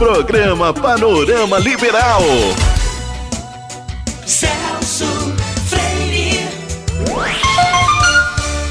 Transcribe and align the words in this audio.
Programa 0.00 0.72
Panorama 0.72 1.58
Liberal. 1.58 2.22
Celso 4.24 5.04
Freire. 5.66 6.38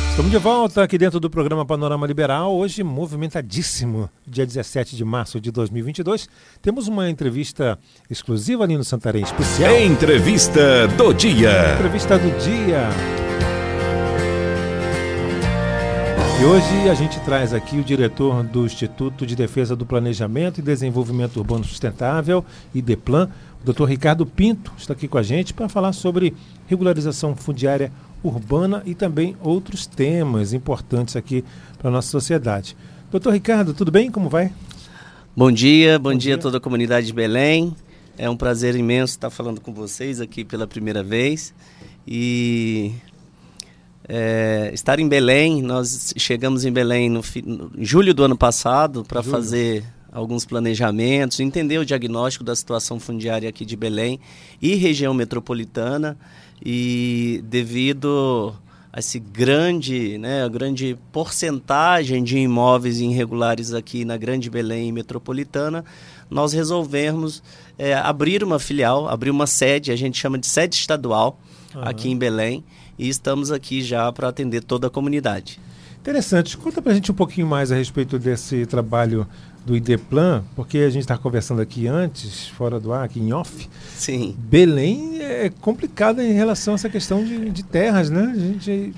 Estamos 0.10 0.32
de 0.32 0.38
volta 0.40 0.82
aqui 0.82 0.98
dentro 0.98 1.20
do 1.20 1.30
programa 1.30 1.64
Panorama 1.64 2.08
Liberal, 2.08 2.58
hoje 2.58 2.82
movimentadíssimo, 2.82 4.10
dia 4.26 4.44
17 4.44 4.96
de 4.96 5.06
março 5.06 5.40
de 5.40 5.52
2022. 5.52 6.28
Temos 6.64 6.88
uma 6.88 7.08
entrevista 7.08 7.78
exclusiva 8.10 8.64
ali 8.64 8.76
no 8.76 8.84
Santarém, 8.84 9.22
especial. 9.22 9.72
Entrevista 9.80 10.88
do 10.98 11.14
dia. 11.14 11.76
Entrevista 11.76 12.18
do 12.18 12.40
dia. 12.40 13.19
E 16.40 16.46
hoje 16.46 16.90
a 16.90 16.94
gente 16.94 17.20
traz 17.20 17.54
aqui 17.54 17.78
o 17.78 17.84
diretor 17.84 18.44
do 18.44 18.66
Instituto 18.66 19.26
de 19.26 19.36
Defesa 19.36 19.76
do 19.76 19.86
Planejamento 19.86 20.60
e 20.60 20.62
Desenvolvimento 20.62 21.36
Urbano 21.36 21.66
Sustentável, 21.66 22.46
IDEPLAN, 22.74 23.30
o 23.62 23.74
Dr. 23.74 23.84
Ricardo 23.84 24.26
Pinto, 24.26 24.72
está 24.78 24.94
aqui 24.94 25.06
com 25.06 25.18
a 25.18 25.22
gente 25.22 25.54
para 25.54 25.68
falar 25.68 25.92
sobre 25.92 26.34
regularização 26.66 27.36
fundiária 27.36 27.92
urbana 28.24 28.82
e 28.86 28.96
também 28.96 29.36
outros 29.42 29.86
temas 29.86 30.54
importantes 30.54 31.18
aqui 31.18 31.44
para 31.78 31.90
a 31.90 31.92
nossa 31.92 32.08
sociedade. 32.08 32.78
Doutor 33.12 33.34
Ricardo, 33.34 33.74
tudo 33.74 33.92
bem? 33.92 34.10
Como 34.10 34.30
vai? 34.30 34.54
Bom 35.36 35.52
dia, 35.52 36.00
bom, 36.00 36.04
bom 36.04 36.12
dia, 36.12 36.20
dia 36.20 36.36
a 36.36 36.38
toda 36.38 36.58
a 36.58 36.62
comunidade 36.62 37.08
de 37.08 37.14
Belém. 37.14 37.76
É 38.18 38.30
um 38.30 38.38
prazer 38.38 38.76
imenso 38.76 39.12
estar 39.12 39.30
falando 39.30 39.60
com 39.60 39.74
vocês 39.74 40.22
aqui 40.22 40.46
pela 40.46 40.66
primeira 40.66 41.04
vez. 41.04 41.54
E 42.08 42.94
é, 44.12 44.72
estar 44.74 45.00
em 45.00 45.08
Belém, 45.08 45.62
nós 45.62 46.16
chegamos 46.18 46.66
em 46.66 46.72
Belém 46.72 47.12
no, 47.12 47.22
no 47.46 47.72
em 47.78 47.86
julho 47.86 48.12
do 48.12 48.24
ano 48.24 48.36
passado 48.36 49.06
para 49.08 49.22
fazer 49.22 49.86
alguns 50.12 50.46
planejamentos, 50.46 51.40
entender 51.40 51.78
o 51.78 51.86
diagnóstico 51.86 52.44
da 52.44 52.56
situação 52.56 53.00
fundiária 53.00 53.48
aqui 53.48 53.64
de 53.64 53.76
Belém 53.76 54.20
e 54.60 54.74
região 54.74 55.14
metropolitana. 55.14 56.18
E 56.66 57.44
devido 57.46 58.54
a 58.92 59.00
esse 59.00 59.20
grande, 59.20 60.18
né, 60.18 60.44
a 60.44 60.48
grande 60.48 60.98
porcentagem 61.12 62.24
de 62.24 62.40
imóveis 62.40 63.00
irregulares 63.00 63.72
aqui 63.74 64.04
na 64.04 64.18
Grande 64.18 64.50
Belém 64.50 64.92
metropolitana, 64.92 65.86
nós 66.30 66.52
resolvemos 66.52 67.44
é, 67.78 67.94
abrir 67.94 68.44
uma 68.44 68.58
filial, 68.58 69.08
abrir 69.08 69.30
uma 69.30 69.46
sede, 69.46 69.92
a 69.92 69.96
gente 69.96 70.18
chama 70.18 70.40
de 70.40 70.48
sede 70.48 70.76
estadual 70.76 71.40
uhum. 71.76 71.84
aqui 71.84 72.10
em 72.10 72.18
Belém 72.18 72.64
e 73.00 73.08
estamos 73.08 73.52
aqui 73.52 73.82
já 73.82 74.12
para 74.12 74.28
atender 74.28 74.62
toda 74.62 74.88
a 74.88 74.90
comunidade. 74.90 75.60
Interessante. 76.02 76.58
Conta 76.58 76.82
para 76.82 76.92
a 76.92 76.96
gente 76.96 77.12
um 77.12 77.16
pouquinho 77.16 77.48
mais 77.48 77.72
a 77.72 77.76
respeito 77.76 78.20
desse 78.20 78.66
trabalho 78.66 79.26
do 79.66 79.76
IDEPLAN, 79.76 80.44
porque 80.56 80.80
a 80.80 80.90
gente 80.90 81.02
está 81.02 81.18
conversando 81.18 81.62
aqui 81.62 81.88
antes, 81.88 82.48
fora 82.48 82.80
do 82.80 82.94
ar, 82.94 83.06
aqui 83.06 83.20
em 83.20 83.34
off. 83.34 83.70
Sim. 83.96 84.36
Belém 84.38 85.22
é 85.22 85.50
complicada 85.62 86.24
em 86.24 86.34
relação 86.34 86.74
a 86.74 86.76
essa 86.76 86.90
questão 86.90 87.24
de, 87.24 87.50
de 87.50 87.64
terras, 87.64 88.10
né? 88.10 88.34
A 88.36 88.40
gente 88.40 88.94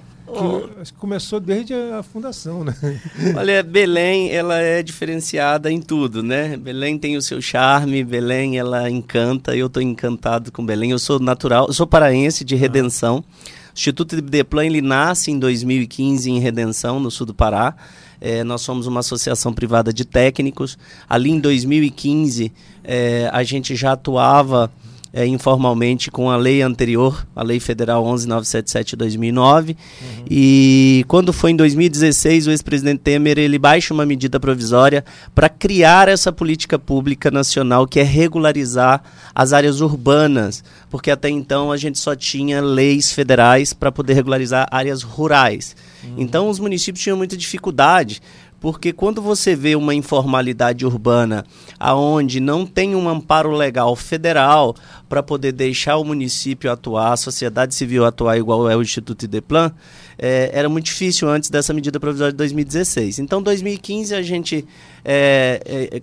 que 0.84 0.94
começou 0.94 1.40
desde 1.40 1.74
a 1.74 2.02
fundação, 2.02 2.64
né? 2.64 2.74
Olha, 3.36 3.62
Belém, 3.62 4.32
ela 4.32 4.58
é 4.58 4.82
diferenciada 4.82 5.72
em 5.72 5.82
tudo, 5.82 6.24
né? 6.24 6.56
Belém 6.56 6.98
tem 6.98 7.18
o 7.18 7.22
seu 7.22 7.42
charme, 7.42 8.04
Belém, 8.04 8.58
ela 8.58 8.90
encanta, 8.90 9.56
eu 9.56 9.68
estou 9.68 9.84
encantado 9.84 10.52
com 10.52 10.66
Belém. 10.66 10.92
Eu 10.92 11.00
sou 11.00 11.20
natural, 11.20 11.68
eu 11.68 11.74
sou 11.74 11.86
paraense 11.86 12.46
de 12.46 12.56
Redenção. 12.56 13.24
Ah. 13.28 13.61
O 13.72 13.78
Instituto 13.78 14.16
de 14.16 14.22
Deplan, 14.22 14.66
ele 14.66 14.82
nasce 14.82 15.32
em 15.32 15.40
2015 15.40 16.30
em 16.30 16.40
Redenção, 16.40 17.00
no 17.00 17.10
sul 17.10 17.26
do 17.26 17.34
Pará. 17.34 17.76
É, 18.20 18.44
nós 18.44 18.62
somos 18.62 18.86
uma 18.86 19.00
associação 19.00 19.54
privada 19.54 19.92
de 19.94 20.06
técnicos. 20.06 20.78
Ali 21.10 21.32
em 21.32 21.40
2015, 21.40 22.52
é, 22.84 23.30
a 23.32 23.44
gente 23.44 23.76
já 23.76 23.94
atuava 23.94 24.72
é, 25.14 25.26
informalmente 25.26 26.10
com 26.10 26.30
a 26.30 26.38
lei 26.38 26.62
anterior, 26.62 27.28
a 27.36 27.44
Lei 27.44 27.60
Federal 27.60 28.04
11977 28.06 28.92
de 28.92 28.96
2009. 28.96 29.72
Uhum. 29.74 30.08
E 30.30 31.04
quando 31.08 31.34
foi 31.34 31.52
em 31.52 31.56
2016, 31.56 32.48
o 32.48 32.52
ex-presidente 32.52 33.00
Temer 33.00 33.38
ele 33.38 33.60
baixa 33.60 33.94
uma 33.94 34.06
medida 34.06 34.40
provisória 34.40 35.04
para 35.36 35.50
criar 35.50 36.08
essa 36.08 36.32
política 36.32 36.80
pública 36.80 37.30
nacional 37.30 37.86
que 37.86 38.00
é 38.00 38.04
regularizar 38.04 39.04
as 39.36 39.52
áreas 39.52 39.82
urbanas, 39.82 40.64
porque 40.90 41.12
até 41.12 41.30
então 41.30 41.72
a 41.72 41.78
gente 41.78 42.00
só 42.00 42.16
tinha 42.16 42.62
leis 42.62 43.12
federais 43.12 43.74
para 43.74 43.92
poder 43.92 44.14
regularizar 44.14 44.68
áreas 44.72 45.04
rurais. 45.04 45.76
Uhum. 46.04 46.16
Então 46.20 46.50
os 46.50 46.58
municípios 46.58 47.04
tinham 47.04 47.18
muita 47.18 47.36
dificuldade 47.36 48.22
porque 48.62 48.94
quando 48.94 49.24
você 49.24 49.56
vê 49.56 49.76
uma 49.76 49.96
informalidade 49.96 50.86
urbana 50.86 51.44
aonde 51.80 52.40
não 52.40 52.64
tem 52.64 52.96
um 52.96 53.10
amparo 53.10 53.52
legal 53.52 53.96
federal 53.96 54.76
para 55.10 55.24
poder 55.24 55.52
deixar 55.52 55.98
o 55.98 56.06
município 56.06 56.72
atuar, 56.72 57.14
a 57.14 57.18
sociedade 57.18 57.74
civil 57.74 58.06
atuar 58.06 58.38
igual 58.38 58.70
é 58.70 58.78
o 58.78 58.82
Instituto 58.84 59.26
Ideplan, 59.26 59.74
é, 60.16 60.52
era 60.54 60.70
muito 60.70 60.86
difícil 60.86 61.28
antes 61.28 61.50
dessa 61.50 61.74
medida 61.74 62.00
provisória 62.00 62.32
de 62.32 62.38
2016. 62.38 63.18
Então, 63.18 63.42
2015 63.42 64.14
a 64.14 64.22
gente 64.22 64.64
é, 65.04 65.60
é, 65.66 65.98
é, 65.98 66.02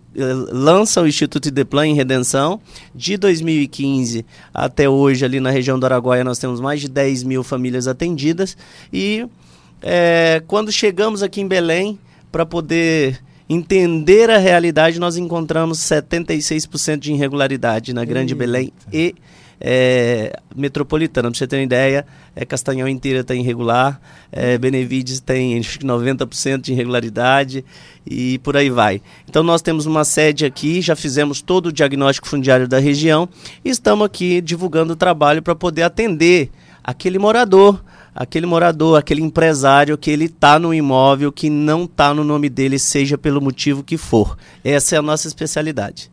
lança 0.51 1.01
o 1.01 1.07
Instituto 1.07 1.47
Ideplan 1.47 1.87
em 1.87 1.95
Redenção. 1.95 2.61
De 2.93 3.17
2015 3.17 4.27
até 4.53 4.89
hoje, 4.89 5.25
ali 5.25 5.39
na 5.39 5.51
região 5.51 5.79
do 5.79 5.87
Araguaia, 5.87 6.25
nós 6.25 6.41
temos 6.41 6.61
mais 6.61 6.81
de 6.81 6.89
10 6.89 7.23
mil 7.23 7.45
famílias 7.45 7.87
atendidas. 7.87 8.57
E 8.93 9.25
é, 9.81 10.43
quando 10.49 10.73
chegamos 10.73 11.23
aqui 11.23 11.41
em 11.41 11.47
Belém, 11.47 11.97
para 12.31 12.45
poder 12.45 13.21
entender 13.49 14.29
a 14.31 14.39
realidade, 14.39 15.01
nós 15.01 15.17
encontramos 15.17 15.79
76% 15.79 16.99
de 16.99 17.13
irregularidade 17.13 17.95
na 17.95 18.05
Grande 18.05 18.35
Eita. 18.35 18.39
Belém 18.39 18.73
e 18.93 19.15
é, 19.61 20.39
metropolitana. 20.55 21.31
Para 21.31 21.39
você 21.39 21.47
ter 21.47 21.57
uma 21.57 21.63
ideia, 21.63 22.07
é, 22.37 22.45
Castanhal 22.45 22.89
inteira 22.89 23.21
está 23.21 23.35
irregular, 23.35 24.01
é, 24.31 24.57
Benevides 24.59 25.21
tem 25.21 25.59
acho 25.59 25.79
que 25.79 25.87
90% 25.87 26.61
de 26.61 26.73
irregularidade 26.73 27.65
e 28.07 28.39
por 28.39 28.57
aí 28.57 28.71
vai. 28.71 29.01
Então 29.29 29.43
nós 29.43 29.63
temos 29.63 29.87
uma 29.87 30.05
sede 30.05 30.45
aqui, 30.45 30.81
já 30.81 30.95
fizemos 30.95 31.41
todo 31.41 31.67
o 31.67 31.73
diagnóstico 31.73 32.29
fundiário 32.29 32.69
da 32.69 32.79
região 32.79 33.29
e 33.65 33.71
estamos 33.71 34.07
aqui 34.07 34.41
divulgando 34.41 34.93
o 34.93 34.97
trabalho 34.97 35.43
para 35.43 35.55
poder 35.55 35.83
atender 35.83 36.51
aquele 36.85 37.19
morador 37.19 37.83
aquele 38.15 38.47
morador, 38.47 38.99
aquele 38.99 39.23
empresário 39.23 39.99
que 39.99 40.11
ele 40.11 40.27
está 40.27 40.59
no 40.59 40.75
imóvel 40.75 41.33
que 41.33 41.49
não 41.49 41.85
está 41.85 42.13
no 42.13 42.25
nome 42.25 42.49
dele, 42.49 42.79
seja 42.79 43.17
pelo 43.17 43.41
motivo 43.41 43.83
que 43.83 43.97
for. 43.97 44.37
Essa 44.65 44.97
é 44.97 44.99
a 44.99 45.03
nossa 45.03 45.29
especialidade. 45.29 46.11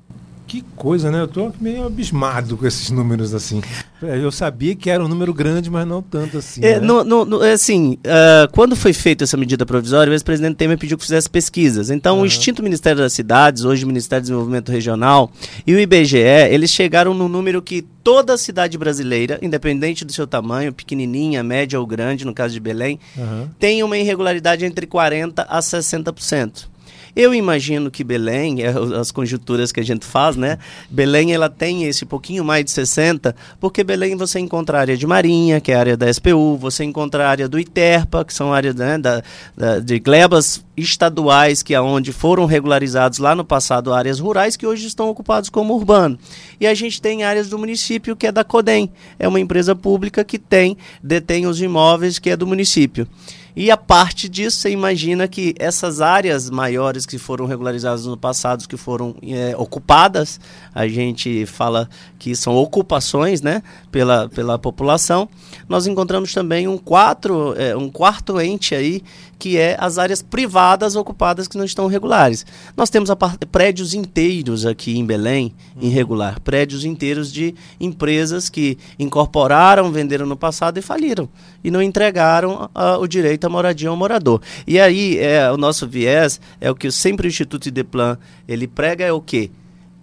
Que 0.56 0.62
coisa, 0.78 1.12
né? 1.12 1.20
Eu 1.20 1.26
estou 1.26 1.54
meio 1.60 1.86
abismado 1.86 2.56
com 2.56 2.66
esses 2.66 2.90
números 2.90 3.34
assim. 3.34 3.62
É, 4.02 4.18
eu 4.18 4.32
sabia 4.32 4.74
que 4.74 4.90
era 4.90 5.04
um 5.04 5.08
número 5.10 5.34
grande, 5.34 5.70
mas 5.70 5.86
não 5.86 6.02
tanto 6.02 6.38
assim. 6.38 6.64
É, 6.64 6.80
né? 6.80 6.80
no, 6.80 7.04
no, 7.04 7.44
é 7.44 7.52
assim, 7.52 7.98
uh, 8.06 8.50
quando 8.54 8.74
foi 8.74 8.94
feita 8.94 9.26
essa 9.26 9.36
medida 9.36 9.66
provisória, 9.66 10.12
o 10.12 10.14
ex-presidente 10.14 10.56
Temer 10.56 10.78
pediu 10.78 10.98
que 10.98 11.04
fizesse 11.04 11.30
pesquisas. 11.30 11.90
Então, 11.90 12.18
uhum. 12.18 12.22
o 12.22 12.26
extinto 12.26 12.64
Ministério 12.64 13.02
das 13.02 13.12
Cidades, 13.12 13.66
hoje 13.66 13.84
o 13.84 13.88
Ministério 13.88 14.22
do 14.22 14.28
Desenvolvimento 14.28 14.72
Regional, 14.72 15.30
e 15.68 15.74
o 15.74 15.80
IBGE, 15.80 16.20
eles 16.50 16.70
chegaram 16.70 17.14
no 17.14 17.28
número 17.28 17.62
que 17.62 17.82
toda 18.02 18.38
cidade 18.38 18.78
brasileira, 18.78 19.38
independente 19.42 20.06
do 20.06 20.14
seu 20.14 20.26
tamanho, 20.26 20.72
pequenininha, 20.72 21.44
média 21.44 21.78
ou 21.78 21.86
grande, 21.86 22.24
no 22.24 22.34
caso 22.34 22.54
de 22.54 22.62
Belém, 22.62 22.98
uhum. 23.18 23.50
tem 23.60 23.84
uma 23.84 23.98
irregularidade 23.98 24.64
entre 24.64 24.88
40% 24.88 25.46
a 25.50 25.60
60%. 25.60 26.75
Eu 27.16 27.34
imagino 27.34 27.90
que 27.90 28.04
Belém, 28.04 28.62
é, 28.62 28.74
as 29.00 29.10
conjunturas 29.10 29.72
que 29.72 29.80
a 29.80 29.84
gente 29.84 30.06
faz, 30.06 30.36
né? 30.36 30.58
Belém 30.90 31.34
ela 31.34 31.50
tem 31.50 31.86
esse 31.86 32.06
pouquinho 32.06 32.44
mais 32.44 32.66
de 32.66 32.72
60, 32.72 33.34
porque 33.58 33.86
Belém 33.86 34.18
você 34.18 34.38
encontra 34.38 34.78
a 34.78 34.82
área 34.82 34.98
de 34.98 35.08
Marinha, 35.08 35.62
que 35.62 35.72
é 35.72 35.76
a 35.76 35.80
área 35.80 35.98
da 35.98 36.12
SPU, 36.12 36.58
você 36.58 36.84
encontra 36.84 37.26
a 37.26 37.30
área 37.30 37.48
do 37.48 37.58
ITERPA, 37.58 38.26
que 38.26 38.34
são 38.34 38.54
áreas 38.54 38.76
né, 38.76 38.98
da, 38.98 39.24
da, 39.56 39.80
de 39.80 39.98
glebas 39.98 40.66
estaduais 40.76 41.64
que 41.64 41.74
aonde 41.74 42.12
foram 42.12 42.46
regularizados 42.46 43.20
lá 43.20 43.34
no 43.34 43.46
passado 43.46 43.94
áreas 43.94 44.20
rurais 44.20 44.58
que 44.58 44.68
hoje 44.68 44.86
estão 44.86 45.10
ocupados 45.10 45.50
como 45.50 45.74
urbano. 45.74 46.20
E 46.60 46.68
a 46.68 46.74
gente 46.74 47.02
tem 47.02 47.24
áreas 47.24 47.48
do 47.48 47.58
município 47.58 48.16
que 48.16 48.28
é 48.28 48.32
da 48.32 48.44
Codem, 48.44 48.92
é 49.18 49.26
uma 49.26 49.40
empresa 49.40 49.74
pública 49.74 50.22
que 50.24 50.38
tem 50.38 50.78
detém 51.02 51.48
os 51.48 51.62
imóveis 51.62 52.20
que 52.20 52.30
é 52.30 52.36
do 52.36 52.46
município. 52.46 53.08
E 53.56 53.72
a 53.72 53.78
parte 53.78 54.28
disso, 54.28 54.58
você 54.58 54.70
imagina 54.70 55.28
que 55.28 55.56
essas 55.58 56.02
áreas 56.02 56.50
maiores 56.50 57.06
que 57.06 57.18
foram 57.18 57.46
regularizadas 57.46 58.06
no 58.06 58.18
passado, 58.18 58.68
que 58.68 58.76
foram 58.76 59.16
é, 59.24 59.56
ocupadas, 59.58 60.40
a 60.74 60.88
gente 60.88 61.46
fala 61.46 61.90
que 62.20 62.36
são 62.36 62.54
ocupações 62.56 63.42
né, 63.42 63.64
pela, 63.92 64.28
pela 64.28 64.60
população, 64.60 65.30
nós 65.70 65.88
encontramos 65.88 66.34
também 66.34 66.68
um, 66.68 66.78
quatro, 66.78 67.56
é, 67.58 67.76
um 67.78 67.90
quarto 67.90 68.42
ente 68.42 68.76
aí 68.76 69.02
que 69.38 69.58
é 69.58 69.76
as 69.80 69.98
áreas 69.98 70.22
privadas 70.22 70.96
ocupadas 70.96 71.48
que 71.48 71.58
não 71.58 71.66
estão 71.66 71.88
regulares. 71.88 72.46
Nós 72.76 72.90
temos 72.90 73.10
prédios 73.52 73.94
inteiros 73.94 74.66
aqui 74.66 74.98
em 74.98 75.06
Belém, 75.06 75.54
uhum. 75.76 75.84
irregular, 75.84 76.40
prédios 76.40 76.86
inteiros 76.86 77.32
de 77.32 77.54
empresas 77.80 78.50
que 78.50 78.78
incorporaram, 78.98 79.92
venderam 79.92 80.26
no 80.26 80.38
passado 80.38 80.78
e 80.78 80.82
faliram 80.82 81.30
e 81.64 81.70
não 81.70 81.82
entregaram 81.82 82.70
uh, 82.74 83.00
o 83.00 83.08
direito 83.08 83.45
à 83.46 83.50
moradia 83.50 83.90
ao 83.90 83.96
morador. 83.96 84.42
E 84.68 84.80
aí 84.80 85.18
é 85.18 85.52
o 85.52 85.58
nosso 85.58 85.88
viés 85.88 86.40
é 86.60 86.70
o 86.70 86.76
que 86.76 86.92
sempre 86.92 87.28
o 87.28 87.30
Instituto 87.30 87.68
Ideplan 87.68 88.18
ele 88.48 88.68
prega 88.68 89.04
é 89.04 89.12
o 89.12 89.22
quê? 89.22 89.52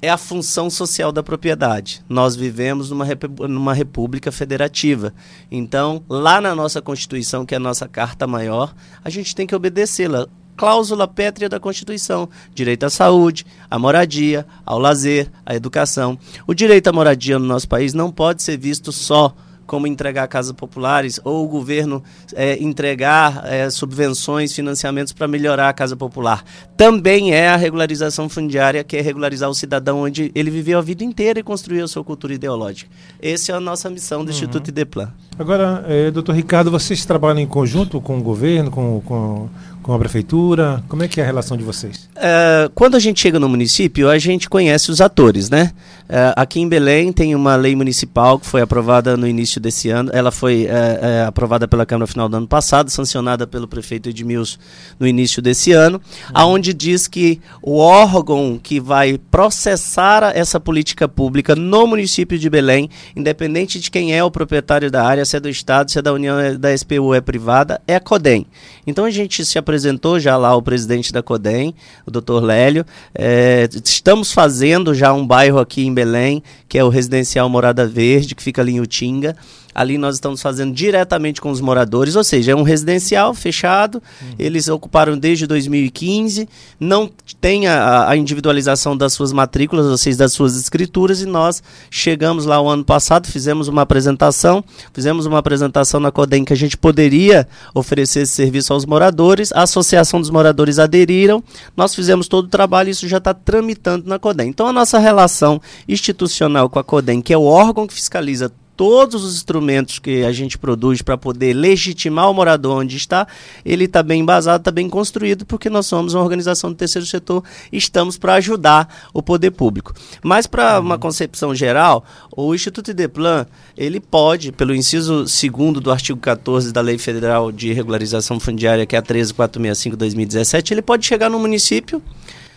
é 0.03 0.11
a 0.11 0.19
função 0.19 0.69
social 0.69 1.13
da 1.13 1.23
propriedade. 1.23 2.05
Nós 2.09 2.35
vivemos 2.35 2.91
numa, 2.91 3.07
numa 3.49 3.73
república 3.73 4.33
federativa. 4.33 5.15
Então, 5.49 6.03
lá 6.09 6.41
na 6.41 6.57
nossa 6.57 6.83
Constituição, 6.83 7.47
que 7.47 7.55
é 7.55 7.57
a 7.57 7.61
nossa 7.61 7.87
carta 7.87 8.27
maior, 8.27 8.75
a 9.05 9.09
gente 9.09 9.33
tem 9.33 9.47
que 9.47 9.55
obedecê-la 9.55 10.27
cláusula 10.57 11.07
pétrea 11.07 11.49
da 11.49 11.61
Constituição: 11.61 12.29
direito 12.53 12.85
à 12.85 12.91
saúde, 12.91 13.47
à 13.71 13.79
moradia, 13.79 14.45
ao 14.67 14.79
lazer, 14.79 15.31
à 15.47 15.55
educação. 15.55 16.19
O 16.49 16.53
direito 16.53 16.89
à 16.89 16.93
moradia 16.93 17.39
no 17.39 17.47
nosso 17.47 17.69
país 17.69 17.95
não 17.95 18.11
pode 18.11 18.43
ser 18.43 18.57
visto 18.57 18.91
só 18.91 19.35
como 19.67 19.87
entregar 19.87 20.27
casas 20.29 20.53
populares, 20.53 21.21
ou 21.25 21.45
o 21.45 21.49
governo 21.49 22.03
é, 22.35 22.63
entregar 22.63 23.43
é, 23.47 23.69
subvenções, 23.71 24.53
financiamentos 24.53 25.13
para 25.13 25.29
melhorar 25.29 25.69
a 25.69 25.73
casa 25.73 25.97
popular. 25.97 26.45
Também 26.77 27.33
é 27.33 27.49
a 27.49 27.57
regularização 27.57 28.29
fundiária, 28.29 28.85
que 28.85 28.97
é 28.97 29.01
regularizar 29.01 29.49
o 29.49 29.55
cidadão 29.55 30.03
onde 30.03 30.31
ele 30.35 30.51
viveu 30.51 30.79
a 30.79 30.83
vida 30.83 31.05
inteira 31.05 31.41
e 31.41 31.43
construiu 31.43 31.85
a 31.85 31.89
sua 31.89 32.05
cultura 32.05 32.35
ideológica. 32.35 32.91
Essa 33.21 33.53
é 33.53 33.55
a 33.55 33.61
nossa 33.61 33.89
missão 33.89 34.25
do 34.25 34.29
uhum. 34.29 34.35
Instituto 34.35 34.69
Ideplan. 34.69 35.13
Agora, 35.39 35.85
é, 35.89 36.11
doutor 36.11 36.35
Ricardo, 36.35 36.71
vocês 36.71 37.05
trabalham 37.05 37.41
em 37.41 37.47
conjunto 37.47 38.01
com 38.01 38.19
o 38.19 38.23
governo, 38.23 38.71
com, 38.71 39.01
com 39.05 39.49
com 39.83 39.93
a 39.93 39.99
prefeitura? 39.99 40.83
Como 40.89 41.03
é 41.03 41.09
que 41.09 41.21
é 41.21 41.25
a 41.25 41.27
relação 41.27 41.57
de 41.57 41.65
vocês? 41.65 42.09
É, 42.17 42.71
quando 42.75 42.95
a 42.95 43.01
gente 43.01 43.21
chega 43.21 43.39
no 43.39 43.49
município, 43.49 44.09
a 44.09 44.19
gente 44.19 44.49
conhece 44.49 44.91
os 44.91 45.01
atores, 45.01 45.51
né? 45.51 45.73
É, 46.09 46.33
aqui 46.37 46.61
em 46.61 46.69
Belém 46.69 47.13
tem 47.13 47.35
uma 47.35 47.57
lei 47.57 47.75
municipal 47.75 48.39
que 48.39 48.47
foi 48.47 48.61
aprovada 48.61 49.17
no 49.17 49.27
início 49.27 49.61
desse 49.61 49.89
ano. 49.89 50.11
Ela 50.13 50.31
foi 50.31 50.67
é 50.67 51.25
aprovada 51.27 51.67
pela 51.67 51.87
Câmara 51.87 52.03
no 52.03 52.07
final 52.07 52.29
do 52.29 52.37
ano 52.37 52.47
passado, 52.47 52.91
sancionada 52.91 53.47
pelo 53.47 53.67
prefeito 53.67 54.09
Edmilson 54.09 54.59
no 54.99 55.07
início 55.07 55.43
desse 55.43 55.73
ano, 55.73 55.97
uhum. 55.97 56.31
aonde 56.35 56.73
diz 56.73 57.09
que 57.09 57.41
o 57.63 57.79
órgão 57.79 58.61
que 58.63 58.79
vai 58.79 59.19
processar 59.31 60.33
essa 60.35 60.61
política 60.61 61.09
pública 61.09 61.57
no 61.57 61.87
município 61.87 62.39
de 62.39 62.49
Belém, 62.49 62.89
independente 63.17 63.81
de 63.81 63.91
quem 63.91 64.15
é 64.15 64.23
o 64.23 64.31
proprietário 64.31 64.91
da 64.91 65.05
área, 65.05 65.25
se 65.25 65.37
é 65.37 65.41
do 65.41 65.49
Estado, 65.49 65.91
se 65.91 65.99
é 65.99 66.03
da 66.03 66.13
União, 66.13 66.39
é 66.39 66.55
da 66.57 66.77
SPU, 66.77 67.15
é 67.15 67.21
privada, 67.21 67.81
é 67.87 67.97
a 67.97 68.01
CODEM. 68.01 68.47
Então 68.87 69.05
a 69.05 69.11
gente 69.11 69.45
se 69.45 69.59
apresentou 69.73 70.21
já 70.21 70.37
lá 70.37 70.55
o 70.55 70.61
presidente 70.61 71.15
da 71.15 71.23
CODEM, 71.23 71.75
o 72.05 72.11
doutor 72.11 72.43
Lélio. 72.43 72.85
É, 73.15 73.67
estamos 73.83 74.31
fazendo 74.31 74.95
já 74.95 75.15
um 75.15 75.27
bairro 75.27 75.59
aqui 75.59 75.87
em 75.87 75.95
Belém, 75.95 76.43
que 76.69 76.77
é 76.77 76.85
o 76.85 76.91
Residencial 76.91 77.49
Morada 77.49 77.87
Verde, 77.87 78.35
que 78.35 78.43
fica 78.43 78.61
ali 78.61 78.73
em 78.73 78.81
Utinga. 78.81 79.35
Ali 79.75 79.97
nós 79.97 80.17
estamos 80.17 80.43
fazendo 80.43 80.75
diretamente 80.75 81.41
com 81.41 81.51
os 81.51 81.61
moradores, 81.61 82.17
ou 82.17 82.25
seja, 82.25 82.53
é 82.53 82.57
um 82.57 82.63
residencial 82.63 83.35
fechado. 83.35 84.03
Uhum. 84.21 84.35
Eles 84.39 84.69
ocuparam 84.69 85.17
desde 85.17 85.47
2015, 85.47 86.49
não 86.79 87.11
tem 87.41 87.67
a, 87.67 88.09
a, 88.09 88.17
individualização 88.17 88.97
das 88.97 89.13
suas 89.13 89.33
matrículas, 89.33 89.87
ou 89.87 89.97
seja, 89.97 90.19
das 90.19 90.33
suas 90.33 90.57
escrituras, 90.57 91.23
e 91.23 91.27
nós 91.27 91.63
chegamos 91.91 92.45
lá 92.45 92.61
o 92.61 92.69
ano 92.69 92.85
passado, 92.85 93.27
fizemos 93.27 93.69
uma 93.69 93.83
apresentação, 93.83 94.63
fizemos 94.93 95.27
uma 95.27 95.39
apresentação 95.39 96.01
na 96.01 96.11
CODEM 96.11 96.45
que 96.45 96.53
a 96.53 96.57
gente 96.57 96.77
poderia 96.77 97.49
oferecer 97.75 98.21
esse 98.21 98.33
serviço 98.33 98.73
aos 98.73 98.85
moradores. 98.85 99.53
A 99.53 99.63
Associação 99.63 100.21
dos 100.21 100.31
Moradores 100.31 100.79
aderiram, 100.79 101.43
nós 101.77 101.95
fizemos 101.95 102.29
todo 102.29 102.47
o 102.47 102.49
trabalho 102.49 102.89
e 102.89 102.93
isso 102.93 103.09
já 103.09 103.19
está 103.19 103.33
tramitando 103.33 104.07
na 104.07 104.19
CODEM. 104.19 104.49
Então 104.49 104.67
a 104.67 104.73
nossa 104.73 104.99
relação 104.99 105.61
institucional 105.89 106.69
com 106.69 106.79
a 106.79 106.85
CODEM, 106.85 107.21
que 107.21 107.33
é 107.33 107.39
o 107.39 107.45
órgão 107.45 107.87
que 107.87 107.95
fiscaliza 107.95 108.53
todos 108.83 109.23
os 109.23 109.37
instrumentos 109.37 110.01
que 110.01 110.25
a 110.25 110.33
gente 110.33 110.59
produz 110.59 111.03
para 111.03 111.17
poder 111.17 111.53
legitimar 111.53 112.29
o 112.29 112.35
morador 112.35 112.79
onde 112.79 112.97
está, 112.97 113.29
ele 113.65 113.85
está 113.85 114.03
bem 114.03 114.23
embasado, 114.23 114.61
está 114.61 114.73
bem 114.73 114.89
construído, 114.89 115.47
porque 115.47 115.71
nós 115.71 115.87
somos 115.87 116.15
uma 116.15 116.23
organização 116.25 116.73
do 116.73 116.75
terceiro 116.75 117.07
setor 117.07 117.45
e 117.71 117.77
estamos 117.77 118.19
para 118.19 118.35
ajudar 118.35 118.93
o 119.15 119.23
poder 119.23 119.53
público. 119.53 119.95
Mas 120.21 120.49
para 120.49 120.81
uhum. 120.81 120.87
uma 120.87 120.99
concepção 120.99 121.55
geral, 121.55 122.05
o 122.37 122.53
Instituto 122.57 122.91
Ideplan, 122.91 123.47
ele 123.77 124.01
pode, 124.01 124.51
pelo 124.51 124.75
inciso 124.75 125.27
2 125.27 125.81
do 125.81 125.93
artigo 125.93 126.19
14 126.19 126.73
da 126.73 126.81
Lei 126.81 126.99
Federal 126.99 127.53
de 127.53 127.73
Regularização 127.73 128.41
Fundiária, 128.41 128.85
que 128.85 128.97
é 128.97 128.99
a 128.99 129.03
13465-2017, 129.03 130.73
ele 130.73 130.83
pode 130.83 131.07
chegar 131.07 131.31
no 131.31 131.39
município 131.39 132.03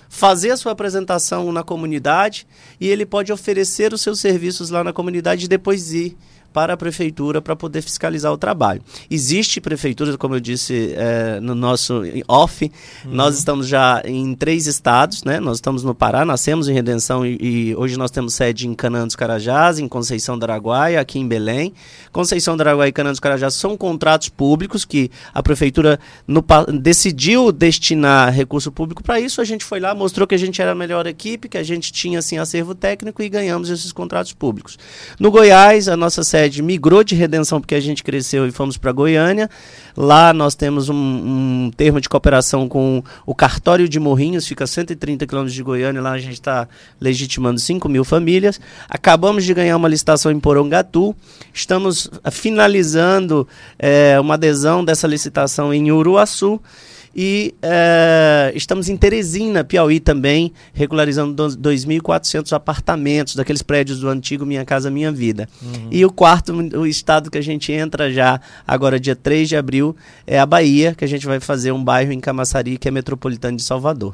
fazer 0.10 0.52
a 0.52 0.58
sua 0.58 0.72
apresentação 0.72 1.52
na 1.52 1.64
comunidade 1.64 2.48
e 2.80 2.88
ele 2.88 3.06
pode 3.06 3.32
oferecer 3.32 3.94
os 3.94 4.02
seus 4.02 4.20
serviços 4.20 4.70
lá 4.70 4.84
na 4.84 4.94
comunidade 4.94 5.46
e 5.46 5.50
depois 5.50 5.94
ir 5.94 6.18
para 6.56 6.76
a 6.76 6.78
prefeitura 6.78 7.42
para 7.42 7.54
poder 7.54 7.82
fiscalizar 7.82 8.32
o 8.32 8.38
trabalho. 8.38 8.82
Existe 9.12 9.60
prefeitura, 9.60 10.18
como 10.18 10.36
eu 10.36 10.40
disse 10.40 10.94
é, 10.96 11.38
no 11.42 11.54
nosso 11.54 12.02
off, 12.30 12.72
uhum. 13.04 13.12
nós 13.12 13.38
estamos 13.38 13.68
já 13.68 14.02
em 14.06 14.34
três 14.34 14.66
estados, 14.66 15.26
né? 15.26 15.42
Nós 15.42 15.58
estamos 15.58 15.84
no 15.84 15.94
Pará, 15.94 16.24
nascemos 16.24 16.70
em 16.70 16.74
Redenção 16.74 17.26
e, 17.26 17.38
e 17.42 17.76
hoje 17.76 17.98
nós 17.98 18.10
temos 18.10 18.36
sede 18.36 18.70
em 18.70 18.74
Canaã 18.74 19.06
dos 19.06 19.18
Carajás, 19.18 19.80
em 19.80 19.88
Conceição 19.90 20.40
do 20.40 20.46
Araguaia, 20.46 21.02
aqui 21.02 21.20
em 21.20 21.28
Belém. 21.28 21.74
Conceição 22.14 22.56
do 22.56 22.62
Araguaia 22.62 22.88
e 22.88 22.94
Canaã 22.94 23.12
dos 23.12 23.20
Carajás 23.20 23.54
são 23.56 23.76
contratos 23.76 24.30
públicos 24.30 24.86
que 24.86 25.12
a 25.34 25.44
prefeitura 25.44 26.00
no, 26.26 26.42
decidiu 26.82 27.52
destinar 27.52 28.32
recurso 28.32 28.72
público 28.72 29.04
para 29.04 29.20
isso. 29.20 29.42
A 29.42 29.44
gente 29.44 29.66
foi 29.66 29.82
lá, 29.82 29.94
mostrou 29.94 30.26
que 30.26 30.36
a 30.36 30.40
gente 30.40 30.62
era 30.62 30.72
a 30.72 30.76
melhor 30.76 31.06
equipe, 31.06 31.50
que 31.50 31.58
a 31.58 31.64
gente 31.64 31.92
tinha 31.92 32.20
assim 32.20 32.38
acervo 32.38 32.74
técnico 32.74 33.22
e 33.22 33.28
ganhamos 33.28 33.70
esses 33.70 33.92
contratos 33.92 34.32
públicos. 34.32 34.80
No 35.20 35.30
Goiás, 35.30 35.90
a 35.90 35.98
nossa 35.98 36.24
sede 36.24 36.45
migrou 36.62 37.04
de 37.04 37.16
Redenção 37.16 37.60
porque 37.60 37.76
a 37.76 37.80
gente 37.80 38.04
cresceu 38.04 38.48
e 38.48 38.52
fomos 38.52 38.78
para 38.78 38.92
Goiânia. 38.92 39.50
Lá 39.96 40.34
nós 40.34 40.56
temos 40.56 40.90
um, 40.90 40.96
um, 40.96 41.72
termo 41.76 42.02
de 42.02 42.10
cooperação 42.10 42.68
com 42.68 43.04
o 43.26 43.34
Cartório 43.34 43.88
de 43.88 44.00
Morrinhos, 44.00 44.48
fica 44.48 44.64
a 44.64 44.68
130 44.68 45.26
quilômetros 45.26 45.54
de 45.54 45.64
Goiânia. 45.64 46.02
Lá 46.02 46.12
a 46.12 46.20
gente 46.20 46.34
está 46.34 46.68
legitimando 47.00 47.60
5 47.60 47.88
mil 47.88 48.04
famílias. 48.04 48.60
Acabamos 48.90 49.44
de 49.44 49.54
ganhar 49.54 49.78
uma 49.78 49.88
licitação 49.88 50.32
em 50.32 50.40
Porongatu. 50.40 51.16
Estamos 51.54 52.10
finalizando 52.32 53.48
é, 53.80 54.20
uma 54.20 54.34
adesão 54.34 54.84
dessa 54.84 55.08
licitação 55.08 55.74
em 55.74 55.92
Uruaçu. 55.92 56.62
E 57.16 57.56
é, 57.62 58.52
estamos 58.56 58.90
em 58.90 58.98
Teresina, 58.98 59.64
Piauí 59.64 60.02
também, 60.02 60.52
regularizando 60.74 61.34
2.400 61.58 62.52
apartamentos 62.52 63.36
daqueles 63.36 63.62
prédios 63.62 64.02
do 64.02 64.10
antigo 64.10 64.46
Minha 64.46 64.66
Casa 64.66 64.92
Minha 64.92 65.14
Vida. 65.14 65.48
Uhum. 65.62 65.88
E 65.90 66.04
o 66.04 66.12
quarto, 66.12 66.52
o 66.52 66.86
estado 66.86 67.32
que 67.32 67.38
a 67.38 67.42
gente 67.42 67.72
entra 67.72 68.12
já, 68.12 68.42
agora 68.68 69.00
dia 69.00 69.16
3 69.16 69.48
de 69.48 69.56
abril, 69.56 69.96
é 70.28 70.38
a 70.38 70.46
Bahia, 70.46 70.94
que 70.94 71.06
a 71.06 71.08
gente 71.08 71.26
vai 71.26 71.40
fazer 71.40 71.72
um 71.72 71.82
bairro 71.82 72.12
em 72.12 72.20
Camaçari, 72.20 72.78
que 72.78 72.90
é 72.90 72.92
metropolitano 72.92 73.56
de 73.56 73.64
Salvador. 73.64 74.14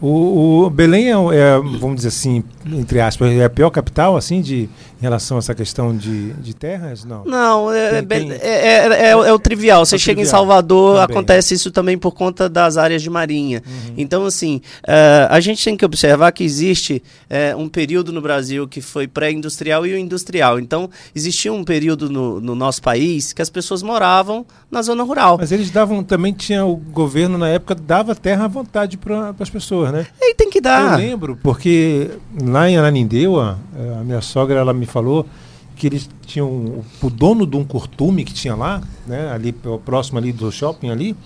O, 0.00 0.64
o 0.64 0.70
Belém 0.70 1.06
é, 1.06 1.12
é, 1.12 1.58
vamos 1.78 1.96
dizer 1.96 2.08
assim, 2.08 2.44
entre 2.70 3.00
aspas, 3.00 3.32
é 3.32 3.44
a 3.44 3.48
pior 3.48 3.70
capital, 3.70 4.18
assim, 4.18 4.42
de, 4.42 4.68
relação 5.04 5.36
a 5.36 5.38
essa 5.38 5.54
questão 5.54 5.96
de, 5.96 6.32
de 6.34 6.54
terras? 6.54 7.04
Não. 7.04 7.24
Não, 7.24 7.72
é, 7.72 8.02
tem, 8.02 8.28
tem... 8.28 8.32
é, 8.32 8.38
é, 8.38 8.88
é, 8.88 9.10
é 9.10 9.32
o 9.32 9.38
trivial. 9.38 9.84
Você 9.84 9.98
chega 9.98 10.16
trivial. 10.16 10.26
em 10.26 10.30
Salvador, 10.30 11.00
também. 11.00 11.16
acontece 11.16 11.54
isso 11.54 11.70
também 11.70 11.96
por 11.96 12.12
conta 12.12 12.48
das 12.48 12.76
áreas 12.76 13.02
de 13.02 13.10
marinha. 13.10 13.62
Uhum. 13.66 13.94
Então, 13.96 14.24
assim, 14.24 14.60
uh, 14.82 15.28
a 15.30 15.40
gente 15.40 15.62
tem 15.62 15.76
que 15.76 15.84
observar 15.84 16.32
que 16.32 16.42
existe 16.42 17.02
uh, 17.30 17.58
um 17.58 17.68
período 17.68 18.12
no 18.12 18.20
Brasil 18.20 18.66
que 18.66 18.80
foi 18.80 19.06
pré-industrial 19.06 19.86
e 19.86 19.94
o 19.94 19.98
industrial. 19.98 20.58
Então, 20.58 20.90
existia 21.14 21.52
um 21.52 21.64
período 21.64 22.08
no, 22.08 22.40
no 22.40 22.54
nosso 22.54 22.82
país 22.82 23.32
que 23.32 23.42
as 23.42 23.50
pessoas 23.50 23.82
moravam 23.82 24.46
na 24.70 24.82
zona 24.82 25.02
rural. 25.02 25.36
Mas 25.38 25.52
eles 25.52 25.70
davam, 25.70 26.02
também 26.02 26.32
tinha, 26.32 26.64
o 26.64 26.76
governo 26.76 27.38
na 27.38 27.48
época 27.48 27.74
dava 27.74 28.14
terra 28.14 28.46
à 28.46 28.48
vontade 28.48 28.96
para 28.96 29.34
as 29.38 29.50
pessoas, 29.50 29.92
né? 29.92 30.06
E 30.20 30.34
tem 30.34 30.50
que 30.50 30.60
dar. 30.60 30.98
Eu 30.98 31.06
lembro, 31.06 31.38
porque 31.42 32.10
lá 32.42 32.68
em 32.68 32.76
Ananindeua, 32.76 33.58
a 34.00 34.04
minha 34.04 34.20
sogra, 34.20 34.58
ela 34.58 34.72
me 34.72 34.86
falou 34.94 35.26
que 35.74 35.88
eles 35.88 36.08
tinham 36.24 36.84
o 37.02 37.10
dono 37.10 37.44
de 37.44 37.56
um 37.56 37.64
curtume 37.64 38.24
que 38.24 38.32
tinha 38.32 38.54
lá, 38.54 38.80
né, 39.06 39.32
ali 39.32 39.52
próximo 39.84 40.18
ali 40.18 40.32
do 40.32 40.52
shopping 40.52 40.88
ali, 40.88 41.16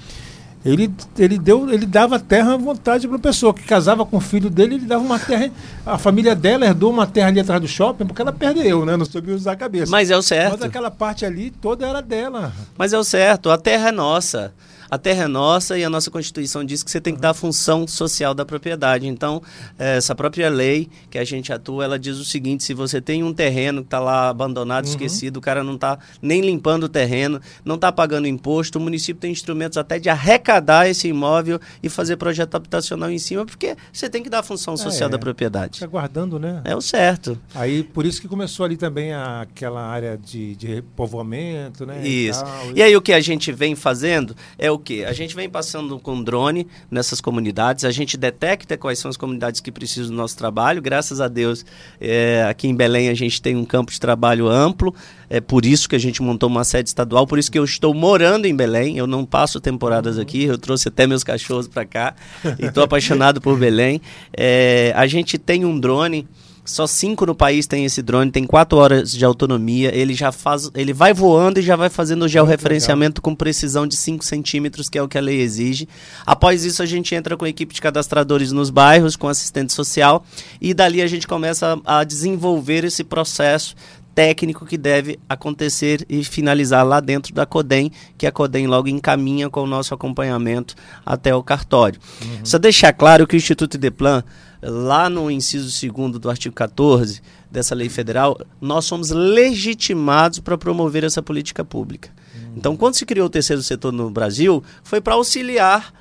ele, 0.65 0.91
ele, 1.19 1.39
deu, 1.39 1.71
ele 1.71 1.87
dava 1.87 2.19
terra 2.19 2.55
à 2.55 2.57
vontade 2.57 3.07
para 3.07 3.17
a 3.17 3.21
pessoa 3.21 3.55
que 3.55 3.63
casava 3.63 4.05
com 4.05 4.17
o 4.17 4.21
filho 4.21 4.51
dele, 4.51 4.75
ele 4.77 4.87
dava 4.87 5.05
uma 5.05 5.19
terra. 5.19 5.51
A 5.87 5.97
família 5.97 6.35
dela 6.35 6.67
herdou 6.67 6.91
uma 6.91 7.07
terra 7.07 7.29
ali 7.29 7.41
atrás 7.41 7.61
do 7.61 7.69
shopping 7.69 8.07
porque 8.07 8.21
ela 8.21 8.33
perdeu, 8.33 8.85
né? 8.85 8.97
Não 8.97 9.05
soube 9.05 9.31
usar 9.31 9.53
a 9.53 9.57
cabeça. 9.57 9.91
Mas 9.91 10.11
é 10.11 10.17
o 10.17 10.23
certo. 10.23 10.53
Mas 10.53 10.63
aquela 10.63 10.91
parte 10.91 11.25
ali 11.25 11.51
toda 11.51 11.87
era 11.87 12.03
dela. 12.03 12.53
Mas 12.77 12.93
é 12.93 12.99
o 12.99 13.05
certo, 13.05 13.51
a 13.51 13.57
terra 13.57 13.91
é 13.91 13.93
nossa 13.93 14.53
a 14.91 14.99
terra 14.99 15.25
é 15.25 15.27
nossa 15.27 15.79
e 15.79 15.85
a 15.85 15.91
nossa 15.91 16.11
Constituição 16.11 16.65
diz 16.65 16.83
que 16.83 16.91
você 16.91 17.01
tem 17.01 17.15
que 17.15 17.21
dar 17.21 17.31
a 17.31 17.35
função 17.35 17.87
social 17.87 18.35
da 18.35 18.45
propriedade. 18.45 19.07
Então, 19.07 19.43
essa 19.79 20.15
própria 20.15 20.49
lei 20.49 20.89
que 21.11 21.19
a 21.19 21.25
gente 21.25 21.53
atua, 21.53 21.85
ela 21.85 21.99
diz 21.99 22.17
o 22.19 22.25
seguinte: 22.25 22.65
se 22.65 22.75
você 22.75 23.01
tem 23.01 23.23
um 23.23 23.33
terreno 23.33 23.83
que 23.83 23.89
está 23.89 24.01
lá 24.01 24.29
abandonado, 24.29 24.85
uhum. 24.85 24.91
esquecido, 24.91 25.39
o 25.39 25.41
cara 25.41 25.63
não 25.63 25.75
está 25.75 25.99
nem 26.23 26.41
limpando 26.41 26.85
o 26.85 26.89
terreno, 26.89 27.41
não 27.65 27.75
está 27.75 27.93
pagando 27.93 28.27
imposto, 28.27 28.79
o 28.79 28.81
município 28.81 29.21
tem 29.21 29.33
instrumentos 29.33 29.77
até 29.77 29.99
de 29.99 30.09
arrecadar 30.09 30.89
esse 30.89 31.09
imóvel 31.09 31.61
e 31.83 31.89
fazer 31.89 32.17
projeto 32.17 32.55
habitacional 32.55 33.11
em 33.11 33.19
cima, 33.19 33.45
porque 33.45 33.77
você 33.93 34.09
tem 34.09 34.23
que 34.23 34.31
dar 34.31 34.41
a 34.41 34.43
função 34.43 34.77
social 34.77 35.09
é, 35.09 35.13
da 35.13 35.19
propriedade. 35.19 35.75
Está 35.75 35.87
guardando, 35.87 36.39
né? 36.39 36.63
É 36.65 36.75
o 36.75 36.81
certo. 36.81 37.39
Aí, 37.55 37.83
por 37.83 38.07
isso 38.07 38.21
que 38.21 38.29
começou 38.29 38.65
ali 38.65 38.77
também 38.77 39.13
a, 39.13 39.43
aquela 39.43 39.85
área 39.85 40.17
de, 40.17 40.55
de 40.57 40.67
repovoamento, 40.67 41.85
né? 41.85 42.07
Isso. 42.07 42.45
E, 42.75 42.79
e 42.79 42.83
aí 42.83 42.97
o 42.97 43.03
que 43.03 43.13
a 43.13 43.21
gente 43.21 43.53
vem 43.53 43.75
fazendo 43.75 44.35
é 44.57 44.71
o 44.71 44.78
o 44.79 44.81
quê? 44.81 45.05
A 45.07 45.13
gente 45.13 45.35
vem 45.35 45.49
passando 45.49 45.99
com 45.99 46.23
drone 46.23 46.67
nessas 46.91 47.21
comunidades, 47.21 47.85
a 47.85 47.91
gente 47.91 48.17
detecta 48.17 48.77
quais 48.77 48.99
são 48.99 49.09
as 49.09 49.17
comunidades 49.17 49.61
que 49.61 49.71
precisam 49.71 50.11
do 50.11 50.17
nosso 50.17 50.37
trabalho. 50.37 50.81
Graças 50.81 51.21
a 51.21 51.29
Deus, 51.29 51.65
é, 52.01 52.47
aqui 52.49 52.69
em 52.69 52.75
Belém 52.75 53.09
a 53.09 53.15
gente 53.15 53.43
tem 53.43 53.57
um 53.57 53.65
campo 53.65 53.93
de 53.93 54.01
trabalho 54.01 54.49
amplo, 54.49 54.95
é 55.29 55.41
por 55.41 55.67
isso 55.67 55.89
que 55.89 55.97
a 55.97 55.99
gente 55.99 56.23
montou 56.23 56.49
uma 56.49 56.65
sede 56.65 56.89
estadual, 56.89 57.27
por 57.27 57.39
isso 57.39 57.51
que 57.51 57.59
eu 57.59 57.65
estou 57.65 57.93
morando 57.93 58.47
em 58.47 58.57
Belém. 58.57 58.97
Eu 58.97 59.07
não 59.07 59.25
passo 59.25 59.61
temporadas 59.61 60.19
aqui, 60.19 60.45
eu 60.45 60.57
trouxe 60.57 60.89
até 60.89 61.07
meus 61.07 61.23
cachorros 61.23 61.69
para 61.69 61.85
cá 61.85 62.15
e 62.59 62.67
estou 62.67 62.83
apaixonado 62.83 63.41
por 63.41 63.59
Belém. 63.59 64.01
É, 64.37 64.93
a 64.97 65.07
gente 65.07 65.37
tem 65.37 65.65
um 65.65 65.79
drone 65.79 66.27
só 66.69 66.87
cinco 66.87 67.25
no 67.25 67.35
país 67.35 67.67
tem 67.67 67.87
esse 67.87 68.03
drone, 68.03 68.31
tem 68.31 68.45
quatro 68.45 68.77
horas 68.77 69.11
de 69.11 69.25
autonomia. 69.25 69.91
Ele 69.95 70.13
já 70.13 70.31
faz, 70.31 70.71
ele 70.75 70.93
vai 70.93 71.15
voando 71.15 71.59
e 71.59 71.63
já 71.63 71.77
vai 71.77 71.89
fazendo 71.89 72.27
o 72.27 72.29
georreferenciamento 72.29 73.23
com 73.23 73.35
precisão 73.35 73.87
de 73.87 73.97
5 73.97 74.23
centímetros, 74.23 74.89
que 74.91 74.99
é 74.99 75.03
o 75.03 75.09
que 75.09 75.17
a 75.17 75.21
lei 75.21 75.41
exige. 75.41 75.89
Após 76.27 76.67
isso, 76.67 76.83
a 76.83 76.87
gente 76.87 77.15
entra 77.15 77.39
com 77.39 77.47
a 77.47 77.49
equipe 77.49 77.75
de 77.75 77.81
cadastradores 77.81 78.53
nos 78.53 78.69
bairros, 78.69 79.17
com 79.17 79.29
assistente 79.29 79.73
social, 79.73 80.23
e 80.61 80.75
dali 80.75 81.01
a 81.01 81.07
gente 81.07 81.27
começa 81.27 81.81
a, 81.87 82.01
a 82.01 82.05
desenvolver 82.05 82.85
esse 82.85 83.03
processo 83.03 83.75
técnico 84.19 84.67
que 84.67 84.77
deve 84.77 85.17
acontecer 85.29 86.05
e 86.09 86.25
finalizar 86.25 86.85
lá 86.85 86.99
dentro 86.99 87.33
da 87.33 87.47
CODEM, 87.47 87.93
que 88.19 88.27
a 88.27 88.33
CODEM 88.33 88.67
logo 88.67 88.89
encaminha 88.89 89.49
com 89.49 89.63
o 89.63 89.67
nosso 89.67 89.95
acompanhamento 89.95 90.75
até 91.07 91.33
o 91.33 91.41
cartório. 91.41 92.01
Uhum. 92.21 92.45
Só 92.45 92.59
deixar 92.59 92.93
claro 92.93 93.29
que 93.29 93.37
o 93.37 93.39
Instituto 93.39 93.77
Ideplan 93.77 94.25
lá 94.61 95.09
no 95.09 95.31
inciso 95.31 95.71
2 95.89 96.19
do 96.19 96.29
artigo 96.29 96.53
14 96.53 97.23
dessa 97.49 97.77
lei 97.77 97.89
federal, 97.89 98.37
nós 98.61 98.87
somos 98.87 99.11
legitimados 99.11 100.41
para 100.41 100.59
promover 100.59 101.05
essa 101.05 101.23
política 101.23 101.65
pública. 101.65 102.11
Hum. 102.35 102.55
Então, 102.57 102.77
quando 102.77 102.97
se 102.97 103.07
criou 103.07 103.29
o 103.29 103.31
terceiro 103.31 103.63
setor 103.63 103.93
no 103.93 104.11
Brasil, 104.11 104.65
foi 104.83 105.01
para 105.01 105.15
auxiliar 105.15 105.95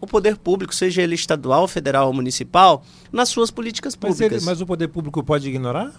o 0.00 0.06
poder 0.06 0.36
público, 0.36 0.74
seja 0.74 1.02
ele 1.02 1.14
estadual, 1.14 1.66
federal 1.66 2.06
ou 2.06 2.12
municipal, 2.12 2.84
nas 3.12 3.28
suas 3.28 3.50
políticas 3.50 3.96
públicas. 3.96 4.30
Mas, 4.30 4.42
ele, 4.42 4.44
mas 4.44 4.60
o 4.60 4.66
poder 4.66 4.88
público 4.88 5.22
pode 5.22 5.48
ignorar? 5.48 5.92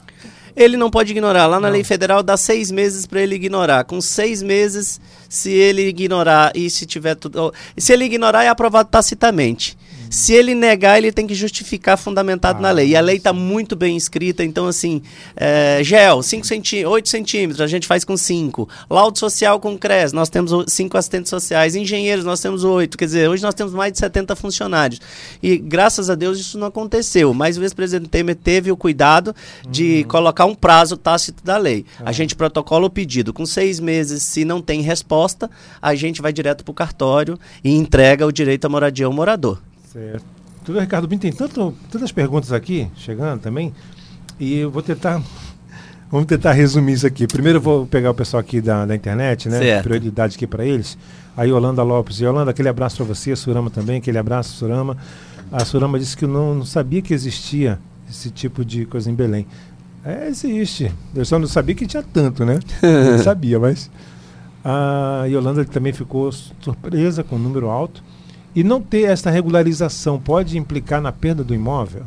Ele 0.55 0.77
não 0.77 0.89
pode 0.89 1.11
ignorar. 1.11 1.45
Lá 1.45 1.59
na 1.59 1.67
não. 1.67 1.73
lei 1.73 1.83
federal 1.83 2.23
dá 2.23 2.35
seis 2.37 2.71
meses 2.71 3.05
para 3.05 3.21
ele 3.21 3.35
ignorar. 3.35 3.83
Com 3.83 4.01
seis 4.01 4.41
meses, 4.41 4.99
se 5.27 5.51
ele 5.51 5.87
ignorar 5.87 6.51
e 6.55 6.69
se 6.69 6.85
tiver 6.85 7.15
tudo. 7.15 7.53
Se 7.77 7.93
ele 7.93 8.05
ignorar, 8.05 8.43
é 8.43 8.49
aprovado 8.49 8.89
tacitamente. 8.89 9.77
Se 10.09 10.33
ele 10.33 10.55
negar, 10.55 10.97
ele 10.97 11.11
tem 11.11 11.27
que 11.27 11.35
justificar 11.35 11.97
fundamentado 11.97 12.59
ah, 12.59 12.61
na 12.61 12.71
lei. 12.71 12.89
E 12.89 12.95
a 12.95 13.01
lei 13.01 13.17
está 13.17 13.31
muito 13.31 13.75
bem 13.75 13.95
escrita, 13.95 14.43
então 14.43 14.67
assim, 14.67 15.01
é, 15.35 15.81
gel, 15.83 16.23
5 16.23 16.45
centímetros, 16.45 16.93
8 16.93 17.09
centímetros, 17.09 17.61
a 17.61 17.67
gente 17.67 17.85
faz 17.85 18.03
com 18.03 18.17
5. 18.17 18.67
Laudo 18.89 19.19
social 19.19 19.59
com 19.59 19.77
CRES, 19.77 20.11
nós 20.11 20.29
temos 20.29 20.51
5 20.67 20.97
assistentes 20.97 21.29
sociais. 21.29 21.75
Engenheiros, 21.75 22.25
nós 22.25 22.39
temos 22.41 22.63
8. 22.63 22.97
Quer 22.97 23.05
dizer, 23.05 23.29
hoje 23.29 23.43
nós 23.43 23.53
temos 23.53 23.73
mais 23.73 23.91
de 23.91 23.99
70 23.99 24.35
funcionários. 24.35 24.99
E 25.41 25.57
graças 25.57 26.09
a 26.09 26.15
Deus 26.15 26.39
isso 26.39 26.57
não 26.57 26.67
aconteceu. 26.67 27.33
Mas 27.33 27.57
o 27.57 27.63
ex-presidente 27.63 28.09
Temer 28.09 28.35
teve 28.35 28.71
o 28.71 28.77
cuidado 28.77 29.35
de 29.69 30.01
uhum. 30.01 30.07
colocar 30.07 30.45
um 30.45 30.55
prazo 30.55 30.97
tácito 30.97 31.43
da 31.43 31.57
lei. 31.57 31.85
A 32.03 32.11
gente 32.11 32.35
protocola 32.35 32.87
o 32.87 32.89
pedido. 32.89 33.31
Com 33.31 33.45
seis 33.45 33.79
meses, 33.79 34.23
se 34.23 34.43
não 34.43 34.61
tem 34.61 34.81
resposta, 34.81 35.49
a 35.81 35.93
gente 35.95 36.21
vai 36.21 36.33
direto 36.33 36.63
para 36.63 36.71
o 36.71 36.73
cartório 36.73 37.39
e 37.63 37.75
entrega 37.75 38.25
o 38.25 38.31
direito 38.31 38.65
à 38.65 38.69
moradia 38.69 39.05
ao 39.05 39.13
morador. 39.13 39.59
Certo. 39.99 40.25
Tudo, 40.63 40.79
Ricardo 40.79 41.07
Bim, 41.07 41.17
tem 41.17 41.31
tanto, 41.31 41.75
tantas 41.91 42.11
perguntas 42.11 42.53
aqui 42.53 42.89
chegando 42.95 43.41
também. 43.41 43.73
E 44.39 44.59
eu 44.59 44.71
vou 44.71 44.81
tentar. 44.81 45.21
Vamos 46.11 46.25
tentar 46.25 46.53
resumir 46.53 46.93
isso 46.93 47.05
aqui. 47.05 47.27
Primeiro 47.27 47.57
eu 47.57 47.61
vou 47.61 47.85
pegar 47.85 48.09
o 48.09 48.15
pessoal 48.15 48.41
aqui 48.41 48.59
da, 48.59 48.83
da 48.83 48.95
internet, 48.95 49.47
né? 49.47 49.59
Certo. 49.59 49.83
Prioridade 49.83 50.35
aqui 50.35 50.47
para 50.47 50.65
eles. 50.65 50.97
A 51.37 51.43
Yolanda 51.43 51.83
Lopes. 51.83 52.19
Yolanda, 52.19 52.49
aquele 52.49 52.67
abraço 52.67 52.97
para 52.97 53.05
você, 53.05 53.31
a 53.31 53.35
Surama 53.35 53.69
também, 53.69 53.97
aquele 53.97 54.17
abraço, 54.17 54.57
Surama. 54.57 54.97
A 55.51 55.63
Surama 55.63 55.99
disse 55.99 56.17
que 56.17 56.25
não, 56.25 56.55
não 56.55 56.65
sabia 56.65 57.01
que 57.01 57.13
existia 57.13 57.79
esse 58.09 58.31
tipo 58.31 58.65
de 58.65 58.85
coisa 58.85 59.09
em 59.11 59.13
Belém. 59.13 59.45
É, 60.03 60.27
existe. 60.27 60.91
Eu 61.13 61.25
só 61.25 61.37
não 61.37 61.47
sabia 61.47 61.75
que 61.75 61.85
tinha 61.85 62.01
tanto, 62.01 62.43
né? 62.43 62.59
não 62.81 63.19
sabia, 63.19 63.59
mas. 63.59 63.91
A 64.63 65.25
Yolanda 65.27 65.63
também 65.63 65.93
ficou 65.93 66.31
surpresa 66.31 67.23
com 67.23 67.35
o 67.35 67.39
número 67.39 67.69
alto. 67.69 68.03
E 68.55 68.63
não 68.63 68.81
ter 68.81 69.03
essa 69.03 69.29
regularização 69.29 70.19
pode 70.19 70.57
implicar 70.57 71.01
na 71.01 71.11
perda 71.11 71.43
do 71.43 71.53
imóvel? 71.53 72.05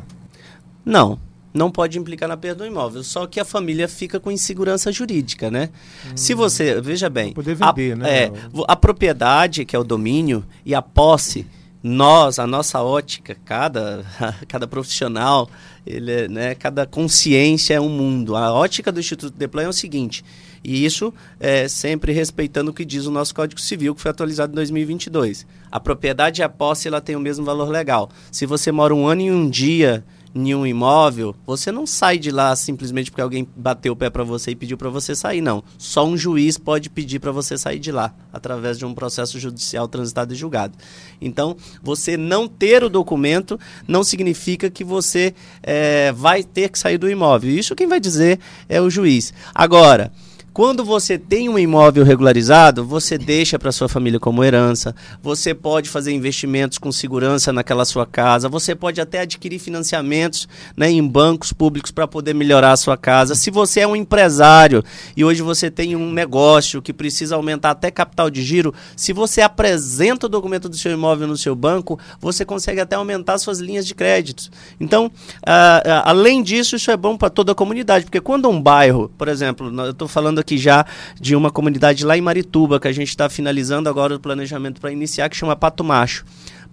Não, 0.85 1.17
não 1.53 1.69
pode 1.69 1.99
implicar 1.99 2.27
na 2.27 2.35
perda 2.35 2.63
do 2.63 2.67
imóvel, 2.67 3.03
só 3.03 3.27
que 3.27 3.39
a 3.39 3.45
família 3.45 3.87
fica 3.87 4.19
com 4.19 4.31
insegurança 4.31 4.91
jurídica, 4.91 5.51
né? 5.51 5.69
Hum, 6.05 6.17
Se 6.17 6.33
você, 6.33 6.81
veja 6.81 7.09
bem, 7.09 7.31
poder 7.31 7.55
vender, 7.55 7.93
a, 7.93 7.95
né? 7.95 8.23
É, 8.23 8.31
a 8.67 8.75
propriedade, 8.75 9.63
que 9.63 9.75
é 9.75 9.79
o 9.79 9.83
domínio, 9.83 10.43
e 10.65 10.73
a 10.73 10.81
posse, 10.81 11.45
nós, 11.81 12.39
a 12.39 12.47
nossa 12.47 12.81
ótica, 12.81 13.37
cada, 13.45 14.03
cada 14.47 14.67
profissional, 14.67 15.49
ele, 15.85 16.11
é, 16.11 16.27
né, 16.27 16.55
cada 16.55 16.85
consciência 16.85 17.75
é 17.75 17.81
um 17.81 17.89
mundo. 17.89 18.35
A 18.35 18.51
ótica 18.51 18.91
do 18.91 18.99
Instituto 18.99 19.37
Deplan 19.37 19.63
é 19.63 19.69
o 19.69 19.73
seguinte, 19.73 20.25
e 20.63 20.83
isso 20.83 21.13
é 21.39 21.67
sempre 21.67 22.13
respeitando 22.13 22.71
o 22.71 22.73
que 22.73 22.83
diz 22.83 23.05
o 23.05 23.11
nosso 23.11 23.35
Código 23.35 23.61
Civil, 23.61 23.93
que 23.93 24.01
foi 24.01 24.11
atualizado 24.11 24.53
em 24.53 24.55
2022. 24.55 25.45
A 25.73 25.79
propriedade 25.79 26.39
e 26.39 26.43
a 26.43 26.49
posse 26.49 26.87
ela 26.87 27.01
tem 27.01 27.15
o 27.15 27.19
mesmo 27.19 27.43
valor 27.43 27.67
legal. 27.67 28.07
Se 28.31 28.45
você 28.45 28.71
mora 28.71 28.93
um 28.93 29.07
ano 29.07 29.21
e 29.21 29.31
um 29.31 29.49
dia 29.49 30.05
em 30.35 30.53
um 30.53 30.67
imóvel, 30.67 31.35
você 31.47 31.71
não 31.71 31.87
sai 31.87 32.19
de 32.19 32.29
lá 32.29 32.55
simplesmente 32.55 33.09
porque 33.09 33.23
alguém 33.23 33.47
bateu 33.55 33.93
o 33.93 33.95
pé 33.95 34.07
para 34.11 34.23
você 34.23 34.51
e 34.51 34.55
pediu 34.55 34.77
para 34.77 34.91
você 34.91 35.15
sair, 35.15 35.41
não. 35.41 35.63
Só 35.79 36.05
um 36.05 36.15
juiz 36.15 36.59
pode 36.59 36.91
pedir 36.91 37.17
para 37.17 37.31
você 37.31 37.57
sair 37.57 37.79
de 37.79 37.91
lá, 37.91 38.13
através 38.31 38.77
de 38.77 38.85
um 38.85 38.93
processo 38.93 39.39
judicial 39.39 39.87
transitado 39.87 40.31
e 40.31 40.37
julgado. 40.37 40.77
Então, 41.19 41.57
você 41.81 42.15
não 42.15 42.47
ter 42.47 42.83
o 42.83 42.89
documento 42.89 43.59
não 43.87 44.03
significa 44.03 44.69
que 44.69 44.83
você 44.83 45.33
é, 45.63 46.11
vai 46.11 46.43
ter 46.43 46.69
que 46.69 46.77
sair 46.77 46.99
do 46.99 47.09
imóvel. 47.09 47.49
Isso 47.49 47.75
quem 47.75 47.87
vai 47.87 47.99
dizer 47.99 48.39
é 48.69 48.79
o 48.79 48.91
juiz. 48.91 49.33
Agora, 49.55 50.11
quando 50.53 50.85
você 50.85 51.17
tem 51.17 51.49
um 51.49 51.57
imóvel 51.57 52.05
regularizado, 52.05 52.85
você 52.85 53.17
deixa 53.17 53.57
para 53.57 53.71
sua 53.71 53.89
família 53.89 54.19
como 54.19 54.43
herança, 54.43 54.95
você 55.21 55.51
pode 55.51 55.89
fazer 55.89 56.11
investimentos 56.11 56.77
com 56.77 56.91
segurança 56.91 57.51
naquela 57.51 57.83
sua 57.85 58.05
casa, 58.05 58.47
você 58.47 58.75
pode 58.75 59.01
até 59.01 59.21
adquirir 59.21 59.57
financiamentos 59.57 60.47
né, 60.77 60.91
em 60.91 61.05
bancos 61.05 61.51
públicos 61.51 61.89
para 61.89 62.07
poder 62.07 62.35
melhorar 62.35 62.71
a 62.71 62.77
sua 62.77 62.95
casa. 62.95 63.33
Se 63.33 63.49
você 63.49 63.79
é 63.79 63.87
um 63.87 63.95
empresário 63.95 64.83
e 65.17 65.25
hoje 65.25 65.41
você 65.41 65.71
tem 65.71 65.95
um 65.95 66.11
negócio 66.11 66.83
que 66.83 66.93
precisa 66.93 67.35
aumentar 67.35 67.71
até 67.71 67.89
capital 67.89 68.29
de 68.29 68.43
giro, 68.43 68.75
se 68.95 69.11
você 69.11 69.41
apresenta 69.41 70.27
o 70.27 70.29
documento 70.29 70.69
do 70.69 70.77
seu 70.77 70.91
imóvel 70.91 71.27
no 71.27 71.37
seu 71.37 71.55
banco, 71.55 71.97
você 72.19 72.45
consegue 72.45 72.79
até 72.79 72.95
aumentar 72.95 73.39
suas 73.39 73.57
linhas 73.57 73.87
de 73.87 73.95
crédito. 73.95 74.51
Então, 74.79 75.07
uh, 75.07 75.09
uh, 75.09 76.03
além 76.05 76.43
disso, 76.43 76.75
isso 76.75 76.91
é 76.91 76.97
bom 76.97 77.17
para 77.17 77.31
toda 77.31 77.53
a 77.53 77.55
comunidade, 77.55 78.05
porque 78.05 78.21
quando 78.21 78.47
um 78.47 78.61
bairro, 78.61 79.11
por 79.17 79.27
exemplo, 79.27 79.73
eu 79.81 79.91
estou 79.91 80.07
falando 80.07 80.42
aqui 80.43 80.57
já 80.57 80.85
de 81.19 81.35
uma 81.35 81.49
comunidade 81.49 82.05
lá 82.05 82.17
em 82.17 82.21
Marituba, 82.21 82.79
que 82.79 82.87
a 82.87 82.91
gente 82.91 83.09
está 83.09 83.27
finalizando 83.29 83.89
agora 83.89 84.15
o 84.15 84.19
planejamento 84.19 84.79
para 84.79 84.91
iniciar, 84.91 85.29
que 85.29 85.35
chama 85.35 85.55
Pato 85.55 85.83
Macho. 85.83 86.23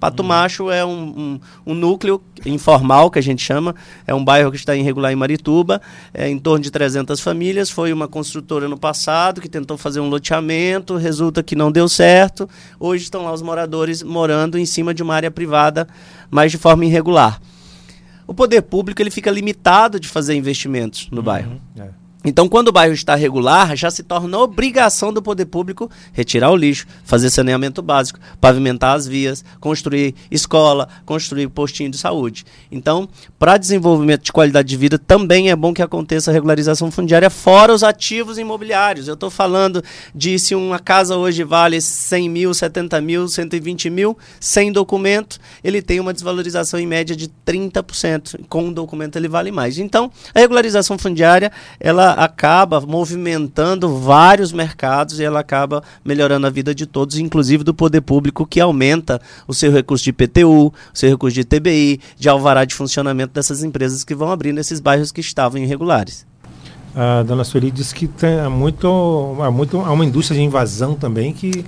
Pato 0.00 0.22
uhum. 0.22 0.28
Macho 0.28 0.70
é 0.70 0.82
um, 0.82 0.90
um, 1.66 1.72
um, 1.72 1.74
núcleo 1.74 2.22
informal, 2.46 3.10
que 3.10 3.18
a 3.18 3.22
gente 3.22 3.42
chama, 3.42 3.74
é 4.06 4.14
um 4.14 4.24
bairro 4.24 4.50
que 4.50 4.56
está 4.56 4.74
irregular 4.74 5.12
em 5.12 5.16
Marituba, 5.16 5.80
é 6.14 6.26
em 6.26 6.38
torno 6.38 6.64
de 6.64 6.70
300 6.70 7.20
famílias, 7.20 7.68
foi 7.68 7.92
uma 7.92 8.08
construtora 8.08 8.66
no 8.66 8.78
passado 8.78 9.42
que 9.42 9.48
tentou 9.48 9.76
fazer 9.76 10.00
um 10.00 10.08
loteamento, 10.08 10.96
resulta 10.96 11.42
que 11.42 11.54
não 11.54 11.70
deu 11.70 11.86
certo, 11.86 12.48
hoje 12.78 13.04
estão 13.04 13.24
lá 13.24 13.32
os 13.32 13.42
moradores 13.42 14.02
morando 14.02 14.58
em 14.58 14.64
cima 14.64 14.94
de 14.94 15.02
uma 15.02 15.14
área 15.14 15.30
privada, 15.30 15.86
mas 16.30 16.50
de 16.50 16.56
forma 16.56 16.86
irregular. 16.86 17.38
O 18.26 18.32
poder 18.32 18.62
público 18.62 19.02
ele 19.02 19.10
fica 19.10 19.30
limitado 19.30 20.00
de 20.00 20.08
fazer 20.08 20.34
investimentos 20.34 21.08
no 21.10 21.18
uhum. 21.18 21.24
bairro. 21.24 21.60
É. 21.78 21.99
Então, 22.22 22.48
quando 22.48 22.68
o 22.68 22.72
bairro 22.72 22.92
está 22.92 23.14
regular, 23.14 23.74
já 23.74 23.90
se 23.90 24.02
torna 24.02 24.38
obrigação 24.38 25.10
do 25.10 25.22
poder 25.22 25.46
público 25.46 25.90
retirar 26.12 26.50
o 26.50 26.56
lixo, 26.56 26.86
fazer 27.02 27.30
saneamento 27.30 27.80
básico, 27.80 28.18
pavimentar 28.38 28.94
as 28.94 29.06
vias, 29.06 29.42
construir 29.58 30.14
escola, 30.30 30.86
construir 31.06 31.48
postinho 31.48 31.90
de 31.90 31.96
saúde. 31.96 32.44
Então, 32.70 33.08
para 33.38 33.56
desenvolvimento 33.56 34.24
de 34.24 34.32
qualidade 34.32 34.68
de 34.68 34.76
vida, 34.76 34.98
também 34.98 35.50
é 35.50 35.56
bom 35.56 35.72
que 35.72 35.80
aconteça 35.80 36.30
a 36.30 36.34
regularização 36.34 36.90
fundiária, 36.90 37.30
fora 37.30 37.72
os 37.72 37.82
ativos 37.82 38.36
imobiliários. 38.36 39.08
Eu 39.08 39.14
estou 39.14 39.30
falando 39.30 39.82
de 40.14 40.38
se 40.38 40.54
uma 40.54 40.78
casa 40.78 41.16
hoje 41.16 41.42
vale 41.42 41.80
100 41.80 42.28
mil, 42.28 42.52
70 42.52 43.00
mil, 43.00 43.28
120 43.28 43.88
mil, 43.88 44.18
sem 44.38 44.70
documento, 44.70 45.38
ele 45.64 45.80
tem 45.80 45.98
uma 45.98 46.12
desvalorização 46.12 46.78
em 46.78 46.86
média 46.86 47.16
de 47.16 47.30
30%. 47.46 48.40
Com 48.46 48.68
o 48.68 48.74
documento, 48.74 49.16
ele 49.16 49.28
vale 49.28 49.50
mais. 49.50 49.78
Então, 49.78 50.10
a 50.34 50.38
regularização 50.38 50.98
fundiária, 50.98 51.50
ela 51.78 52.09
acaba 52.12 52.80
movimentando 52.80 53.98
vários 53.98 54.52
mercados 54.52 55.18
e 55.20 55.24
ela 55.24 55.40
acaba 55.40 55.82
melhorando 56.04 56.46
a 56.46 56.50
vida 56.50 56.74
de 56.74 56.86
todos, 56.86 57.18
inclusive 57.18 57.64
do 57.64 57.74
poder 57.74 58.00
público, 58.00 58.46
que 58.46 58.60
aumenta 58.60 59.20
o 59.46 59.54
seu 59.54 59.72
recurso 59.72 60.04
de 60.04 60.10
IPTU, 60.10 60.68
o 60.68 60.72
seu 60.92 61.10
recurso 61.10 61.34
de 61.34 61.44
TBI, 61.44 62.00
de 62.16 62.28
alvará 62.28 62.64
de 62.64 62.74
funcionamento 62.74 63.32
dessas 63.34 63.62
empresas 63.62 64.04
que 64.04 64.14
vão 64.14 64.30
abrir 64.30 64.52
nesses 64.52 64.80
bairros 64.80 65.12
que 65.12 65.20
estavam 65.20 65.60
irregulares. 65.60 66.26
A 66.94 67.22
dona 67.22 67.44
Sueli 67.44 67.70
disse 67.70 67.94
que 67.94 68.08
tem 68.08 68.48
muito, 68.48 69.36
há 69.40 69.50
muito 69.50 69.78
há 69.80 69.92
uma 69.92 70.04
indústria 70.04 70.38
de 70.38 70.44
invasão 70.44 70.94
também 70.94 71.32
que 71.32 71.64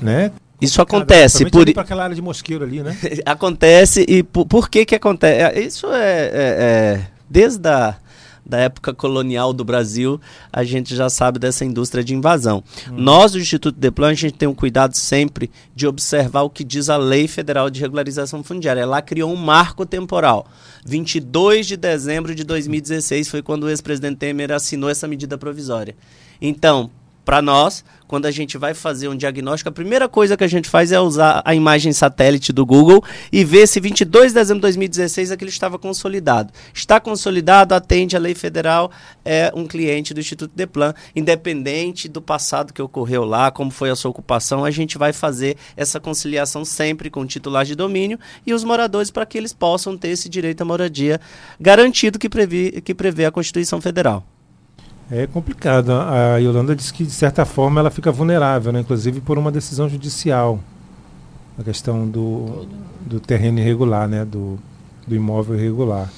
né, 0.00 0.32
Isso 0.60 0.80
acontece 0.80 1.44
por 1.50 1.70
para 1.72 1.82
aquela 1.82 2.04
área 2.04 2.16
de 2.16 2.22
mosqueiro 2.22 2.64
ali, 2.64 2.82
né? 2.82 2.96
acontece 3.26 4.04
e 4.08 4.22
por, 4.22 4.46
por 4.46 4.70
que 4.70 4.86
que 4.86 4.94
acontece? 4.94 5.42
É, 5.42 5.60
Isso 5.60 5.86
é, 5.92 5.98
é- 5.98 6.30
é- 6.32 7.06
desde 7.28 7.68
a 7.68 7.96
da 8.44 8.58
época 8.58 8.92
colonial 8.92 9.52
do 9.52 9.64
Brasil, 9.64 10.20
a 10.52 10.64
gente 10.64 10.94
já 10.94 11.08
sabe 11.08 11.38
dessa 11.38 11.64
indústria 11.64 12.04
de 12.04 12.14
invasão. 12.14 12.62
Nós, 12.92 13.32
do 13.32 13.38
Instituto 13.38 13.78
Deplan, 13.78 14.10
a 14.10 14.14
gente 14.14 14.34
tem 14.34 14.48
um 14.48 14.54
cuidado 14.54 14.94
sempre 14.96 15.50
de 15.74 15.86
observar 15.86 16.42
o 16.42 16.50
que 16.50 16.64
diz 16.64 16.88
a 16.88 16.96
Lei 16.96 17.26
Federal 17.26 17.70
de 17.70 17.80
Regularização 17.80 18.42
Fundiária. 18.42 18.80
Ela 18.80 19.00
criou 19.00 19.32
um 19.32 19.36
marco 19.36 19.86
temporal. 19.86 20.46
22 20.84 21.66
de 21.66 21.76
dezembro 21.76 22.34
de 22.34 22.44
2016 22.44 23.28
foi 23.28 23.42
quando 23.42 23.64
o 23.64 23.70
ex-presidente 23.70 24.18
Temer 24.18 24.52
assinou 24.52 24.90
essa 24.90 25.08
medida 25.08 25.38
provisória. 25.38 25.96
Então, 26.40 26.90
para 27.24 27.40
nós, 27.40 27.84
quando 28.06 28.26
a 28.26 28.30
gente 28.30 28.58
vai 28.58 28.74
fazer 28.74 29.08
um 29.08 29.16
diagnóstico, 29.16 29.68
a 29.68 29.72
primeira 29.72 30.08
coisa 30.08 30.36
que 30.36 30.44
a 30.44 30.48
gente 30.48 30.68
faz 30.68 30.92
é 30.92 31.00
usar 31.00 31.42
a 31.44 31.54
imagem 31.54 31.92
satélite 31.92 32.52
do 32.52 32.64
Google 32.64 33.02
e 33.32 33.44
ver 33.44 33.66
se 33.66 33.80
22 33.80 34.28
de 34.28 34.34
dezembro 34.34 34.60
de 34.60 34.62
2016 34.62 35.30
aquilo 35.30 35.48
estava 35.48 35.78
consolidado. 35.78 36.52
Está 36.72 37.00
consolidado, 37.00 37.74
atende 37.74 38.14
à 38.14 38.18
lei 38.18 38.34
federal, 38.34 38.90
é 39.24 39.50
um 39.54 39.66
cliente 39.66 40.12
do 40.12 40.20
Instituto 40.20 40.52
Deplan, 40.54 40.94
independente 41.16 42.08
do 42.08 42.20
passado 42.20 42.72
que 42.72 42.82
ocorreu 42.82 43.24
lá, 43.24 43.50
como 43.50 43.70
foi 43.70 43.90
a 43.90 43.96
sua 43.96 44.10
ocupação, 44.10 44.64
a 44.64 44.70
gente 44.70 44.98
vai 44.98 45.12
fazer 45.12 45.56
essa 45.76 45.98
conciliação 45.98 46.64
sempre 46.64 47.08
com 47.10 47.20
o 47.20 47.26
titular 47.26 47.64
de 47.64 47.74
domínio 47.74 48.18
e 48.46 48.52
os 48.52 48.64
moradores 48.64 49.10
para 49.10 49.26
que 49.26 49.38
eles 49.38 49.52
possam 49.52 49.96
ter 49.96 50.08
esse 50.08 50.28
direito 50.28 50.60
à 50.60 50.64
moradia 50.64 51.20
garantido 51.58 52.18
que, 52.18 52.28
previ, 52.28 52.82
que 52.82 52.94
prevê 52.94 53.24
a 53.24 53.30
Constituição 53.30 53.80
Federal. 53.80 54.33
É 55.10 55.26
complicado. 55.26 55.92
A 55.92 56.38
Yolanda 56.38 56.74
disse 56.74 56.92
que, 56.92 57.04
de 57.04 57.10
certa 57.10 57.44
forma, 57.44 57.80
ela 57.80 57.90
fica 57.90 58.10
vulnerável, 58.10 58.72
né? 58.72 58.80
inclusive 58.80 59.20
por 59.20 59.38
uma 59.38 59.52
decisão 59.52 59.88
judicial. 59.88 60.58
A 61.58 61.62
questão 61.62 62.08
do, 62.08 62.66
do 63.00 63.20
terreno 63.20 63.60
irregular, 63.60 64.08
né? 64.08 64.24
do, 64.24 64.58
do 65.06 65.14
imóvel 65.14 65.56
irregular. 65.56 66.10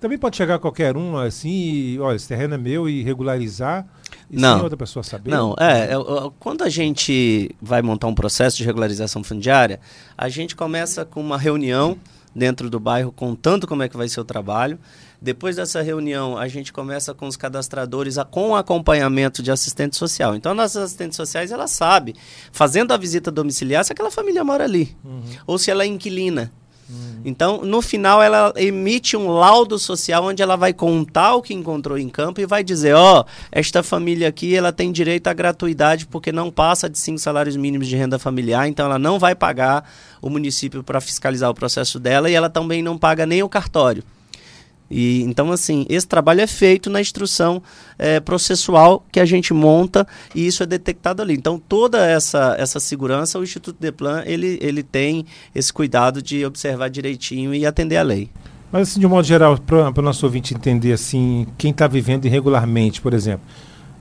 Também 0.00 0.18
pode 0.18 0.36
chegar 0.36 0.58
qualquer 0.58 0.96
um 0.96 1.16
assim 1.16 1.48
e, 1.48 2.00
olha, 2.00 2.16
esse 2.16 2.26
terreno 2.26 2.54
é 2.54 2.58
meu 2.58 2.88
e 2.88 3.04
regularizar 3.04 3.86
e 4.28 4.36
Não. 4.36 4.54
sem 4.54 4.62
outra 4.62 4.76
pessoa 4.76 5.02
saber? 5.04 5.30
Não, 5.30 5.54
é, 5.58 5.92
é, 5.92 5.92
é, 5.92 6.30
quando 6.40 6.62
a 6.64 6.68
gente 6.68 7.54
vai 7.60 7.82
montar 7.82 8.08
um 8.08 8.14
processo 8.14 8.56
de 8.56 8.64
regularização 8.64 9.22
fundiária, 9.22 9.78
a 10.18 10.28
gente 10.28 10.56
começa 10.56 11.04
com 11.04 11.20
uma 11.20 11.38
reunião 11.38 11.96
dentro 12.34 12.68
do 12.68 12.80
bairro 12.80 13.12
contando 13.12 13.66
como 13.66 13.82
é 13.84 13.88
que 13.88 13.96
vai 13.96 14.08
ser 14.08 14.20
o 14.20 14.24
trabalho. 14.24 14.78
Depois 15.22 15.54
dessa 15.54 15.80
reunião, 15.80 16.36
a 16.36 16.48
gente 16.48 16.72
começa 16.72 17.14
com 17.14 17.28
os 17.28 17.36
cadastradores 17.36 18.18
a, 18.18 18.24
com 18.24 18.56
acompanhamento 18.56 19.40
de 19.40 19.52
assistente 19.52 19.96
social. 19.96 20.34
Então, 20.34 20.52
nossas 20.52 20.82
assistentes 20.82 21.16
sociais, 21.16 21.52
ela 21.52 21.68
sabe, 21.68 22.16
fazendo 22.50 22.90
a 22.90 22.96
visita 22.96 23.30
domiciliar, 23.30 23.84
se 23.84 23.92
aquela 23.92 24.10
família 24.10 24.42
mora 24.42 24.64
ali. 24.64 24.96
Ou 25.46 25.58
se 25.58 25.70
ela 25.70 25.84
é 25.84 25.86
inquilina. 25.86 26.52
Então, 27.24 27.62
no 27.62 27.80
final, 27.80 28.20
ela 28.20 28.52
emite 28.56 29.16
um 29.16 29.28
laudo 29.28 29.78
social 29.78 30.24
onde 30.24 30.42
ela 30.42 30.56
vai 30.56 30.72
contar 30.72 31.36
o 31.36 31.40
que 31.40 31.54
encontrou 31.54 31.96
em 31.96 32.08
campo 32.08 32.40
e 32.40 32.46
vai 32.46 32.64
dizer, 32.64 32.94
ó, 32.94 33.24
esta 33.52 33.80
família 33.82 34.28
aqui, 34.28 34.56
ela 34.56 34.72
tem 34.72 34.90
direito 34.90 35.28
à 35.28 35.32
gratuidade 35.32 36.04
porque 36.06 36.32
não 36.32 36.50
passa 36.50 36.90
de 36.90 36.98
cinco 36.98 37.20
salários 37.20 37.56
mínimos 37.56 37.86
de 37.86 37.96
renda 37.96 38.18
familiar, 38.18 38.66
então 38.66 38.86
ela 38.86 38.98
não 38.98 39.20
vai 39.20 39.36
pagar 39.36 39.88
o 40.20 40.28
município 40.28 40.82
para 40.82 41.00
fiscalizar 41.00 41.48
o 41.48 41.54
processo 41.54 42.00
dela 42.00 42.28
e 42.28 42.34
ela 42.34 42.50
também 42.50 42.82
não 42.82 42.98
paga 42.98 43.24
nem 43.24 43.42
o 43.42 43.48
cartório. 43.48 44.02
E, 44.92 45.22
então, 45.22 45.50
assim, 45.50 45.86
esse 45.88 46.06
trabalho 46.06 46.42
é 46.42 46.46
feito 46.46 46.90
na 46.90 47.00
instrução 47.00 47.62
eh, 47.98 48.20
processual 48.20 49.04
que 49.10 49.18
a 49.18 49.24
gente 49.24 49.54
monta 49.54 50.06
e 50.34 50.46
isso 50.46 50.62
é 50.62 50.66
detectado 50.66 51.22
ali. 51.22 51.32
Então, 51.32 51.58
toda 51.58 52.06
essa, 52.06 52.54
essa 52.58 52.78
segurança, 52.78 53.38
o 53.38 53.42
Instituto 53.42 53.78
Deplan, 53.80 54.22
ele, 54.26 54.58
ele 54.60 54.82
tem 54.82 55.24
esse 55.54 55.72
cuidado 55.72 56.20
de 56.20 56.44
observar 56.44 56.90
direitinho 56.90 57.54
e 57.54 57.64
atender 57.64 57.96
a 57.96 58.02
lei. 58.02 58.28
Mas, 58.70 58.90
assim, 58.90 59.00
de 59.00 59.06
um 59.06 59.10
modo 59.10 59.26
geral, 59.26 59.58
para 59.58 59.88
o 59.98 60.02
nosso 60.02 60.26
ouvinte 60.26 60.54
entender, 60.54 60.92
assim, 60.92 61.46
quem 61.56 61.70
está 61.70 61.86
vivendo 61.86 62.26
irregularmente, 62.26 63.00
por 63.00 63.14
exemplo, 63.14 63.46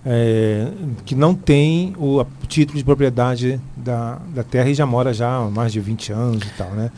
é, 0.05 0.67
que 1.05 1.15
não 1.15 1.33
tem 1.33 1.93
o, 1.97 2.25
título 2.47 2.77
de 2.77 2.83
propriedade 2.83 3.61
da, 3.77 4.19
da 4.33 4.43
terra 4.43 4.69
e 4.69 4.73
já 4.73 4.85
mora 4.85 5.13
já 5.13 5.37
há 5.37 5.49
mais 5.49 5.71
de 5.71 5.79
20 5.79 6.11
anos 6.11 6.43
e 6.43 6.49
tal, 6.57 6.71
né? 6.71 6.91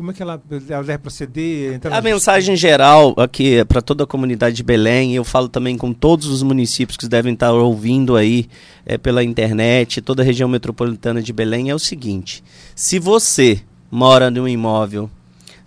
Como 0.00 0.12
é 0.12 0.14
que 0.14 0.22
ela, 0.22 0.42
ela 0.70 0.82
deve 0.82 0.96
proceder? 0.96 1.74
Entrar 1.74 1.94
A 1.94 2.00
mensagem 2.00 2.56
geral 2.56 3.12
aqui 3.18 3.56
é 3.56 3.64
para 3.66 3.82
toda 3.82 4.04
a 4.04 4.06
comunidade 4.06 4.56
de 4.56 4.62
Belém, 4.62 5.14
eu 5.14 5.22
falo 5.22 5.46
também 5.46 5.76
com 5.76 5.92
todos 5.92 6.26
os 6.28 6.42
municípios 6.42 6.96
que 6.96 7.06
devem 7.06 7.34
estar 7.34 7.52
ouvindo 7.52 8.16
aí 8.16 8.48
é, 8.86 8.96
pela 8.96 9.22
internet, 9.22 10.00
toda 10.00 10.22
a 10.22 10.24
região 10.24 10.48
metropolitana 10.48 11.20
de 11.20 11.34
Belém, 11.34 11.68
é 11.68 11.74
o 11.74 11.78
seguinte: 11.78 12.42
se 12.74 12.98
você 12.98 13.60
mora 13.90 14.30
num 14.30 14.48
imóvel, 14.48 15.10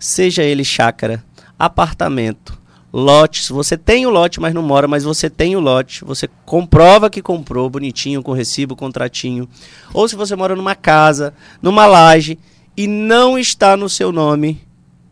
seja 0.00 0.42
ele 0.42 0.64
chácara, 0.64 1.22
apartamento, 1.56 2.60
lote, 2.92 3.44
se 3.44 3.52
você 3.52 3.78
tem 3.78 4.04
o 4.04 4.10
lote, 4.10 4.40
mas 4.40 4.52
não 4.52 4.62
mora, 4.62 4.88
mas 4.88 5.04
você 5.04 5.30
tem 5.30 5.54
o 5.54 5.60
lote, 5.60 6.04
você 6.04 6.28
comprova 6.44 7.08
que 7.08 7.22
comprou 7.22 7.70
bonitinho, 7.70 8.20
com 8.20 8.32
recibo, 8.32 8.74
contratinho, 8.74 9.48
ou 9.92 10.08
se 10.08 10.16
você 10.16 10.34
mora 10.34 10.56
numa 10.56 10.74
casa, 10.74 11.32
numa 11.62 11.86
laje 11.86 12.36
e 12.76 12.86
não 12.86 13.38
está 13.38 13.76
no 13.76 13.88
seu 13.88 14.10
nome, 14.10 14.60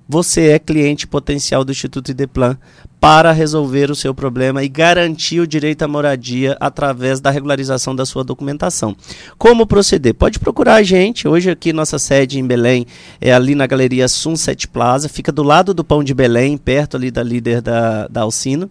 você 0.09 0.51
é 0.51 0.59
cliente 0.59 1.07
potencial 1.07 1.65
do 1.65 1.73
Instituto 1.73 2.11
Ideplan 2.11 2.59
para 3.01 3.33
resolver 3.33 3.91
o 3.91 3.97
seu 3.97 4.15
problema 4.15 4.63
e 4.63 4.69
garantir 4.69 5.41
o 5.41 5.47
direito 5.47 5.83
à 5.83 5.89
moradia 5.89 6.57
através 6.61 7.19
da 7.19 7.31
regularização 7.31 7.97
da 7.97 8.07
sua 8.07 8.23
documentação. 8.23 8.97
Como 9.37 9.67
proceder? 9.67 10.15
Pode 10.15 10.39
procurar 10.39 10.75
a 10.77 10.83
gente. 10.83 11.27
Hoje 11.27 11.51
aqui 11.51 11.73
nossa 11.73 11.99
sede 11.99 12.39
em 12.39 12.47
Belém 12.47 12.87
é 13.21 13.33
ali 13.33 13.55
na 13.55 13.67
Galeria 13.67 14.07
Sunset 14.07 14.69
Plaza, 14.69 15.09
fica 15.09 15.33
do 15.33 15.43
lado 15.43 15.75
do 15.75 15.83
Pão 15.83 16.05
de 16.05 16.15
Belém, 16.15 16.57
perto 16.57 16.97
ali 16.97 17.11
da 17.11 17.23
líder 17.23 17.61
da, 17.61 18.07
da 18.07 18.21
Alcino. 18.21 18.71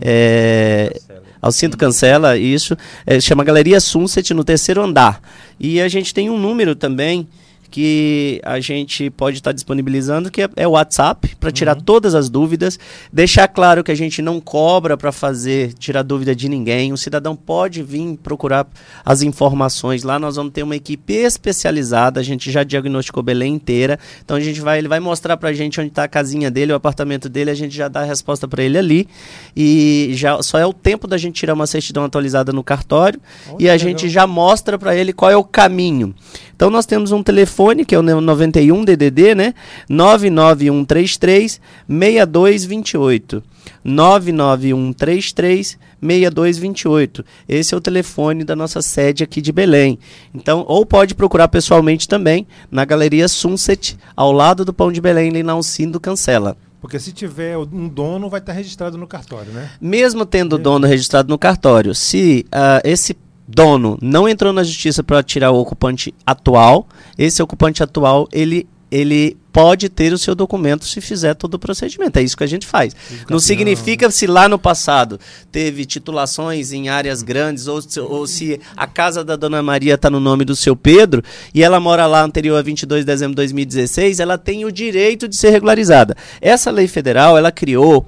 É, 0.00 1.00
Alcindo 1.40 1.76
Cancela, 1.76 2.36
isso. 2.36 2.76
É, 3.06 3.20
chama 3.20 3.44
Galeria 3.44 3.78
Sunset 3.78 4.34
no 4.34 4.42
terceiro 4.42 4.82
andar. 4.82 5.20
E 5.58 5.80
a 5.80 5.88
gente 5.88 6.12
tem 6.12 6.28
um 6.30 6.38
número 6.38 6.74
também 6.74 7.28
que 7.70 8.40
a 8.44 8.60
gente 8.60 9.10
pode 9.10 9.36
estar 9.36 9.52
disponibilizando, 9.52 10.30
que 10.30 10.42
é, 10.42 10.48
é 10.56 10.66
o 10.66 10.72
WhatsApp, 10.72 11.36
para 11.36 11.50
tirar 11.50 11.74
todas 11.74 12.14
as 12.14 12.30
dúvidas. 12.30 12.78
Deixar 13.12 13.48
claro 13.48 13.84
que 13.84 13.92
a 13.92 13.94
gente 13.94 14.22
não 14.22 14.40
cobra 14.40 14.96
para 14.96 15.12
fazer, 15.12 15.72
tirar 15.74 16.02
dúvida 16.02 16.34
de 16.34 16.48
ninguém. 16.48 16.92
O 16.92 16.96
cidadão 16.96 17.36
pode 17.36 17.82
vir 17.82 18.16
procurar 18.22 18.66
as 19.04 19.22
informações 19.22 20.02
lá. 20.02 20.18
Nós 20.18 20.36
vamos 20.36 20.52
ter 20.52 20.62
uma 20.62 20.76
equipe 20.76 21.12
especializada. 21.12 22.20
A 22.20 22.22
gente 22.22 22.50
já 22.50 22.62
diagnosticou 22.64 23.22
Belém 23.22 23.54
inteira. 23.54 23.98
Então 24.24 24.36
a 24.36 24.40
gente 24.40 24.60
vai, 24.60 24.78
ele 24.78 24.88
vai 24.88 25.00
mostrar 25.00 25.36
para 25.36 25.50
a 25.50 25.52
gente 25.52 25.80
onde 25.80 25.90
está 25.90 26.04
a 26.04 26.08
casinha 26.08 26.50
dele, 26.50 26.72
o 26.72 26.76
apartamento 26.76 27.28
dele. 27.28 27.50
A 27.50 27.54
gente 27.54 27.76
já 27.76 27.88
dá 27.88 28.00
a 28.00 28.04
resposta 28.04 28.48
para 28.48 28.62
ele 28.62 28.78
ali. 28.78 29.08
E 29.54 30.10
já 30.14 30.40
só 30.42 30.58
é 30.58 30.66
o 30.66 30.72
tempo 30.72 31.06
da 31.06 31.18
gente 31.18 31.34
tirar 31.34 31.54
uma 31.54 31.66
certidão 31.66 32.04
atualizada 32.04 32.52
no 32.52 32.64
cartório. 32.64 33.20
Olha 33.48 33.56
e 33.58 33.68
a 33.68 33.72
que 33.72 33.78
gente 33.78 34.06
legal. 34.06 34.14
já 34.14 34.26
mostra 34.26 34.78
para 34.78 34.96
ele 34.96 35.12
qual 35.12 35.30
é 35.30 35.36
o 35.36 35.44
caminho. 35.44 36.14
Então 36.58 36.70
nós 36.70 36.86
temos 36.86 37.12
um 37.12 37.22
telefone 37.22 37.84
que 37.84 37.94
é 37.94 37.98
o 38.00 38.02
91 38.02 38.84
DDD, 38.84 39.32
né? 39.36 39.54
99133 39.88 41.60
6228. 41.88 43.44
99133 43.84 45.78
6228. 46.02 47.24
Esse 47.48 47.74
é 47.74 47.76
o 47.76 47.80
telefone 47.80 48.42
da 48.42 48.56
nossa 48.56 48.82
sede 48.82 49.22
aqui 49.22 49.40
de 49.40 49.52
Belém. 49.52 50.00
Então, 50.34 50.64
ou 50.66 50.84
pode 50.84 51.14
procurar 51.14 51.46
pessoalmente 51.46 52.08
também 52.08 52.44
na 52.68 52.84
Galeria 52.84 53.28
Sunset, 53.28 53.96
ao 54.16 54.32
lado 54.32 54.64
do 54.64 54.74
Pão 54.74 54.90
de 54.90 55.00
Belém, 55.00 55.30
ali 55.30 55.44
na 55.44 55.52
Alcindo 55.52 56.00
Cancela. 56.00 56.56
Porque 56.80 56.98
se 56.98 57.12
tiver 57.12 57.56
um 57.56 57.86
dono, 57.86 58.28
vai 58.28 58.40
estar 58.40 58.52
registrado 58.52 58.98
no 58.98 59.06
cartório, 59.06 59.52
né? 59.52 59.70
Mesmo 59.80 60.26
tendo 60.26 60.54
o 60.54 60.58
dono 60.58 60.88
registrado 60.88 61.28
no 61.28 61.38
cartório, 61.38 61.94
se 61.94 62.44
ah, 62.50 62.80
esse 62.84 63.16
dono 63.48 63.98
não 64.02 64.28
entrou 64.28 64.52
na 64.52 64.62
justiça 64.62 65.02
para 65.02 65.22
tirar 65.22 65.50
o 65.50 65.58
ocupante 65.58 66.14
atual, 66.26 66.86
esse 67.16 67.42
ocupante 67.42 67.82
atual 67.82 68.28
ele 68.30 68.68
ele 68.90 69.36
pode 69.52 69.88
ter 69.88 70.12
o 70.12 70.18
seu 70.18 70.34
documento 70.34 70.86
se 70.86 71.00
fizer 71.00 71.34
todo 71.34 71.54
o 71.54 71.58
procedimento. 71.58 72.18
É 72.18 72.22
isso 72.22 72.36
que 72.36 72.44
a 72.44 72.46
gente 72.46 72.66
faz. 72.66 72.94
Não 73.10 73.20
campeão. 73.20 73.38
significa 73.38 74.10
se 74.10 74.26
lá 74.26 74.48
no 74.48 74.58
passado 74.58 75.20
teve 75.52 75.84
titulações 75.84 76.72
em 76.72 76.88
áreas 76.88 77.22
grandes 77.22 77.66
ou 77.66 77.82
se, 77.82 78.00
ou 78.00 78.26
se 78.26 78.58
a 78.76 78.86
casa 78.86 79.22
da 79.22 79.36
Dona 79.36 79.62
Maria 79.62 79.94
está 79.94 80.08
no 80.08 80.20
nome 80.20 80.44
do 80.44 80.56
seu 80.56 80.74
Pedro 80.74 81.22
e 81.52 81.62
ela 81.62 81.78
mora 81.78 82.06
lá 82.06 82.22
anterior 82.22 82.56
a 82.56 82.62
22 82.62 83.00
de 83.02 83.06
dezembro 83.06 83.32
de 83.32 83.36
2016, 83.36 84.20
ela 84.20 84.38
tem 84.38 84.64
o 84.64 84.72
direito 84.72 85.28
de 85.28 85.36
ser 85.36 85.50
regularizada. 85.50 86.16
Essa 86.40 86.70
lei 86.70 86.88
federal, 86.88 87.36
ela 87.36 87.52
criou 87.52 88.06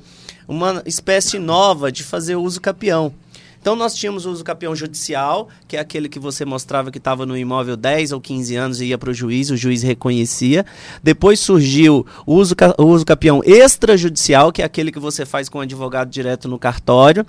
uma 0.49 0.83
espécie 0.87 1.39
nova 1.39 1.93
de 1.93 2.03
fazer 2.03 2.37
uso 2.37 2.61
capião. 2.61 3.13
Então 3.61 3.77
nós 3.77 3.95
tínhamos 3.95 4.25
o 4.25 4.31
uso 4.31 4.43
capião 4.43 4.75
judicial, 4.75 5.49
que 5.69 5.77
é 5.77 5.81
aquele 5.81 6.09
que 6.09 6.19
você 6.19 6.47
mostrava 6.47 6.91
que 6.91 6.97
estava 6.97 7.27
no 7.27 7.37
imóvel 7.37 7.77
10 7.77 8.13
ou 8.13 8.21
15 8.21 8.57
anos 8.57 8.81
e 8.81 8.87
ia 8.87 8.97
para 8.97 9.11
o 9.11 9.15
juiz, 9.15 9.51
o 9.51 9.57
juiz 9.57 9.83
reconhecia. 9.83 10.65
Depois 11.03 11.41
surgiu 11.41 12.07
o 12.25 12.37
uso, 12.37 12.55
o 12.79 12.85
uso 12.85 13.05
capião 13.05 13.43
extrajudicial, 13.45 14.51
que 14.51 14.63
é 14.63 14.65
aquele 14.65 14.91
que 14.91 14.99
você 14.99 15.27
faz 15.27 15.49
com 15.51 15.59
o 15.59 15.61
advogado 15.61 16.09
direto 16.09 16.49
no 16.49 16.59
cartório, 16.59 17.27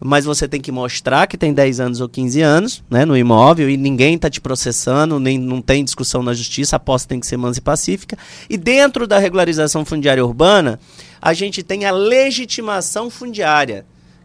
mas 0.00 0.24
você 0.24 0.48
tem 0.48 0.60
que 0.60 0.72
mostrar 0.72 1.26
que 1.26 1.36
tem 1.36 1.52
10 1.52 1.80
anos 1.80 2.00
ou 2.00 2.08
15 2.08 2.40
anos 2.40 2.82
né, 2.88 3.04
no 3.04 3.16
imóvel 3.16 3.68
e 3.68 3.76
ninguém 3.76 4.14
está 4.14 4.30
te 4.30 4.40
processando, 4.40 5.20
nem 5.20 5.38
não 5.38 5.60
tem 5.60 5.84
discussão 5.84 6.22
na 6.22 6.32
justiça, 6.32 6.76
a 6.76 6.80
posse 6.80 7.06
tem 7.06 7.20
que 7.20 7.26
ser 7.26 7.36
mansa 7.36 7.58
e 7.58 7.62
pacífica. 7.62 8.16
E 8.48 8.56
dentro 8.56 9.06
da 9.06 9.18
regularização 9.18 9.84
fundiária 9.84 10.24
urbana, 10.24 10.80
a 11.20 11.34
gente 11.34 11.62
tem 11.62 11.84
a 11.84 11.90
legitimação 11.90 13.10
fundiária 13.10 13.84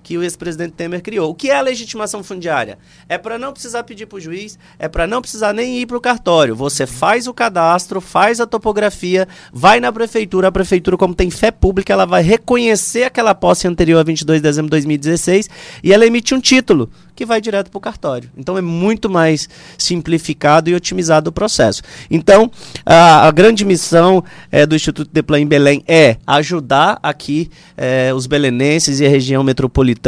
que 0.10 0.18
o 0.18 0.24
ex-presidente 0.24 0.74
Temer 0.74 1.04
criou. 1.04 1.30
O 1.30 1.36
que 1.36 1.52
é 1.52 1.56
a 1.56 1.62
legitimação 1.62 2.24
fundiária? 2.24 2.80
É 3.08 3.16
para 3.16 3.38
não 3.38 3.54
precisar 3.54 3.84
pedir 3.84 4.08
para 4.08 4.18
o 4.18 4.20
juiz, 4.20 4.58
é 4.80 4.88
para 4.88 5.06
não 5.06 5.22
precisar 5.22 5.54
nem 5.54 5.78
ir 5.78 5.86
para 5.86 5.98
o 5.98 6.02
cartório. 6.02 6.56
Você 6.56 6.88
faz 6.88 7.28
o 7.28 7.34
cadastro, 7.34 8.02
faz 8.02 8.40
a 8.40 8.48
topografia, 8.48 9.28
vai 9.54 9.80
na 9.80 9.92
prefeitura, 9.92 10.48
a 10.48 10.52
prefeitura, 10.52 10.98
como 10.98 11.14
tem 11.14 11.30
fé 11.30 11.52
pública, 11.52 11.94
ela 11.94 12.08
vai 12.08 12.24
reconhecer 12.24 13.04
aquela 13.04 13.36
posse 13.36 13.68
anterior 13.68 14.00
a 14.00 14.04
22 14.04 14.40
de 14.40 14.42
dezembro 14.42 14.70
de 14.70 14.72
2016 14.72 15.48
e 15.84 15.94
ela 15.94 16.08
emite 16.08 16.34
um 16.34 16.42
título 16.42 16.90
que 17.16 17.26
vai 17.26 17.40
direto 17.40 17.70
para 17.70 17.78
o 17.78 17.82
cartório. 17.82 18.32
Então 18.36 18.58
é 18.58 18.62
muito 18.62 19.10
mais 19.10 19.48
simplificado 19.78 20.72
e 20.72 20.74
otimizado 20.74 21.30
o 21.30 21.34
processo. 21.34 21.84
Então, 22.10 22.50
a, 22.84 23.28
a 23.28 23.32
grande 23.32 23.64
missão 23.64 24.24
eh, 24.50 24.66
do 24.66 24.74
Instituto 24.74 25.12
de 25.12 25.22
Plan 25.22 25.42
em 25.42 25.46
Belém 25.46 25.84
é 25.86 26.16
ajudar 26.26 26.98
aqui 27.04 27.52
eh, 27.78 28.12
os 28.16 28.26
belenenses 28.26 29.02
e 29.02 29.06
a 29.06 29.10
região 29.10 29.44
metropolitana 29.44 29.99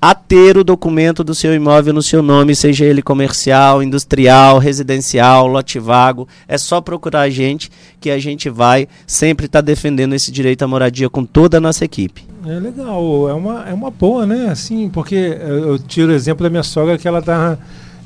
a 0.00 0.14
ter 0.14 0.56
o 0.56 0.64
documento 0.64 1.22
do 1.22 1.34
seu 1.34 1.54
imóvel 1.54 1.92
no 1.92 2.02
seu 2.02 2.22
nome, 2.22 2.54
seja 2.54 2.84
ele 2.84 3.02
comercial, 3.02 3.82
industrial, 3.82 4.58
residencial, 4.58 5.46
lote 5.46 5.78
vago. 5.78 6.26
É 6.48 6.56
só 6.56 6.80
procurar 6.80 7.22
a 7.22 7.30
gente 7.30 7.70
que 8.00 8.10
a 8.10 8.18
gente 8.18 8.48
vai 8.48 8.88
sempre 9.06 9.46
estar 9.46 9.60
defendendo 9.60 10.14
esse 10.14 10.30
direito 10.30 10.62
à 10.62 10.68
moradia 10.68 11.08
com 11.08 11.24
toda 11.24 11.58
a 11.58 11.60
nossa 11.60 11.84
equipe. 11.84 12.24
É 12.46 12.60
legal, 12.60 13.28
é 13.28 13.34
uma, 13.34 13.68
é 13.68 13.74
uma 13.74 13.90
boa, 13.90 14.24
né? 14.24 14.48
Assim, 14.50 14.88
porque 14.88 15.14
eu 15.14 15.78
tiro 15.78 16.12
o 16.12 16.14
exemplo 16.14 16.44
da 16.44 16.50
minha 16.50 16.62
sogra 16.62 16.96
que 16.96 17.08
ela 17.08 17.20
tá 17.20 17.58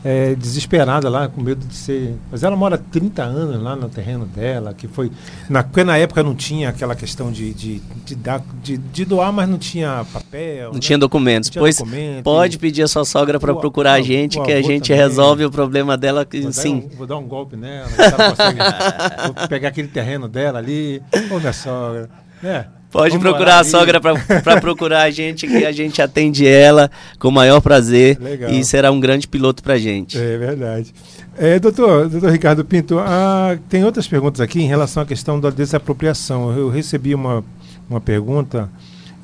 é, 0.05 0.35
desesperada 0.35 1.09
lá, 1.09 1.29
com 1.29 1.43
medo 1.43 1.67
de 1.67 1.75
ser. 1.75 2.15
Mas 2.31 2.43
ela 2.43 2.57
mora 2.57 2.79
30 2.79 3.23
anos 3.23 3.63
lá 3.63 3.77
no 3.77 3.89
terreno 3.89 4.25
dela, 4.27 4.73
que 4.75 4.89
foi. 4.89 5.11
Na, 5.49 5.63
porque 5.63 5.85
na 5.85 5.97
época 5.97 6.23
não 6.23 6.35
tinha 6.35 6.69
aquela 6.71 6.95
questão 6.95 7.31
de, 7.31 7.53
de, 7.53 7.83
de, 8.05 8.15
dar, 8.15 8.43
de, 8.63 8.79
de 8.79 9.05
doar, 9.05 9.33
mas 9.33 9.49
não 9.49 9.59
tinha 9.59 10.05
papel. 10.13 10.69
Não 10.69 10.75
né? 10.75 10.81
tinha 10.81 10.99
documentos. 10.99 11.49
Não 11.49 11.53
tinha 11.53 11.63
pois 11.63 11.77
documento. 11.77 12.25
pode 12.25 12.59
pedir 12.59 12.83
a 12.83 12.89
sua 12.89 13.05
sogra 13.05 13.39
para 13.39 13.55
procurar 13.55 13.95
a 13.95 14.01
gente, 14.03 14.39
o 14.39 14.43
que 14.43 14.53
a 14.53 14.63
gente 14.63 14.89
também. 14.89 15.03
resolve 15.03 15.45
o 15.45 15.51
problema 15.51 15.97
dela. 15.97 16.25
que- 16.25 16.41
Vou 16.41 16.51
dar, 16.51 16.55
Sim. 16.63 16.89
um, 16.93 16.97
vou 16.97 17.07
dar 17.07 17.17
um 17.19 17.27
golpe 17.29 17.57
nela, 17.57 17.89
se 17.89 18.01
ela 18.03 18.31
consegue- 18.31 18.59
vou 19.37 19.49
pegar 19.49 19.69
aquele 19.69 19.89
terreno 19.89 20.29
dela 20.29 20.59
ali. 20.59 21.03
Ô, 21.31 21.39
minha 21.39 21.53
sogra. 21.53 22.09
É, 22.43 22.65
Pode 22.91 23.17
vamos 23.17 23.23
procurar 23.23 23.61
a 23.61 23.65
sogra 23.65 24.01
para 24.01 24.59
procurar 24.61 25.03
a 25.03 25.11
gente, 25.11 25.47
que 25.47 25.65
a 25.65 25.71
gente 25.71 26.03
atende 26.03 26.47
ela 26.47 26.91
com 27.19 27.29
o 27.29 27.33
maior 27.33 27.61
prazer 27.61 28.19
Legal. 28.21 28.51
e 28.51 28.65
será 28.65 28.91
um 28.91 28.99
grande 28.99 29.29
piloto 29.29 29.63
para 29.63 29.79
gente. 29.79 30.19
É 30.19 30.37
verdade. 30.37 30.93
É, 31.39 31.59
doutor, 31.61 32.09
doutor 32.09 32.31
Ricardo 32.31 32.65
Pinto, 32.65 32.99
ah, 32.99 33.57
tem 33.69 33.85
outras 33.85 34.09
perguntas 34.09 34.41
aqui 34.41 34.61
em 34.61 34.67
relação 34.67 35.03
à 35.03 35.07
questão 35.07 35.39
da 35.39 35.51
desapropriação. 35.51 36.57
Eu 36.57 36.69
recebi 36.69 37.15
uma, 37.15 37.45
uma 37.89 38.01
pergunta 38.01 38.69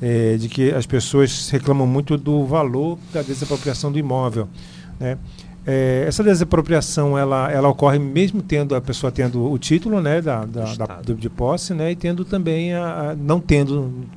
é, 0.01 0.37
de 0.37 0.47
que 0.47 0.71
as 0.71 0.85
pessoas 0.85 1.49
reclamam 1.49 1.85
muito 1.85 2.17
do 2.17 2.45
valor 2.45 2.97
da 3.13 3.21
desapropriação 3.21 3.91
do 3.91 3.99
imóvel. 3.99 4.47
Né? 4.99 5.17
É, 5.69 6.05
essa 6.07 6.23
desapropriação 6.23 7.17
ela, 7.17 7.51
ela 7.51 7.67
ocorre 7.67 7.99
mesmo 7.99 8.41
tendo 8.41 8.73
a 8.73 8.79
pessoa 8.79 9.11
tendo 9.11 9.51
o 9.51 9.57
título 9.59 9.99
né, 10.01 10.21
da, 10.21 10.45
da, 10.45 10.73
da- 10.75 11.01
do- 11.01 11.13
de 11.15 11.29
posse 11.29 11.73
né, 11.73 11.91
e 11.91 11.95
tendo 11.97 12.23
também 12.23 12.73
a, 12.73 13.09
a- 13.11 13.15
não 13.17 13.41
tendo 13.41 14.07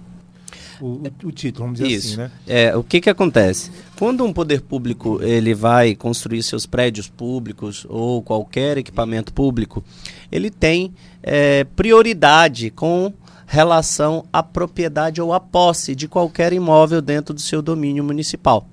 o, 0.81 0.87
o- 0.87 1.03
o 1.25 1.33
título, 1.33 1.65
vamos 1.67 1.81
dizer 1.81 1.93
Isso. 1.93 2.07
assim, 2.09 2.17
né? 2.19 2.31
É, 2.47 2.77
o 2.77 2.85
que 2.85 3.01
que 3.01 3.11
acontece? 3.11 3.73
Quando 3.99 4.25
um 4.25 4.33
poder 4.33 4.61
público 4.61 5.19
ele 5.23 5.53
vai 5.53 5.97
construir 5.97 6.41
seus 6.45 6.67
prédios 6.67 7.09
públicos 7.09 7.85
ou 7.89 8.23
qualquer 8.23 8.79
equipamento 8.79 9.33
público, 9.33 9.83
ele 10.31 10.51
tem 10.51 10.95
é, 11.21 11.65
prioridade 11.65 12.71
com 12.71 13.13
relação 13.45 14.25
à 14.33 14.41
propriedade 14.45 15.21
ou 15.21 15.33
à 15.35 15.41
posse 15.41 15.97
de 15.97 16.07
qualquer 16.07 16.53
imóvel 16.53 17.03
dentro 17.03 17.35
do 17.35 17.41
seu 17.41 17.61
domínio 17.61 18.05
municipal. 18.05 18.65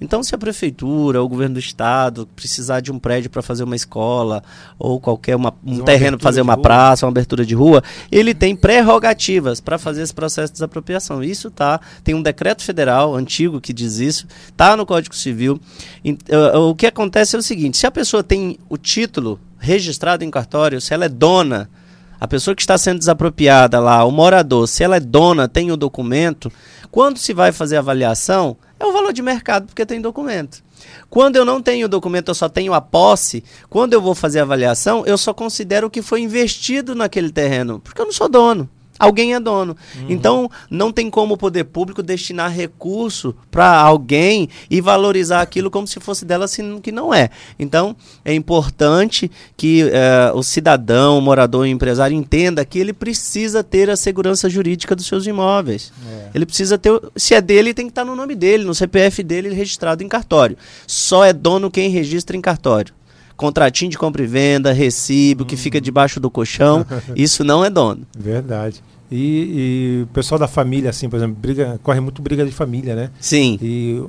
Então, 0.00 0.22
se 0.22 0.34
a 0.34 0.38
prefeitura 0.38 1.20
ou 1.20 1.26
o 1.26 1.28
governo 1.28 1.54
do 1.54 1.60
estado 1.60 2.28
precisar 2.34 2.80
de 2.80 2.92
um 2.92 2.98
prédio 2.98 3.30
para 3.30 3.42
fazer 3.42 3.64
uma 3.64 3.76
escola 3.76 4.42
ou 4.78 5.00
qualquer 5.00 5.36
uma, 5.36 5.52
um 5.64 5.76
uma 5.76 5.84
terreno 5.84 6.18
para 6.18 6.24
fazer 6.28 6.40
uma 6.40 6.54
rua. 6.54 6.62
praça, 6.62 7.06
uma 7.06 7.10
abertura 7.10 7.44
de 7.44 7.54
rua, 7.54 7.82
ele 8.10 8.34
tem 8.34 8.54
prerrogativas 8.54 9.60
para 9.60 9.78
fazer 9.78 10.02
esse 10.02 10.14
processo 10.14 10.52
de 10.52 10.54
desapropriação. 10.54 11.22
Isso 11.22 11.50
tá, 11.50 11.80
tem 12.02 12.14
um 12.14 12.22
decreto 12.22 12.62
federal 12.62 13.14
antigo 13.14 13.60
que 13.60 13.72
diz 13.72 13.98
isso, 13.98 14.26
tá 14.56 14.76
no 14.76 14.84
Código 14.86 15.14
Civil. 15.14 15.60
Em- 16.04 16.18
eh, 16.28 16.56
o 16.58 16.74
que 16.74 16.86
acontece 16.86 17.36
é 17.36 17.38
o 17.38 17.42
seguinte: 17.42 17.76
se 17.76 17.86
a 17.86 17.90
pessoa 17.90 18.22
tem 18.22 18.58
o 18.68 18.76
título 18.76 19.40
registrado 19.58 20.24
em 20.24 20.30
cartório, 20.30 20.80
se 20.80 20.92
ela 20.92 21.06
é 21.06 21.08
dona 21.08 21.70
a 22.24 22.28
pessoa 22.28 22.54
que 22.54 22.62
está 22.62 22.78
sendo 22.78 22.98
desapropriada 22.98 23.78
lá, 23.78 24.02
o 24.04 24.10
morador, 24.10 24.66
se 24.66 24.82
ela 24.82 24.96
é 24.96 25.00
dona, 25.00 25.46
tem 25.46 25.70
o 25.70 25.76
documento, 25.76 26.50
quando 26.90 27.18
se 27.18 27.34
vai 27.34 27.52
fazer 27.52 27.76
a 27.76 27.80
avaliação, 27.80 28.56
é 28.80 28.86
o 28.86 28.92
valor 28.92 29.12
de 29.12 29.20
mercado, 29.20 29.66
porque 29.66 29.84
tem 29.84 30.00
documento. 30.00 30.64
Quando 31.10 31.36
eu 31.36 31.44
não 31.44 31.60
tenho 31.60 31.84
o 31.84 31.88
documento, 31.88 32.30
eu 32.30 32.34
só 32.34 32.48
tenho 32.48 32.72
a 32.72 32.80
posse, 32.80 33.44
quando 33.68 33.92
eu 33.92 34.00
vou 34.00 34.14
fazer 34.14 34.40
a 34.40 34.42
avaliação, 34.42 35.04
eu 35.04 35.18
só 35.18 35.34
considero 35.34 35.86
o 35.86 35.90
que 35.90 36.00
foi 36.00 36.22
investido 36.22 36.94
naquele 36.94 37.30
terreno, 37.30 37.78
porque 37.78 38.00
eu 38.00 38.06
não 38.06 38.12
sou 38.12 38.28
dono. 38.28 38.68
Alguém 39.04 39.34
é 39.34 39.40
dono. 39.40 39.76
Então, 40.08 40.50
não 40.70 40.92
tem 40.92 41.10
como 41.10 41.34
o 41.34 41.36
poder 41.36 41.64
público 41.64 42.02
destinar 42.02 42.50
recurso 42.50 43.34
para 43.50 43.76
alguém 43.76 44.48
e 44.70 44.80
valorizar 44.80 45.40
aquilo 45.40 45.70
como 45.70 45.86
se 45.86 46.00
fosse 46.00 46.24
dela, 46.24 46.48
sendo 46.48 46.80
que 46.80 46.92
não 46.92 47.12
é. 47.12 47.30
Então, 47.58 47.96
é 48.24 48.34
importante 48.34 49.30
que 49.56 49.82
eh, 49.82 50.32
o 50.34 50.42
cidadão, 50.42 51.18
o 51.18 51.20
morador, 51.20 51.62
o 51.62 51.66
empresário 51.66 52.16
entenda 52.16 52.64
que 52.64 52.78
ele 52.78 52.92
precisa 52.92 53.62
ter 53.62 53.90
a 53.90 53.96
segurança 53.96 54.48
jurídica 54.48 54.94
dos 54.94 55.06
seus 55.06 55.26
imóveis. 55.26 55.92
Ele 56.34 56.46
precisa 56.46 56.78
ter. 56.78 56.92
Se 57.16 57.34
é 57.34 57.40
dele, 57.40 57.74
tem 57.74 57.86
que 57.86 57.92
estar 57.92 58.04
no 58.04 58.16
nome 58.16 58.34
dele, 58.34 58.64
no 58.64 58.74
CPF 58.74 59.22
dele, 59.22 59.54
registrado 59.54 60.02
em 60.02 60.08
cartório. 60.08 60.56
Só 60.86 61.24
é 61.24 61.32
dono 61.32 61.70
quem 61.70 61.90
registra 61.90 62.36
em 62.36 62.40
cartório. 62.40 62.94
Contratinho 63.36 63.90
de 63.90 63.98
compra 63.98 64.22
e 64.22 64.26
venda, 64.26 64.72
recibo 64.72 65.44
que 65.44 65.56
fica 65.56 65.80
debaixo 65.80 66.20
do 66.20 66.30
colchão, 66.30 66.86
isso 67.16 67.42
não 67.42 67.64
é 67.64 67.70
dono. 67.70 68.06
Verdade. 68.16 68.82
E, 69.16 70.00
e 70.00 70.02
o 70.02 70.06
pessoal 70.08 70.40
da 70.40 70.48
família, 70.48 70.90
assim, 70.90 71.08
por 71.08 71.16
exemplo, 71.16 71.36
briga, 71.40 71.78
corre 71.84 72.00
muito 72.00 72.20
briga 72.20 72.44
de 72.44 72.50
família, 72.50 72.96
né? 72.96 73.10
Sim. 73.20 73.56
E 73.62 74.02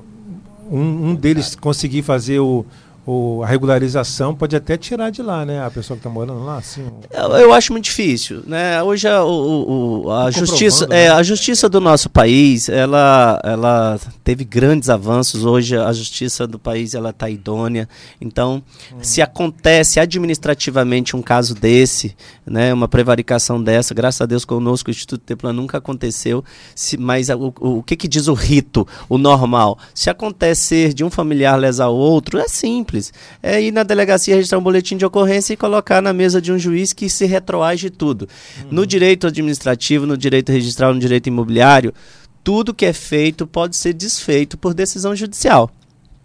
um, 0.71 1.09
um 1.09 1.15
deles 1.15 1.53
conseguir 1.53 2.01
fazer 2.01 2.39
o, 2.39 2.65
o- 3.05 3.41
a 3.43 3.47
regularização 3.47 4.33
pode 4.33 4.55
até 4.55 4.77
tirar 4.77 5.09
de 5.11 5.21
lá, 5.21 5.45
né? 5.45 5.63
A 5.63 5.69
pessoa 5.69 5.95
que 5.95 5.99
está 5.99 6.09
morando 6.09 6.43
lá, 6.43 6.57
assim. 6.57 6.83
Eu, 7.11 7.29
eu 7.37 7.53
acho 7.53 7.71
muito 7.71 7.85
difícil, 7.85 8.41
né? 8.47 8.81
Hoje 8.81 9.07
a, 9.07 9.23
o- 9.23 10.05
o- 10.05 10.11
a 10.11 10.25
Tá 10.25 10.31
justiça, 10.31 10.85
é, 10.85 10.87
né? 10.87 11.09
a 11.11 11.21
justiça 11.23 11.69
do 11.69 11.79
nosso 11.79 12.09
país, 12.09 12.67
ela, 12.69 13.39
ela 13.43 13.99
teve 14.23 14.43
grandes 14.43 14.89
avanços. 14.89 15.45
Hoje 15.45 15.77
a 15.77 15.91
justiça 15.93 16.47
do 16.47 16.57
país 16.57 16.93
ela 16.95 17.11
está 17.11 17.29
idônea. 17.29 17.87
Então, 18.19 18.63
Hum. 18.91 18.97
se 19.01 19.21
acontece 19.21 19.99
administrativamente 19.99 21.15
um 21.15 21.21
caso 21.21 21.53
desse, 21.55 22.15
né, 22.45 22.73
uma 22.73 22.87
prevaricação 22.87 23.61
dessa, 23.61 23.93
graças 23.93 24.21
a 24.21 24.25
Deus 24.25 24.45
conosco 24.45 24.89
o 24.89 24.91
Instituto 24.91 25.21
Teplan 25.21 25.53
nunca 25.53 25.77
aconteceu. 25.77 26.43
Se, 26.73 26.97
mas 26.97 27.29
o, 27.29 27.53
o, 27.59 27.83
que 27.83 27.95
que 27.95 28.07
diz 28.07 28.27
o 28.27 28.33
rito, 28.33 28.87
o 29.09 29.17
normal? 29.17 29.77
Se 29.93 30.09
acontecer 30.09 30.93
de 30.93 31.03
um 31.03 31.09
familiar 31.09 31.55
lesar 31.57 31.87
o 31.89 31.95
outro, 31.95 32.39
é 32.39 32.47
simples. 32.47 32.94
É 33.41 33.61
ir 33.61 33.71
na 33.71 33.83
delegacia 33.83 34.35
registrar 34.35 34.57
um 34.57 34.63
boletim 34.63 34.97
de 34.97 35.05
ocorrência 35.05 35.53
e 35.53 35.57
colocar 35.57 36.01
na 36.01 36.13
mesa 36.13 36.41
de 36.41 36.51
um 36.51 36.59
juiz 36.59 36.93
que 36.93 37.09
se 37.09 37.25
retroage 37.25 37.89
tudo. 37.89 38.27
No 38.69 38.85
direito 38.85 39.27
administrativo, 39.27 40.05
no 40.05 40.17
direito 40.17 40.51
registral, 40.51 40.93
no 40.93 40.99
direito 40.99 41.27
imobiliário, 41.27 41.93
tudo 42.43 42.73
que 42.73 42.85
é 42.85 42.93
feito 42.93 43.47
pode 43.47 43.75
ser 43.75 43.93
desfeito 43.93 44.57
por 44.57 44.73
decisão 44.73 45.15
judicial. 45.15 45.71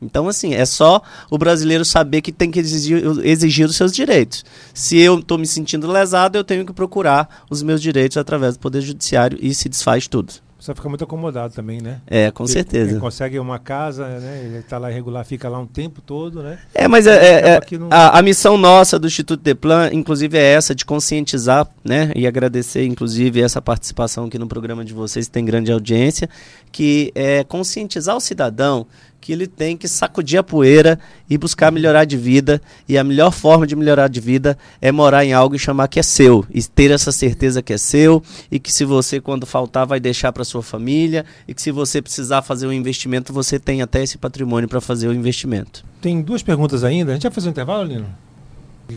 Então, 0.03 0.29
assim, 0.29 0.55
é 0.55 0.65
só 0.65 1.03
o 1.31 1.37
brasileiro 1.37 1.85
saber 1.85 2.23
que 2.23 2.33
tem 2.33 2.51
que 2.51 2.59
exigir, 2.59 3.03
exigir 3.23 3.67
os 3.67 3.77
seus 3.77 3.93
direitos. 3.93 4.45
Se 4.73 4.99
eu 4.99 5.19
estou 5.19 5.37
me 5.37 5.47
sentindo 5.47 5.91
lesado, 5.91 6.39
eu 6.39 6.45
tenho 6.45 6.65
que 6.65 6.73
procurar 6.73 7.45
os 7.51 7.63
meus 7.63 7.83
direitos 7.83 8.17
através 8.17 8.55
do 8.55 8.61
Poder 8.61 8.81
Judiciário 8.81 9.39
e 9.41 9.55
se 9.55 9.69
desfaz 9.69 10.09
tudo. 10.09 10.33
Você 10.61 10.75
fica 10.75 10.89
muito 10.91 11.03
acomodado 11.05 11.55
também, 11.55 11.81
né? 11.81 12.01
É, 12.07 12.31
com 12.31 12.45
Ele- 12.45 12.53
certeza. 12.53 12.91
Ele 12.91 13.01
consegue 13.01 13.39
uma 13.39 13.59
casa, 13.59 14.07
né? 14.21 14.43
Ele 14.45 14.59
está 14.59 14.77
lá 14.77 14.91
irregular, 14.91 15.25
fica 15.25 15.49
lá 15.49 15.59
um 15.59 15.67
tempo 15.67 16.03
todo, 16.03 16.43
né? 16.43 16.59
É, 16.75 16.87
mas 16.87 17.07
é, 17.07 17.15
é- 17.17 17.51
é- 17.57 17.79
não- 17.79 17.89
a, 17.91 18.19
a 18.19 18.23
missão 18.23 18.59
nossa 18.59 18.99
do 18.99 19.07
Instituto 19.07 19.43
Deplan, 19.43 19.89
inclusive, 19.93 20.37
é 20.37 20.43
essa, 20.53 20.75
de 20.75 20.85
conscientizar, 20.85 21.67
né? 21.83 22.13
E 22.15 22.27
agradecer, 22.27 22.85
inclusive, 22.85 23.41
essa 23.41 23.63
participação 23.63 24.27
aqui 24.27 24.39
no 24.39 24.47
programa 24.47 24.85
de 24.85 24.93
vocês, 24.93 25.27
que 25.27 25.33
tem 25.33 25.45
grande 25.47 25.73
audiência, 25.73 26.29
que 26.71 27.11
é 27.15 27.43
conscientizar 27.43 28.15
o 28.15 28.21
cidadão 28.21 28.87
que 29.21 29.33
ele 29.33 29.47
tem 29.47 29.77
que 29.77 29.87
sacudir 29.87 30.39
a 30.39 30.43
poeira 30.43 30.99
e 31.29 31.37
buscar 31.37 31.71
melhorar 31.71 32.05
de 32.05 32.17
vida. 32.17 32.61
E 32.89 32.97
a 32.97 33.05
melhor 33.05 33.31
forma 33.31 33.67
de 33.67 33.77
melhorar 33.77 34.09
de 34.09 34.21
vida 34.21 34.57
é 34.81 34.91
morar 34.91 35.25
em 35.25 35.33
algo 35.33 35.55
e 35.55 35.59
chamar 35.59 35.89
que 35.89 36.01
é 36.01 36.03
seu. 36.03 36.45
E 36.51 36.63
ter 36.63 36.91
essa 36.91 37.13
certeza 37.13 37.63
que 37.63 37.73
é 37.73 37.79
seu. 37.79 38.23
E 38.51 38.59
que 38.59 38.73
se 38.73 38.85
você, 38.85 39.21
quando 39.21 39.47
faltar, 39.47 39.87
vai 39.87 40.01
deixar 40.01 40.33
para 40.33 40.45
sua 40.45 40.63
família. 40.63 41.25
E 41.47 41.53
que 41.53 41.61
se 41.61 41.71
você 41.71 42.01
precisar 42.01 42.43
fazer 42.43 42.67
um 42.67 42.73
investimento, 42.73 43.33
você 43.33 43.59
tem 43.59 43.83
até 43.83 44.03
esse 44.03 44.17
patrimônio 44.17 44.69
para 44.69 44.81
fazer 44.81 45.09
o 45.09 45.13
investimento. 45.13 45.85
Tem 46.01 46.23
duas 46.23 46.43
perguntas 46.43 46.83
ainda. 46.83 47.13
A 47.13 47.15
gente 47.15 47.25
vai 47.25 47.33
fazer 47.33 47.49
um 47.49 47.51
intervalo, 47.51 47.85
Lino? 47.85 48.07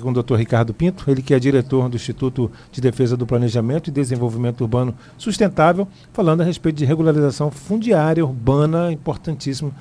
Com 0.02 0.10
o 0.10 0.24
Dr. 0.24 0.36
Ricardo 0.36 0.74
Pinto, 0.74 1.10
ele 1.10 1.22
que 1.22 1.36
é 1.36 1.40
diretor 1.40 1.88
do 1.88 1.96
Instituto 1.96 2.52
de 2.72 2.82
Defesa 2.82 3.16
do 3.16 3.28
Planejamento 3.28 3.90
e 3.90 3.92
Desenvolvimento 3.92 4.62
Urbano 4.62 4.96
Sustentável, 5.20 5.88
falando 6.12 6.42
a 6.42 6.44
respeito 6.44 6.78
de 6.78 6.86
regularização 6.86 7.52
fundiária 7.52 8.26
urbana, 8.26 8.92
importantíssimo 8.92 9.72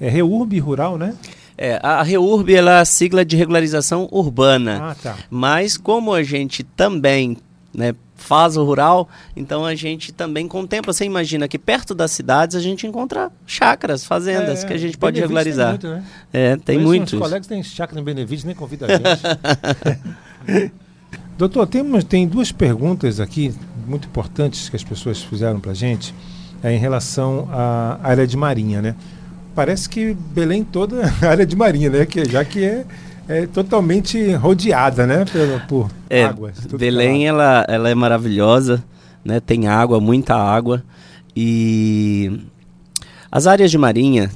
é 0.00 0.08
REURB 0.08 0.58
rural, 0.58 0.96
né? 0.96 1.14
É, 1.56 1.78
a 1.82 2.02
REURB 2.02 2.54
ela 2.54 2.78
é 2.78 2.80
a 2.80 2.84
sigla 2.86 3.22
de 3.22 3.36
regularização 3.36 4.08
urbana. 4.10 4.92
Ah, 4.92 4.94
tá. 4.94 5.16
Mas 5.28 5.76
como 5.76 6.14
a 6.14 6.22
gente 6.22 6.62
também 6.62 7.36
né, 7.74 7.94
faz 8.16 8.56
o 8.56 8.64
rural, 8.64 9.08
então 9.36 9.64
a 9.66 9.74
gente 9.74 10.10
também 10.10 10.48
contempla. 10.48 10.92
Você 10.92 11.04
imagina 11.04 11.46
que 11.46 11.58
perto 11.58 11.94
das 11.94 12.12
cidades 12.12 12.56
a 12.56 12.60
gente 12.60 12.86
encontra 12.86 13.30
chácaras, 13.46 14.04
fazendas 14.04 14.64
É, 14.64 14.66
que 14.66 14.72
a 14.72 14.78
gente 14.78 14.96
pode 14.96 15.20
regularizar. 15.20 15.76
Tem 15.76 15.90
muito, 15.90 16.02
né? 16.02 16.06
É, 16.32 16.56
tem 16.56 16.78
muitos. 16.78 17.12
Uns 17.12 17.20
colegas 17.20 17.46
têm 17.46 17.62
chácara 17.62 18.00
em 18.00 18.04
Benevides, 18.04 18.44
nem 18.44 18.54
convida 18.54 18.86
a 18.86 18.96
gente. 18.96 20.72
Doutor, 21.36 21.66
tem, 21.66 21.82
tem 22.02 22.26
duas 22.28 22.52
perguntas 22.52 23.20
aqui 23.20 23.54
muito 23.86 24.08
importantes 24.08 24.68
que 24.68 24.76
as 24.76 24.84
pessoas 24.84 25.22
fizeram 25.22 25.58
para 25.58 25.72
a 25.72 25.74
gente 25.74 26.14
é, 26.62 26.72
em 26.72 26.78
relação 26.78 27.48
à 27.50 27.98
área 28.02 28.26
de 28.26 28.36
marinha, 28.36 28.80
né? 28.82 28.94
Parece 29.54 29.88
que 29.88 30.14
Belém 30.14 30.64
toda 30.64 31.02
é 31.22 31.26
área 31.26 31.46
de 31.46 31.56
marinha, 31.56 31.90
né? 31.90 32.06
Que, 32.06 32.24
já 32.24 32.44
que 32.44 32.64
é, 32.64 32.84
é 33.28 33.46
totalmente 33.46 34.32
rodeada, 34.34 35.06
né? 35.06 35.24
Pela, 35.30 35.60
por 35.60 35.90
É, 36.08 36.24
águas. 36.24 36.56
tudo 36.60 36.78
Belém 36.78 37.26
ela, 37.26 37.64
ela 37.68 37.88
é 37.90 37.94
maravilhosa, 37.94 38.82
né? 39.24 39.40
Tem 39.40 39.66
água, 39.68 40.00
muita 40.00 40.34
água 40.34 40.82
e 41.36 42.40
as 43.30 43.46
áreas 43.46 43.70
de 43.70 43.78
marinha 43.78 44.30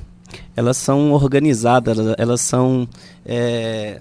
elas 0.57 0.77
são 0.77 1.11
organizadas, 1.13 1.99
elas- 1.99 2.15
elas 2.19 2.41
são 2.41 2.89
é, 3.27 4.01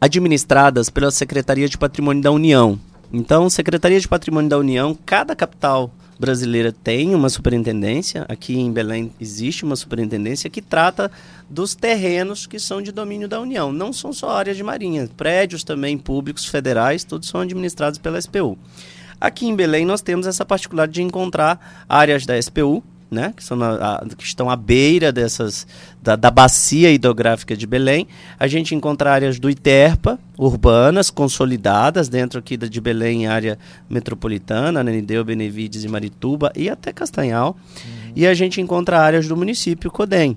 administradas 0.00 0.90
pela 0.90 1.10
Secretaria 1.10 1.68
de 1.68 1.78
Patrimônio 1.78 2.22
da 2.22 2.30
União. 2.30 2.78
Então, 3.12 3.48
Secretaria 3.48 4.00
de 4.00 4.08
Patrimônio 4.08 4.50
da 4.50 4.58
União, 4.58 4.96
cada 5.06 5.34
capital 5.36 5.90
brasileira 6.18 6.72
tem 6.72 7.14
uma 7.14 7.28
superintendência. 7.28 8.24
Aqui 8.28 8.58
em 8.58 8.72
Belém 8.72 9.12
existe 9.20 9.64
uma 9.64 9.76
superintendência 9.76 10.50
que 10.50 10.62
trata 10.62 11.10
dos 11.48 11.74
terrenos 11.74 12.46
que 12.46 12.58
são 12.58 12.80
de 12.80 12.90
domínio 12.90 13.28
da 13.28 13.40
União. 13.40 13.72
Não 13.72 13.92
são 13.92 14.12
só 14.12 14.30
áreas 14.30 14.56
de 14.56 14.62
marinha, 14.62 15.08
prédios 15.16 15.62
também 15.62 15.96
públicos 15.96 16.46
federais, 16.46 17.04
todos 17.04 17.28
são 17.28 17.40
administrados 17.40 17.98
pela 17.98 18.20
SPU. 18.20 18.58
Aqui 19.20 19.46
em 19.46 19.56
Belém 19.56 19.86
nós 19.86 20.02
temos 20.02 20.26
essa 20.26 20.44
particularidade 20.44 20.94
de 20.94 21.02
encontrar 21.02 21.84
áreas 21.88 22.26
da 22.26 22.40
SPU, 22.40 22.82
né, 23.10 23.32
que, 23.36 23.42
são 23.44 23.56
na- 23.56 23.74
a- 23.74 24.06
que 24.16 24.24
estão 24.24 24.50
à 24.50 24.56
beira 24.56 25.12
dessas 25.12 25.66
da, 26.02 26.16
da 26.16 26.30
bacia 26.30 26.90
hidrográfica 26.90 27.56
de 27.56 27.66
Belém. 27.66 28.06
A 28.38 28.46
gente 28.48 28.74
encontra 28.74 29.12
áreas 29.12 29.38
do 29.38 29.48
Iterpa, 29.48 30.18
urbanas, 30.36 31.08
consolidadas 31.10 32.08
dentro 32.08 32.38
aqui 32.40 32.56
da- 32.56 32.66
de 32.66 32.80
Belém, 32.80 33.26
área 33.26 33.58
metropolitana, 33.88 34.80
Ananideu, 34.80 35.24
Benevides 35.24 35.84
e 35.84 35.88
Marituba 35.88 36.52
e 36.54 36.68
até 36.68 36.92
Castanhal. 36.92 37.56
E 38.14 38.26
a 38.26 38.34
gente 38.34 38.60
encontra 38.60 39.00
áreas 39.00 39.26
do 39.28 39.36
município 39.36 39.90
Codem. 39.90 40.36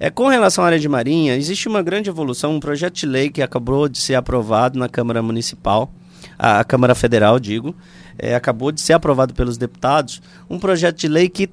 É, 0.00 0.10
com 0.10 0.26
relação 0.28 0.64
à 0.64 0.66
área 0.66 0.78
de 0.78 0.88
marinha, 0.88 1.36
existe 1.36 1.68
uma 1.68 1.80
grande 1.80 2.10
evolução, 2.10 2.54
um 2.56 2.60
projeto 2.60 2.94
de 2.96 3.06
lei 3.06 3.30
que 3.30 3.40
acabou 3.40 3.88
de 3.88 4.00
ser 4.00 4.16
aprovado 4.16 4.78
na 4.78 4.88
Câmara 4.88 5.22
Municipal, 5.22 5.90
a, 6.36 6.58
a 6.60 6.64
Câmara 6.64 6.94
Federal, 6.94 7.38
digo, 7.38 7.74
é, 8.18 8.34
acabou 8.34 8.72
de 8.72 8.80
ser 8.80 8.92
aprovado 8.92 9.32
pelos 9.34 9.56
deputados, 9.56 10.20
um 10.50 10.58
projeto 10.58 10.98
de 10.98 11.08
lei 11.08 11.28
que 11.28 11.48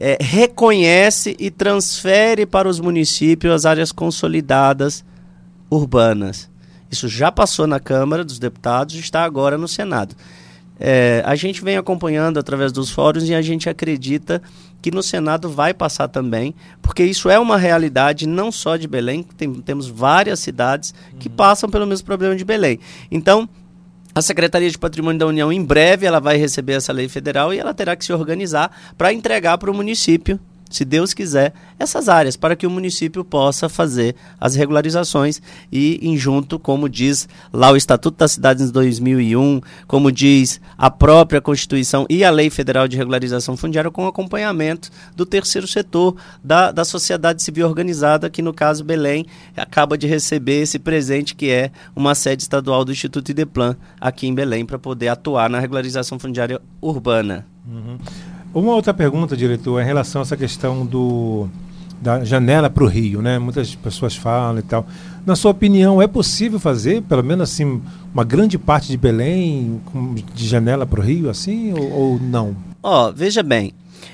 é, 0.00 0.16
reconhece 0.20 1.36
e 1.38 1.50
transfere 1.50 2.46
para 2.46 2.68
os 2.68 2.80
municípios 2.80 3.52
as 3.52 3.66
áreas 3.66 3.92
consolidadas 3.92 5.04
urbanas. 5.70 6.48
Isso 6.90 7.08
já 7.08 7.30
passou 7.30 7.66
na 7.66 7.78
Câmara 7.78 8.24
dos 8.24 8.38
Deputados 8.38 8.94
e 8.94 9.00
está 9.00 9.22
agora 9.24 9.58
no 9.58 9.68
Senado. 9.68 10.14
É, 10.80 11.22
a 11.26 11.34
gente 11.34 11.62
vem 11.62 11.76
acompanhando 11.76 12.38
através 12.38 12.70
dos 12.70 12.88
fóruns 12.90 13.28
e 13.28 13.34
a 13.34 13.42
gente 13.42 13.68
acredita 13.68 14.40
que 14.80 14.92
no 14.92 15.02
Senado 15.02 15.50
vai 15.50 15.74
passar 15.74 16.06
também, 16.06 16.54
porque 16.80 17.02
isso 17.02 17.28
é 17.28 17.36
uma 17.38 17.56
realidade 17.56 18.28
não 18.28 18.52
só 18.52 18.76
de 18.76 18.86
Belém, 18.86 19.24
tem- 19.36 19.52
temos 19.54 19.88
várias 19.88 20.38
cidades 20.38 20.94
que 21.18 21.28
passam 21.28 21.68
pelo 21.68 21.84
mesmo 21.84 22.06
problema 22.06 22.36
de 22.36 22.44
Belém. 22.44 22.78
Então, 23.10 23.48
a 24.14 24.22
Secretaria 24.22 24.70
de 24.70 24.78
Patrimônio 24.78 25.18
da 25.18 25.26
União, 25.26 25.52
em 25.52 25.62
breve, 25.62 26.06
ela 26.06 26.20
vai 26.20 26.36
receber 26.36 26.72
essa 26.72 26.92
lei 26.92 27.08
federal 27.08 27.52
e 27.52 27.58
ela 27.58 27.74
terá 27.74 27.94
que 27.94 28.04
se 28.04 28.12
organizar 28.12 28.70
para 28.96 29.12
entregar 29.12 29.58
para 29.58 29.70
o 29.70 29.74
município, 29.74 30.40
se 30.70 30.84
Deus 30.84 31.14
quiser, 31.14 31.52
essas 31.78 32.08
áreas, 32.08 32.36
para 32.36 32.56
que 32.56 32.66
o 32.66 32.70
município 32.70 33.24
possa 33.24 33.68
fazer 33.68 34.14
as 34.40 34.54
regularizações 34.54 35.40
e, 35.72 35.98
em 36.02 36.16
junto, 36.16 36.58
como 36.58 36.88
diz 36.88 37.28
lá 37.52 37.70
o 37.70 37.76
Estatuto 37.76 38.18
das 38.18 38.32
Cidades 38.32 38.66
de 38.66 38.72
2001, 38.72 39.60
como 39.86 40.12
diz 40.12 40.60
a 40.76 40.90
própria 40.90 41.40
Constituição 41.40 42.06
e 42.08 42.24
a 42.24 42.30
Lei 42.30 42.50
Federal 42.50 42.88
de 42.88 42.96
Regularização 42.96 43.56
Fundiária, 43.56 43.90
com 43.90 44.06
acompanhamento 44.06 44.90
do 45.16 45.24
terceiro 45.24 45.66
setor, 45.66 46.16
da, 46.42 46.70
da 46.70 46.84
sociedade 46.84 47.42
civil 47.42 47.66
organizada, 47.66 48.30
que 48.30 48.42
no 48.42 48.52
caso 48.52 48.84
Belém 48.84 49.26
acaba 49.56 49.96
de 49.96 50.06
receber 50.06 50.62
esse 50.62 50.78
presente 50.78 51.34
que 51.34 51.50
é 51.50 51.70
uma 51.94 52.14
sede 52.14 52.42
estadual 52.42 52.84
do 52.84 52.92
Instituto 52.92 53.30
Ideplan 53.30 53.76
aqui 54.00 54.26
em 54.26 54.34
Belém 54.34 54.64
para 54.64 54.78
poder 54.78 55.08
atuar 55.08 55.48
na 55.48 55.58
regularização 55.58 56.18
fundiária 56.18 56.60
urbana. 56.80 57.46
Uma 58.54 58.74
outra 58.74 58.94
pergunta, 58.94 59.36
diretor, 59.36 59.78
é 59.78 59.82
em 59.82 59.86
relação 59.86 60.20
a 60.20 60.22
essa 60.22 60.36
questão 60.36 60.84
do 60.84 61.48
da 62.00 62.24
janela 62.24 62.70
para 62.70 62.84
o 62.84 62.86
Rio, 62.86 63.20
né? 63.20 63.38
Muitas 63.38 63.74
pessoas 63.74 64.14
falam 64.14 64.60
e 64.60 64.62
tal. 64.62 64.86
Na 65.26 65.34
sua 65.34 65.50
opinião, 65.50 66.00
é 66.00 66.06
possível 66.06 66.58
fazer, 66.58 67.02
pelo 67.02 67.24
menos 67.24 67.50
assim, 67.50 67.82
uma 68.14 68.24
grande 68.24 68.56
parte 68.56 68.88
de 68.88 68.96
Belém 68.96 69.80
de 70.34 70.46
janela 70.46 70.86
para 70.86 71.00
o 71.00 71.02
Rio, 71.02 71.28
assim, 71.28 71.72
ou, 71.72 71.90
ou 71.90 72.20
não? 72.20 72.56
Ó, 72.82 73.10
veja 73.10 73.42
bem, 73.42 73.72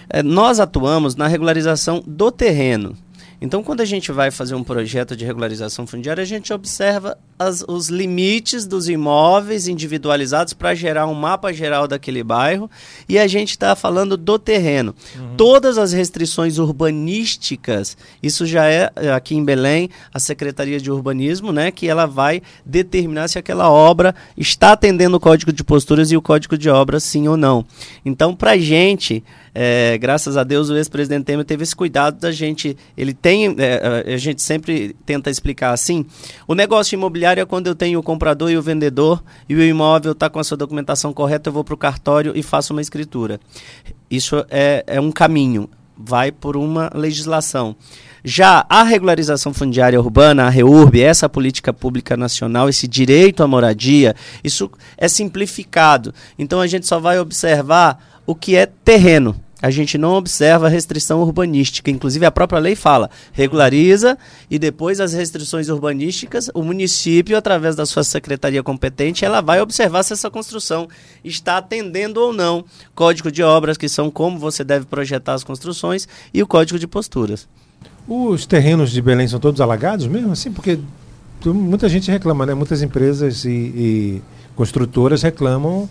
eh, 0.09 0.23
nós 0.23 0.59
atuamos 0.61 1.15
na 1.15 1.27
regularização 1.27 2.03
do 2.07 2.31
terreno. 2.31 2.97
Então, 3.45 3.63
quando 3.63 3.83
a 3.83 3.85
gente 3.85 4.11
vai 4.11 4.31
fazer 4.31 4.55
um 4.55 4.65
projeto 4.65 5.15
de 5.15 5.23
regularização 5.23 5.87
fundiária, 5.87 6.23
a 6.23 6.25
gente 6.27 6.51
observa 6.51 7.19
as- 7.39 7.63
os 7.69 7.91
limites 7.91 8.65
dos 8.65 8.89
imóveis 8.89 9.69
individualizados 9.69 10.55
para 10.55 10.75
gerar 10.75 11.07
um 11.07 11.13
mapa 11.13 11.53
geral 11.53 11.87
daquele 11.87 12.25
bairro 12.25 12.71
e 13.07 13.19
a 13.19 13.27
gente 13.27 13.51
está 13.51 13.77
falando 13.77 14.17
do 14.17 14.39
terreno. 14.39 14.95
Todas 15.37 15.77
as 15.77 15.93
restrições 15.93 16.57
urbanísticas, 16.59 17.99
isso 18.23 18.47
já 18.47 18.65
é 18.67 18.91
aqui 19.15 19.35
em 19.35 19.45
Belém, 19.45 19.91
a 20.13 20.19
Secretaria 20.19 20.81
de 20.81 20.91
Urbanismo, 20.91 21.53
né, 21.53 21.71
que 21.71 21.87
ela 21.87 22.07
vai 22.07 22.41
determinar 22.65 23.29
se 23.29 23.39
aquela 23.39 23.71
obra 23.71 24.15
está 24.39 24.73
atendendo 24.73 25.19
o 25.19 25.21
Código 25.21 25.53
de 25.53 25.63
Posturas 25.63 26.11
e 26.11 26.17
o 26.17 26.23
Código 26.23 26.57
de 26.57 26.71
Obras, 26.71 27.05
sim 27.05 27.29
ou 27.29 27.37
não. 27.37 27.65
Então, 28.07 28.35
para 28.35 28.53
a 28.53 28.59
gente, 28.59 29.23
é, 29.55 29.97
graças 29.99 30.37
a 30.37 30.43
Deus, 30.43 30.69
o 30.69 30.77
ex-presidente 30.77 31.25
Temer 31.25 31.45
teve 31.45 31.63
esse 31.63 31.77
cuidado 31.77 32.19
da 32.19 32.33
gente. 32.33 32.77
Ele 32.97 33.15
tem, 33.15 33.55
é, 33.59 34.15
a 34.15 34.17
gente 34.17 34.43
sempre 34.43 34.97
tenta 35.07 35.31
explicar 35.31 35.73
assim: 35.73 36.05
o 36.49 36.55
negócio 36.55 36.97
imobiliário 36.97 37.41
é 37.41 37.47
quando 37.47 37.69
eu 37.69 37.75
tenho 37.75 38.01
o 38.01 38.03
comprador 38.03 38.51
e 38.51 38.59
o 38.59 38.63
vendedor 38.63 39.23
e 39.49 39.55
o 39.55 39.63
imóvel 39.63 40.11
está 40.13 40.29
com 40.29 40.41
a 40.41 40.45
sua 40.45 40.57
documentação 40.57 41.13
correta, 41.13 41.49
eu 41.49 41.53
vou 41.53 41.63
para 41.63 41.75
o 41.75 41.79
cartório 41.79 42.33
e 42.35 42.43
faço 42.43 42.73
uma 42.73 42.83
escritura. 42.83 43.39
Isso 44.11 44.45
é, 44.51 44.83
é 44.89 45.01
um 45.01 45.13
caminho, 45.13 45.71
vai 45.97 46.33
por 46.33 46.57
uma 46.57 46.91
legislação. 46.93 47.77
Já 48.25 48.65
a 48.69 48.83
regularização 48.83 49.53
fundiária 49.53 50.01
urbana, 50.01 50.47
a 50.47 50.49
REURB, 50.49 51.01
essa 51.01 51.29
política 51.29 51.75
pública 51.75 52.17
nacional, 52.17 52.71
esse 52.71 52.89
direito 52.89 53.43
à 53.43 53.47
moradia, 53.47 54.17
isso 54.43 54.71
é 54.97 55.07
simplificado. 55.09 56.13
Então 56.39 56.61
a 56.61 56.67
gente 56.67 56.87
só 56.87 56.99
vai 56.99 57.21
observar 57.21 58.23
o 58.27 58.35
que 58.35 58.57
é 58.57 58.67
terreno. 58.67 59.44
A 59.65 59.71
gente 59.71 59.97
não 59.97 60.13
observa 60.13 60.69
restrição 60.69 61.23
urbanística. 61.23 61.91
Inclusive, 61.91 62.27
a 62.27 62.31
própria 62.31 62.59
lei 62.59 62.77
fala: 62.77 63.09
regulariza 63.33 64.19
e 64.51 64.59
depois 64.59 65.01
as 65.01 65.15
restrições 65.15 65.71
urbanísticas, 65.71 66.51
o 66.53 66.63
município, 66.63 67.35
através 67.35 67.75
da 67.75 67.87
sua 67.87 68.05
secretaria 68.05 68.63
competente, 68.63 69.25
ela 69.25 69.41
vai 69.41 69.63
observar 69.63 70.03
se 70.03 70.13
essa 70.13 70.31
construção 70.31 70.87
está 71.25 71.57
atendendo 71.57 72.21
ou 72.21 72.31
não 72.31 72.63
código 72.95 73.33
de 73.33 73.43
obras, 73.43 73.79
que 73.79 73.89
são 73.89 74.11
como 74.11 74.39
você 74.39 74.63
deve 74.63 74.85
projetar 74.85 75.33
as 75.33 75.43
construções, 75.43 76.07
e 76.35 76.43
o 76.43 76.47
código 76.47 76.79
de 76.79 76.87
posturas. 76.87 77.49
Os 78.07 78.45
terrenos 78.45 78.91
de 78.91 79.01
Belém 79.01 79.27
são 79.27 79.41
todos 79.41 79.63
alagados 79.63 80.07
mesmo, 80.07 80.31
assim? 80.31 80.53
Porque 80.53 80.79
muita 81.43 81.89
gente 81.89 82.11
reclama, 82.11 82.45
né? 82.45 82.53
Muitas 82.53 82.83
empresas 82.83 83.47
e, 83.47 83.49
e 83.49 84.23
construtoras 84.55 85.23
reclamam 85.23 85.89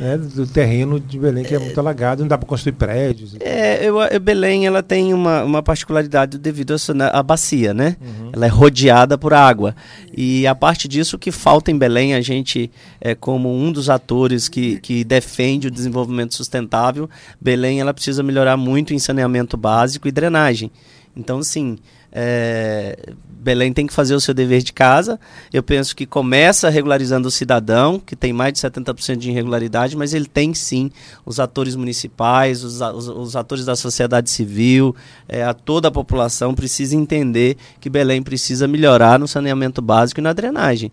né, 0.00 0.16
do 0.18 0.46
terreno 0.46 0.98
de 0.98 1.18
Belém, 1.18 1.44
que 1.44 1.54
é 1.54 1.58
muito 1.58 1.78
alagado, 1.78 2.22
não 2.22 2.28
dá 2.28 2.36
para 2.38 2.46
construir 2.48 2.72
prédios. 2.72 3.36
É, 3.40 3.84
eu, 3.86 3.96
Belém 4.20 4.66
ela 4.66 4.82
tem 4.82 5.14
uma, 5.14 5.42
uma 5.44 5.62
particularidade 5.62 6.38
devido 6.38 6.72
a 6.72 6.74
essa- 6.74 6.94
né, 6.94 7.10
a 7.12 7.22
bacia, 7.22 7.72
né? 7.72 7.96
Ela 8.32 8.46
é 8.46 8.48
rodeada 8.48 9.16
por 9.16 9.32
água. 9.32 9.74
E 10.16 10.46
a 10.46 10.54
parte 10.54 10.88
disso, 10.88 11.18
que 11.18 11.30
falta 11.30 11.70
em 11.70 11.78
Belém, 11.78 12.14
a 12.14 12.20
gente, 12.20 12.70
é, 13.00 13.14
como 13.14 13.54
um 13.54 13.70
dos 13.70 13.88
atores 13.88 14.48
que, 14.48 14.80
que 14.80 15.04
defende 15.04 15.68
o 15.68 15.70
desenvolvimento 15.70 16.34
sustentável, 16.34 17.08
Belém 17.40 17.80
ela 17.80 17.94
precisa 17.94 18.22
melhorar 18.22 18.56
muito 18.56 18.92
em 18.92 18.98
saneamento 18.98 19.56
básico 19.56 20.08
e 20.08 20.12
drenagem. 20.12 20.70
Então, 21.16 21.42
sim, 21.44 21.78
é, 22.14 22.96
Belém 23.28 23.72
tem 23.72 23.86
que 23.86 23.92
fazer 23.92 24.14
o 24.14 24.20
seu 24.20 24.32
dever 24.32 24.62
de 24.62 24.72
casa. 24.72 25.18
Eu 25.52 25.62
penso 25.62 25.94
que 25.94 26.06
começa 26.06 26.70
regularizando 26.70 27.28
o 27.28 27.30
cidadão, 27.30 27.98
que 28.00 28.16
tem 28.16 28.32
mais 28.32 28.52
de 28.54 28.60
70% 28.60 29.16
de 29.16 29.30
irregularidade, 29.30 29.96
mas 29.96 30.14
ele 30.14 30.24
tem 30.26 30.54
sim 30.54 30.90
os 31.26 31.38
atores 31.40 31.76
municipais, 31.76 32.62
os, 32.64 32.80
os- 32.80 33.08
os 33.08 33.36
atores 33.36 33.64
da 33.66 33.76
sociedade 33.76 34.30
civil, 34.30 34.94
é, 35.28 35.42
a 35.44 35.52
toda 35.52 35.88
a 35.88 35.90
população 35.90 36.54
precisa 36.54 36.96
entender 36.96 37.56
que 37.80 37.90
Belém 37.90 38.22
precisa 38.22 38.66
melhorar 38.66 39.18
no 39.18 39.28
saneamento 39.28 39.82
básico 39.82 40.20
e 40.20 40.22
na 40.22 40.32
drenagem. 40.32 40.90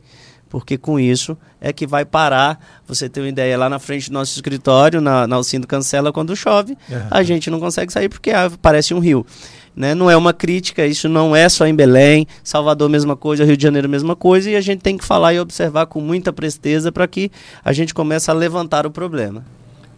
Porque 0.51 0.77
com 0.77 0.99
isso 0.99 1.37
é 1.61 1.71
que 1.71 1.87
vai 1.87 2.03
parar. 2.03 2.59
Você 2.85 3.07
tem 3.07 3.23
uma 3.23 3.29
ideia 3.29 3.57
lá 3.57 3.69
na 3.69 3.79
frente 3.79 4.09
do 4.09 4.13
nosso 4.13 4.35
escritório, 4.35 4.99
na, 4.99 5.25
na 5.25 5.37
Alcindo 5.37 5.65
Cancela, 5.65 6.11
quando 6.11 6.35
chove, 6.35 6.77
É. 6.91 7.03
a 7.09 7.23
gente 7.23 7.49
não 7.49 7.57
consegue 7.57 7.91
sair 7.91 8.09
porque 8.09 8.31
ah, 8.31 8.51
parece 8.61 8.93
um 8.93 8.99
rio. 8.99 9.25
Né? 9.73 9.95
Não 9.95 10.11
é 10.11 10.17
uma 10.17 10.33
crítica, 10.33 10.85
isso 10.85 11.07
não 11.07 11.33
é 11.33 11.47
só 11.47 11.65
em 11.65 11.73
Belém, 11.73 12.27
Salvador 12.43 12.89
mesma 12.89 13.15
coisa, 13.15 13.45
Rio 13.45 13.55
de 13.55 13.63
Janeiro 13.63 13.87
mesma 13.87 14.13
coisa, 14.13 14.49
e 14.49 14.55
a 14.57 14.59
gente 14.61 14.81
tem 14.81 14.97
que 14.97 15.05
falar 15.05 15.33
e 15.33 15.39
observar 15.39 15.85
com 15.85 16.01
muita 16.01 16.33
presteza 16.33 16.91
para 16.91 17.07
que 17.07 17.31
a 17.63 17.71
gente 17.71 17.93
comece 17.93 18.29
a 18.29 18.33
levantar 18.33 18.85
o 18.85 18.91
problema. 18.91 19.45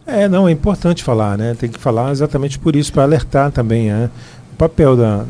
É, 0.06 0.28
não, 0.28 0.46
é 0.46 0.52
importante 0.52 1.02
falar, 1.02 1.36
né? 1.36 1.56
Tem 1.58 1.68
que 1.68 1.80
falar 1.80 2.12
exatamente 2.12 2.60
por 2.60 2.76
isso, 2.76 2.92
para 2.92 3.02
alertar 3.02 3.50
também, 3.50 3.88
né? 3.90 4.08
O 4.52 4.56
papel 4.56 4.96
da, 4.96 5.24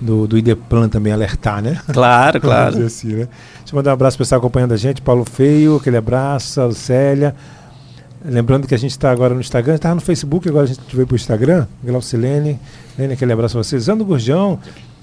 do, 0.00 0.26
do 0.26 0.36
IDEPLAN 0.36 0.88
também 0.88 1.12
alertar, 1.12 1.62
né? 1.62 1.80
Claro, 1.92 2.40
claro. 2.42 2.84
assim, 2.84 3.08
né? 3.08 3.28
Deixa 3.58 3.72
eu 3.72 3.76
mandar 3.76 3.90
um 3.90 3.94
abraço 3.94 4.16
para 4.16 4.22
o 4.22 4.24
pessoal 4.26 4.38
acompanhando 4.38 4.72
a 4.72 4.76
gente. 4.76 5.00
Paulo 5.00 5.24
Feio, 5.24 5.76
aquele 5.76 5.96
abraço, 5.96 6.60
a 6.60 6.66
Lucélia. 6.66 7.34
Lembrando 8.24 8.66
que 8.66 8.74
a 8.74 8.78
gente 8.78 8.92
está 8.92 9.10
agora 9.10 9.34
no 9.34 9.40
Instagram, 9.40 9.74
estava 9.74 9.94
no 9.94 10.00
Facebook, 10.00 10.48
agora 10.48 10.64
a 10.64 10.66
gente 10.66 10.80
veio 10.94 11.06
para 11.06 11.14
o 11.14 11.16
Instagram. 11.16 11.66
Glaucilene, 11.82 12.58
Lene, 12.98 13.12
aquele 13.12 13.32
abraço 13.32 13.58
a 13.58 13.62
vocês. 13.62 13.82
Zando 13.82 14.04
Gurjão, 14.04 14.58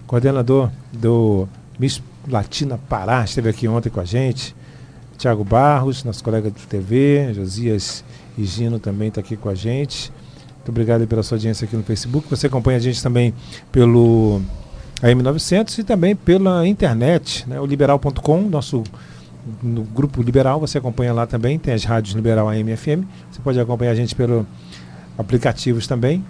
coordenador 0.07 0.71
do 0.91 1.47
Miss 1.77 2.01
Latina 2.27 2.79
Pará, 2.89 3.23
esteve 3.23 3.49
aqui 3.49 3.67
ontem 3.67 3.89
com 3.89 3.99
a 3.99 4.05
gente. 4.05 4.55
Tiago 5.17 5.43
Barros, 5.43 6.03
nosso 6.03 6.23
colega 6.23 6.49
do 6.49 6.59
TV, 6.61 7.31
Josias 7.35 8.03
e 8.35 8.43
Gino 8.43 8.79
também 8.79 9.09
está 9.09 9.21
aqui 9.21 9.37
com 9.37 9.49
a 9.49 9.55
gente. 9.55 10.11
Muito 10.55 10.69
obrigado 10.69 11.05
pela 11.05 11.21
sua 11.21 11.35
audiência 11.35 11.65
aqui 11.65 11.75
no 11.75 11.83
Facebook. 11.83 12.27
Você 12.27 12.47
acompanha 12.47 12.77
a 12.77 12.81
gente 12.81 13.03
também 13.03 13.33
pelo 13.71 14.41
AM900 15.01 15.79
e 15.79 15.83
também 15.83 16.15
pela 16.15 16.67
internet, 16.67 17.47
né, 17.47 17.59
o 17.59 17.65
liberal.com, 17.65 18.41
nosso 18.49 18.83
no 19.61 19.83
grupo 19.83 20.21
Liberal, 20.21 20.59
você 20.59 20.77
acompanha 20.77 21.13
lá 21.13 21.25
também, 21.25 21.57
tem 21.57 21.73
as 21.73 21.83
rádios 21.83 22.13
Liberal 22.13 22.47
AM 22.49 22.75
FM. 22.75 23.05
Você 23.31 23.41
pode 23.43 23.59
acompanhar 23.59 23.91
a 23.91 23.95
gente 23.95 24.15
pelo 24.15 24.45
aplicativos 25.17 25.87
também. 25.87 26.23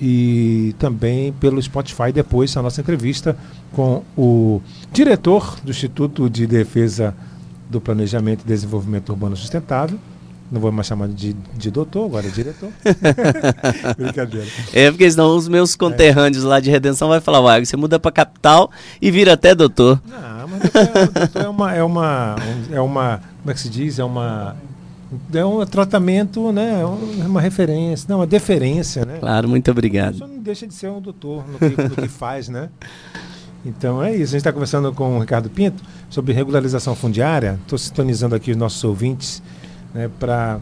E 0.00 0.74
também 0.78 1.32
pelo 1.34 1.62
Spotify 1.62 2.10
depois 2.12 2.56
a 2.56 2.62
nossa 2.62 2.80
entrevista 2.80 3.36
com 3.72 4.02
o 4.16 4.60
diretor 4.92 5.60
do 5.62 5.70
Instituto 5.70 6.28
de 6.28 6.46
Defesa 6.46 7.14
do 7.70 7.80
Planejamento 7.80 8.42
e 8.42 8.46
Desenvolvimento 8.46 9.10
Urbano 9.10 9.36
Sustentável. 9.36 9.98
Não 10.52 10.60
vou 10.60 10.70
mais 10.70 10.86
chamar 10.86 11.08
de, 11.08 11.32
de 11.56 11.70
doutor, 11.70 12.04
agora 12.04 12.26
é 12.26 12.30
diretor. 12.30 12.68
Brincadeira. 13.96 14.46
É 14.72 14.90
porque 14.90 15.10
senão 15.10 15.34
os 15.34 15.48
meus 15.48 15.74
conterrâneos 15.74 16.44
lá 16.44 16.60
de 16.60 16.70
Redenção 16.70 17.08
vai 17.08 17.20
falar, 17.20 17.40
uai, 17.40 17.64
você 17.64 17.76
muda 17.76 17.98
para 17.98 18.12
capital 18.12 18.70
e 19.00 19.10
vira 19.10 19.32
até 19.32 19.54
doutor. 19.54 20.00
Não, 20.06 20.48
mas 20.48 20.60
doutor, 20.60 21.08
doutor 21.08 21.42
é 21.42 21.48
uma, 21.48 21.74
é 21.74 21.82
uma, 21.82 22.36
um- 22.36 22.74
é 22.76 22.80
uma, 22.80 23.20
como 23.40 23.50
é 23.50 23.54
que 23.54 23.60
se 23.60 23.70
diz? 23.70 23.98
É 23.98 24.04
uma, 24.04 24.54
é 25.32 25.44
um 25.44 25.64
tratamento, 25.64 26.52
né? 26.52 26.80
É 26.80 27.22
é 27.22 27.26
uma 27.26 27.40
referência, 27.40 28.06
não, 28.08 28.18
uma 28.18 28.26
deferência, 28.26 29.04
né? 29.06 29.16
Claro, 29.20 29.48
muito 29.48 29.70
obrigado. 29.70 30.18
Só 30.18 30.26
não 30.26 30.38
deixa 30.38 30.66
de 30.66 30.74
ser 30.74 30.88
um 30.90 31.00
doutor 31.00 31.44
no 31.48 31.58
que, 31.58 31.82
no 31.82 31.90
que 31.96 32.08
faz, 32.08 32.48
né? 32.50 32.68
Então 33.64 34.02
é 34.02 34.10
isso. 34.12 34.24
A 34.24 34.26
gente 34.26 34.36
está 34.36 34.52
conversando 34.52 34.92
com 34.92 35.16
o 35.16 35.20
Ricardo 35.20 35.48
Pinto 35.48 35.82
sobre 36.10 36.32
regularização 36.34 36.94
fundiária. 36.96 37.58
Estou 37.62 37.78
sintonizando 37.78 38.34
aqui 38.34 38.50
os 38.50 38.56
nossos 38.56 38.82
ouvintes, 38.82 39.40
né, 39.94 40.10
para 40.18 40.60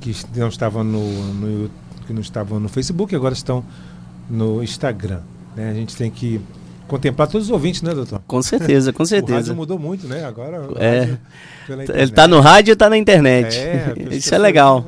que 0.00 0.14
não 0.36 0.48
estavam 0.48 0.84
no, 0.84 1.00
no, 1.34 1.70
que 2.06 2.12
não 2.12 2.20
estavam 2.20 2.60
no 2.60 2.68
Facebook, 2.68 3.14
agora 3.14 3.32
estão 3.34 3.64
no 4.28 4.62
Instagram. 4.62 5.20
né? 5.56 5.70
A 5.70 5.74
gente 5.74 5.96
tem 5.96 6.10
que 6.10 6.40
contemplar 6.86 7.26
todos 7.28 7.46
os 7.46 7.50
ouvintes, 7.50 7.80
né, 7.82 7.94
doutor? 7.94 8.20
Com 8.26 8.42
certeza, 8.42 8.92
com 8.92 9.02
O 9.04 9.06
rádio 9.06 9.26
certeza. 9.26 9.54
mudou 9.54 9.78
muito, 9.78 10.06
né? 10.06 10.24
Agora 10.24 10.68
É. 10.76 11.16
Ele 11.68 11.82
internet. 11.84 12.12
tá 12.12 12.28
no 12.28 12.40
rádio 12.40 12.72
e 12.72 12.76
tá 12.76 12.90
na 12.90 12.98
internet. 12.98 13.56
É, 13.56 13.94
Isso 14.10 14.32
é 14.34 14.38
legal. 14.38 14.84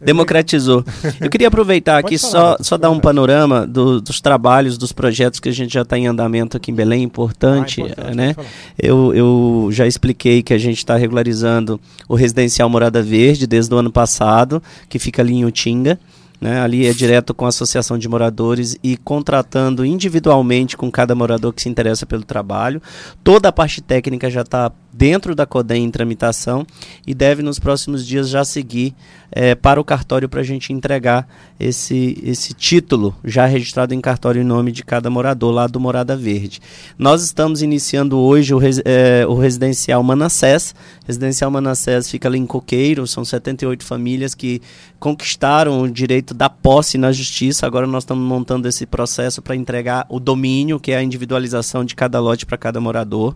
Democratizou. 0.00 0.84
Eu 1.20 1.30
queria 1.30 1.48
aproveitar 1.48 1.98
aqui 1.98 2.18
falar, 2.18 2.56
só, 2.56 2.56
só 2.60 2.76
dar 2.76 2.90
um 2.90 3.00
panorama 3.00 3.66
do- 3.66 4.00
dos 4.00 4.20
trabalhos, 4.20 4.76
dos 4.78 4.92
projetos 4.92 5.40
que 5.40 5.48
a 5.48 5.52
gente 5.52 5.72
já 5.72 5.82
está 5.82 5.96
em 5.98 6.06
andamento 6.06 6.56
aqui 6.56 6.70
em 6.70 6.74
Belém, 6.74 7.02
importante, 7.02 7.80
Ah, 7.82 7.84
importante, 7.86 8.14
né? 8.16 8.34
pode 8.34 8.48
falar. 8.48 8.48
Eu, 8.80 9.14
eu 9.14 9.68
já 9.72 9.86
expliquei 9.86 10.42
que 10.42 10.52
a 10.54 10.58
gente 10.58 10.78
está 10.78 10.96
regularizando 10.96 11.80
o 12.08 12.14
residencial 12.14 12.68
Morada 12.68 13.02
Verde 13.02 13.46
desde 13.46 13.74
o 13.74 13.78
ano 13.78 13.90
passado, 13.90 14.62
que 14.88 14.98
fica 14.98 15.22
ali 15.22 15.34
em 15.34 15.44
Utinga. 15.44 15.98
Né? 16.40 16.60
Ali 16.60 16.86
é 16.86 16.92
direto 16.92 17.32
com 17.32 17.46
a 17.46 17.48
associação 17.48 17.96
de 17.96 18.08
moradores 18.08 18.76
e 18.82 18.96
contratando 18.96 19.84
individualmente 19.84 20.76
com 20.76 20.90
cada 20.90 21.14
morador 21.14 21.52
que 21.52 21.62
se 21.62 21.68
interessa 21.68 22.04
pelo 22.04 22.24
trabalho. 22.24 22.80
Toda 23.24 23.48
a 23.48 23.52
parte 23.52 23.80
técnica 23.80 24.30
já 24.30 24.42
está 24.42 24.70
dentro 24.92 25.34
da 25.34 25.44
CODEM 25.44 25.84
em 25.84 25.90
tramitação 25.90 26.66
e 27.06 27.14
deve 27.14 27.42
nos 27.42 27.58
próximos 27.58 28.06
dias 28.06 28.30
já 28.30 28.44
seguir 28.46 28.94
eh, 29.30 29.54
para 29.54 29.78
o 29.78 29.84
cartório 29.84 30.26
para 30.26 30.40
a 30.40 30.44
gente 30.44 30.72
entregar 30.72 31.28
esse, 31.60 32.18
esse 32.24 32.54
título 32.54 33.14
já 33.22 33.44
registrado 33.44 33.92
em 33.92 34.00
cartório 34.00 34.40
em 34.40 34.44
nome 34.44 34.72
de 34.72 34.82
cada 34.82 35.10
morador 35.10 35.52
lá 35.52 35.66
do 35.66 35.78
Morada 35.78 36.16
Verde. 36.16 36.60
Nós 36.98 37.22
estamos 37.22 37.60
iniciando 37.60 38.18
hoje 38.18 38.54
o, 38.54 38.58
res- 38.58 38.80
eh, 38.86 39.26
o 39.28 39.34
residencial 39.34 40.02
Manassés. 40.02 40.74
Residencial 41.06 41.50
Manassés 41.50 42.10
fica 42.10 42.28
ali 42.28 42.38
em 42.38 42.46
Coqueiro, 42.46 43.06
são 43.06 43.22
78 43.22 43.84
famílias 43.84 44.34
que 44.34 44.62
conquistaram 45.06 45.82
o 45.82 45.88
direito 45.88 46.34
da 46.34 46.50
posse 46.50 46.98
na 46.98 47.12
justiça. 47.12 47.64
Agora 47.64 47.86
nós 47.86 48.02
estamos 48.02 48.26
montando 48.26 48.66
esse 48.66 48.84
processo 48.84 49.40
para 49.40 49.54
entregar 49.54 50.04
o 50.08 50.18
domínio, 50.18 50.80
que 50.80 50.90
é 50.90 50.96
a 50.96 51.02
individualização 51.02 51.84
de 51.84 51.94
cada 51.94 52.18
lote 52.18 52.44
para 52.44 52.58
cada 52.58 52.80
morador. 52.80 53.32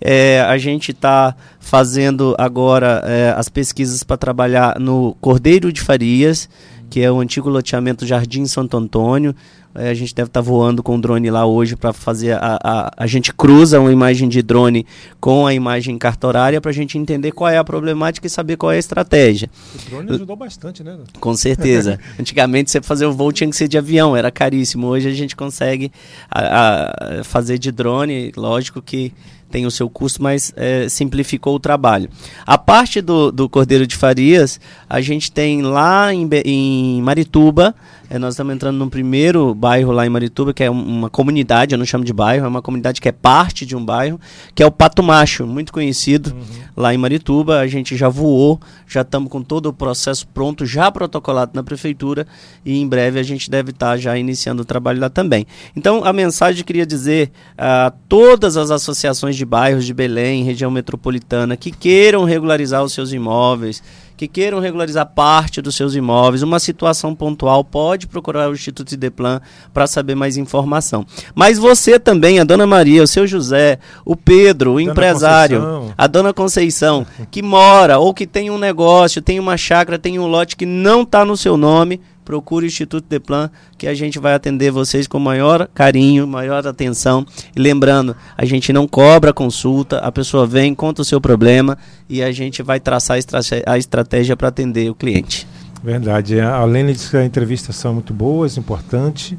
É, 0.00 0.40
a 0.42 0.56
gente 0.56 0.92
está 0.92 1.34
fazendo 1.58 2.36
agora 2.38 3.02
é, 3.04 3.34
as 3.36 3.48
pesquisas 3.48 4.04
para 4.04 4.16
trabalhar 4.16 4.78
no 4.78 5.16
Cordeiro 5.20 5.72
de 5.72 5.80
Farias, 5.80 6.48
que 6.88 7.00
é 7.00 7.10
o 7.10 7.18
antigo 7.18 7.48
loteamento 7.48 8.06
Jardim 8.06 8.46
Santo 8.46 8.76
Antônio. 8.76 9.34
É, 9.74 9.90
a 9.90 9.94
gente 9.94 10.14
deve 10.14 10.28
estar 10.28 10.40
voando 10.40 10.82
com 10.82 10.96
o 10.96 11.00
drone 11.00 11.28
lá 11.30 11.44
hoje 11.44 11.74
para 11.74 11.92
fazer. 11.92 12.32
A, 12.32 12.58
a, 12.62 12.90
a 12.96 13.06
gente 13.06 13.32
cruza 13.34 13.80
uma 13.80 13.92
imagem 13.92 14.28
de 14.28 14.40
drone 14.42 14.86
com 15.20 15.46
a 15.46 15.52
imagem 15.52 15.98
cartorária 15.98 16.60
para 16.60 16.70
a 16.70 16.74
gente 16.74 16.96
entender 16.96 17.32
qual 17.32 17.50
é 17.50 17.58
a 17.58 17.64
problemática 17.64 18.26
e 18.26 18.30
saber 18.30 18.56
qual 18.56 18.70
é 18.72 18.76
a 18.76 18.78
estratégia. 18.78 19.50
O 19.74 19.90
drone 19.90 20.12
ajudou 20.12 20.36
bastante, 20.36 20.84
né? 20.84 20.96
Com 21.18 21.34
certeza. 21.34 21.98
Antigamente, 22.18 22.70
você 22.70 22.80
fazer 22.80 23.06
o 23.06 23.12
voo 23.12 23.32
tinha 23.32 23.50
que 23.50 23.56
ser 23.56 23.66
de 23.66 23.76
avião, 23.76 24.16
era 24.16 24.30
caríssimo. 24.30 24.86
Hoje 24.86 25.08
a 25.08 25.12
gente 25.12 25.34
consegue 25.34 25.90
a- 26.30 27.18
a- 27.20 27.24
fazer 27.24 27.58
de 27.58 27.72
drone, 27.72 28.32
lógico 28.36 28.80
que 28.80 29.12
tem 29.50 29.66
o 29.66 29.70
seu 29.70 29.88
custo, 29.88 30.20
mas 30.20 30.52
é, 30.56 30.88
simplificou 30.88 31.54
o 31.54 31.60
trabalho. 31.60 32.08
A 32.44 32.58
parte 32.58 33.00
do, 33.00 33.30
do 33.30 33.48
Cordeiro 33.48 33.86
de 33.86 33.94
Farias, 33.94 34.58
a 34.90 35.00
gente 35.00 35.30
tem 35.30 35.62
lá 35.62 36.12
em, 36.12 36.28
em 36.44 37.00
Marituba, 37.02 37.72
é, 38.14 38.18
nós 38.18 38.34
estamos 38.34 38.54
entrando 38.54 38.76
no 38.76 38.88
primeiro 38.88 39.52
bairro 39.56 39.90
lá 39.90 40.06
em 40.06 40.08
Marituba, 40.08 40.54
que 40.54 40.62
é 40.62 40.70
um- 40.70 40.84
uma 40.98 41.10
comunidade, 41.10 41.74
eu 41.74 41.78
não 41.78 41.84
chamo 41.84 42.04
de 42.04 42.12
bairro, 42.12 42.44
é 42.44 42.48
uma 42.48 42.62
comunidade 42.62 43.00
que 43.00 43.08
é 43.08 43.12
parte 43.12 43.66
de 43.66 43.74
um 43.74 43.84
bairro, 43.84 44.20
que 44.54 44.62
é 44.62 44.66
o 44.66 44.70
Pato 44.70 45.02
Macho, 45.02 45.44
muito 45.46 45.72
conhecido 45.72 46.32
lá 46.76 46.94
em 46.94 46.96
Marituba. 46.98 47.58
A 47.58 47.66
gente 47.66 47.96
já 47.96 48.08
voou, 48.08 48.60
já 48.86 49.00
estamos 49.00 49.28
com 49.28 49.42
todo 49.42 49.66
o 49.66 49.72
processo 49.72 50.28
pronto, 50.28 50.64
já 50.64 50.92
protocolado 50.92 51.50
na 51.54 51.62
prefeitura 51.64 52.24
e 52.64 52.78
em 52.78 52.86
breve 52.86 53.18
a 53.18 53.22
gente 53.24 53.50
deve 53.50 53.70
estar 53.70 53.96
já 53.96 54.16
iniciando 54.16 54.62
o 54.62 54.64
trabalho 54.64 55.00
lá 55.00 55.10
também. 55.10 55.44
Então 55.74 56.04
a 56.04 56.12
mensagem 56.12 56.58
que 56.58 56.64
queria 56.64 56.86
dizer 56.86 57.32
a 57.58 57.92
todas 58.08 58.56
as 58.56 58.70
associações 58.70 59.34
de 59.34 59.44
bairros 59.44 59.84
de 59.84 59.92
Belém, 59.92 60.44
região 60.44 60.70
metropolitana, 60.70 61.56
que 61.56 61.72
queiram 61.72 62.22
regularizar 62.22 62.84
os 62.84 62.92
seus 62.92 63.12
imóveis, 63.12 63.82
que 64.16 64.28
queiram 64.28 64.60
regularizar 64.60 65.06
parte 65.06 65.60
dos 65.60 65.74
seus 65.74 65.94
imóveis, 65.94 66.42
uma 66.42 66.58
situação 66.58 67.14
pontual, 67.14 67.64
pode 67.64 68.06
procurar 68.06 68.48
o 68.48 68.54
Instituto 68.54 68.92
Ideplan 68.92 69.40
para 69.72 69.86
saber 69.86 70.14
mais 70.14 70.36
informação. 70.36 71.04
Mas 71.34 71.58
você 71.58 71.98
também, 71.98 72.38
a 72.38 72.44
Dona 72.44 72.66
Maria, 72.66 73.02
o 73.02 73.06
seu 73.06 73.26
José, 73.26 73.78
o 74.04 74.14
Pedro, 74.14 74.72
o 74.72 74.78
Dona 74.78 74.92
empresário, 74.92 75.60
Conceição. 75.60 75.94
a 75.96 76.06
Dona 76.06 76.32
Conceição, 76.32 77.06
que 77.30 77.42
mora 77.42 77.98
ou 77.98 78.14
que 78.14 78.26
tem 78.26 78.50
um 78.50 78.58
negócio, 78.58 79.22
tem 79.22 79.40
uma 79.40 79.56
chácara, 79.56 79.98
tem 79.98 80.18
um 80.18 80.26
lote 80.26 80.56
que 80.56 80.66
não 80.66 81.02
está 81.02 81.24
no 81.24 81.36
seu 81.36 81.56
nome, 81.56 82.00
procure 82.24 82.64
o 82.64 82.68
Instituto 82.68 83.06
Deplan, 83.08 83.50
que 83.76 83.86
a 83.86 83.94
gente 83.94 84.18
vai 84.18 84.34
atender 84.34 84.70
vocês 84.70 85.06
com 85.06 85.18
maior 85.18 85.68
carinho, 85.74 86.26
maior 86.26 86.66
atenção. 86.66 87.26
E 87.54 87.60
lembrando, 87.60 88.16
a 88.36 88.44
gente 88.44 88.72
não 88.72 88.88
cobra 88.88 89.32
consulta, 89.32 89.98
a 89.98 90.10
pessoa 90.10 90.46
vem, 90.46 90.74
conta 90.74 91.02
o 91.02 91.04
seu 91.04 91.20
problema 91.20 91.76
e 92.08 92.22
a 92.22 92.32
gente 92.32 92.62
vai 92.62 92.80
traçar 92.80 93.18
a 93.66 93.78
estratégia 93.78 94.36
para 94.36 94.48
atender 94.48 94.90
o 94.90 94.94
cliente. 94.94 95.46
Verdade. 95.82 96.40
A 96.40 96.64
Lene 96.64 96.94
disse 96.94 97.10
que 97.10 97.16
as 97.16 97.26
entrevistas 97.26 97.76
são 97.76 97.92
muito 97.92 98.14
boas, 98.14 98.56
importantes. 98.56 99.36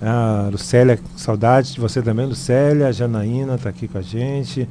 A 0.00 0.48
Lucélia, 0.50 0.98
saudade 1.16 1.74
de 1.74 1.80
você 1.80 2.00
também, 2.00 2.26
Lucélia. 2.26 2.88
A 2.88 2.92
Janaína 2.92 3.56
está 3.56 3.68
aqui 3.68 3.86
com 3.86 3.98
a 3.98 4.02
gente. 4.02 4.66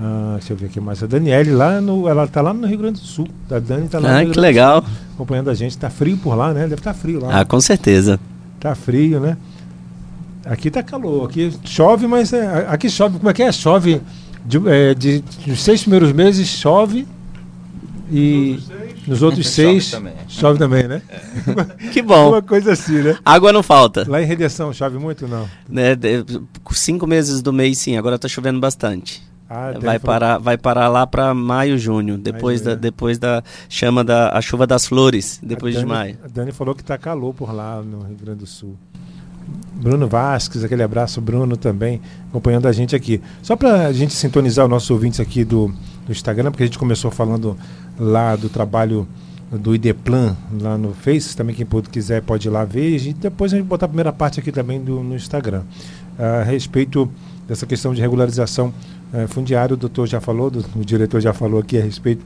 Ah, 0.00 0.34
deixa 0.38 0.52
eu 0.52 0.56
ver 0.56 0.66
aqui 0.66 0.80
mais. 0.80 1.02
A 1.02 1.06
Daniele, 1.06 1.50
lá 1.50 1.80
no, 1.80 2.08
ela 2.08 2.24
está 2.24 2.40
lá 2.40 2.54
no 2.54 2.66
Rio 2.66 2.78
Grande 2.78 3.00
do 3.00 3.06
Sul. 3.06 3.26
A 3.50 3.58
Dani 3.58 3.86
está 3.86 3.98
lá 3.98 4.08
no 4.08 4.14
Ah, 4.14 4.18
Rio 4.20 4.28
que 4.28 4.34
Grande 4.34 4.36
do 4.36 4.40
legal. 4.40 4.82
Sul, 4.82 4.90
acompanhando 5.14 5.50
a 5.50 5.54
gente. 5.54 5.70
Está 5.72 5.90
frio 5.90 6.16
por 6.18 6.34
lá, 6.36 6.52
né? 6.54 6.62
Deve 6.62 6.76
estar 6.76 6.94
frio 6.94 7.20
lá. 7.20 7.40
Ah, 7.40 7.44
com 7.44 7.60
certeza. 7.60 8.20
Tá 8.60 8.74
frio, 8.76 9.18
né? 9.18 9.36
Aqui 10.44 10.70
tá 10.70 10.82
calor. 10.84 11.26
Aqui 11.28 11.52
chove, 11.64 12.06
mas 12.06 12.32
é, 12.32 12.66
aqui 12.68 12.88
chove. 12.88 13.18
Como 13.18 13.28
é 13.28 13.34
que 13.34 13.42
é? 13.42 13.50
Chove 13.50 14.00
de, 14.46 14.68
é, 14.68 14.94
de, 14.94 15.18
dos 15.46 15.60
seis 15.62 15.80
primeiros 15.82 16.12
meses 16.12 16.46
chove 16.46 17.06
e 18.10 18.58
nos 19.06 19.20
outros 19.20 19.46
Chove 19.52 19.80
seis 19.80 19.90
também. 19.90 20.12
chove 20.28 20.58
também, 20.58 20.86
né? 20.88 21.02
Que 21.92 22.00
bom. 22.02 22.28
Uma 22.30 22.40
coisa 22.42 22.72
assim, 22.72 23.02
né? 23.02 23.16
Água 23.24 23.52
não 23.52 23.62
falta. 23.62 24.04
Lá 24.08 24.22
em 24.22 24.26
Redenção 24.26 24.72
chove 24.72 24.96
muito 24.98 25.26
não? 25.28 25.46
Né, 25.68 25.94
de- 25.94 26.24
cinco 26.72 27.06
meses 27.06 27.42
do 27.42 27.52
mês, 27.52 27.78
sim. 27.78 27.96
Agora 27.96 28.16
está 28.16 28.28
chovendo 28.28 28.60
bastante. 28.60 29.26
Ah, 29.50 29.72
Vai 29.72 29.98
falou- 29.98 30.00
parar, 30.00 30.38
vai 30.38 30.58
parar 30.58 30.88
lá 30.88 31.06
para 31.06 31.32
maio, 31.32 31.78
junho, 31.78 32.18
depois 32.18 32.58
junho, 32.58 32.70
da, 32.70 32.74
né? 32.74 32.80
depois 32.82 33.18
da 33.18 33.42
chama 33.68 34.04
da 34.04 34.30
a 34.36 34.40
chuva 34.42 34.66
das 34.66 34.86
flores, 34.86 35.40
depois 35.42 35.74
a 35.74 35.80
de 35.80 35.86
Dani- 35.86 35.98
maio. 35.98 36.18
A 36.22 36.28
Dani 36.28 36.52
falou 36.52 36.74
que 36.74 36.84
tá 36.84 36.98
calor 36.98 37.32
por 37.32 37.50
lá 37.54 37.80
no 37.82 38.00
Rio 38.02 38.16
Grande 38.22 38.40
do 38.40 38.46
Sul. 38.46 38.76
Bruno 39.74 40.06
Vasques, 40.06 40.62
aquele 40.64 40.82
abraço, 40.82 41.20
Bruno 41.20 41.56
também, 41.56 42.00
acompanhando 42.28 42.66
a 42.66 42.72
gente 42.72 42.94
aqui. 42.94 43.20
Só 43.42 43.56
para 43.56 43.86
a 43.86 43.92
gente 43.92 44.12
sintonizar 44.12 44.66
os 44.66 44.70
nossos 44.70 44.90
ouvintes 44.90 45.20
aqui 45.20 45.44
do, 45.44 45.68
do 46.04 46.12
Instagram, 46.12 46.50
porque 46.50 46.64
a 46.64 46.66
gente 46.66 46.78
começou 46.78 47.10
falando 47.10 47.56
lá 47.98 48.36
do 48.36 48.50
trabalho 48.50 49.08
do 49.50 49.74
Ideplan 49.74 50.36
lá 50.60 50.76
no 50.76 50.92
Face, 50.92 51.34
também 51.34 51.54
quem 51.56 51.66
quiser 51.90 52.20
pode 52.20 52.46
ir 52.48 52.50
lá 52.50 52.64
ver, 52.66 52.98
e 52.98 53.14
depois 53.14 53.54
a 53.54 53.56
gente 53.56 53.64
botar 53.66 53.86
a 53.86 53.88
primeira 53.88 54.12
parte 54.12 54.38
aqui 54.40 54.52
também 54.52 54.78
do, 54.84 55.02
no 55.02 55.16
Instagram. 55.16 55.62
A 56.18 56.42
respeito 56.42 57.10
dessa 57.46 57.64
questão 57.64 57.94
de 57.94 58.00
regularização 58.02 58.74
eh, 59.12 59.26
fundiária, 59.26 59.74
o 59.74 59.76
doutor 59.76 60.06
já 60.06 60.20
falou, 60.20 60.50
o 60.76 60.84
diretor 60.84 61.20
já 61.20 61.32
falou 61.32 61.60
aqui 61.60 61.78
a 61.78 61.82
respeito 61.82 62.24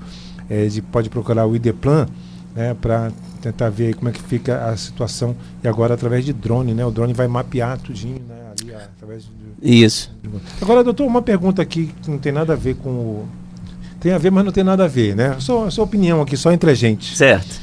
eh, 0.48 0.66
de 0.66 0.82
pode 0.82 1.08
procurar 1.08 1.46
o 1.46 1.54
Ideplan 1.54 2.06
né, 2.54 2.74
para 2.80 3.10
tentar 3.40 3.70
ver 3.70 3.94
como 3.94 4.08
é 4.08 4.12
que 4.12 4.22
fica 4.22 4.66
a 4.66 4.76
situação 4.76 5.34
e 5.62 5.68
agora 5.68 5.94
através 5.94 6.24
de 6.24 6.32
drone, 6.32 6.74
né? 6.74 6.84
O 6.84 6.90
drone 6.90 7.12
vai 7.12 7.26
mapear 7.26 7.78
tudinho, 7.78 8.22
né? 8.28 8.52
Ali 8.60 8.74
através 8.74 9.24
de, 9.24 9.82
Isso. 9.82 10.14
Agora, 10.60 10.84
doutor, 10.84 11.06
uma 11.06 11.22
pergunta 11.22 11.60
aqui 11.60 11.92
que 12.02 12.10
não 12.10 12.18
tem 12.18 12.32
nada 12.32 12.52
a 12.52 12.56
ver 12.56 12.76
com 12.76 12.90
o 12.90 13.28
tem 14.02 14.12
a 14.12 14.18
ver, 14.18 14.32
mas 14.32 14.44
não 14.44 14.50
tem 14.50 14.64
nada 14.64 14.84
a 14.84 14.88
ver, 14.88 15.14
né? 15.14 15.36
Só 15.38 15.70
sua 15.70 15.84
opinião 15.84 16.20
aqui, 16.20 16.36
só 16.36 16.50
entre 16.50 16.68
a 16.70 16.74
gente. 16.74 17.16
Certo. 17.16 17.60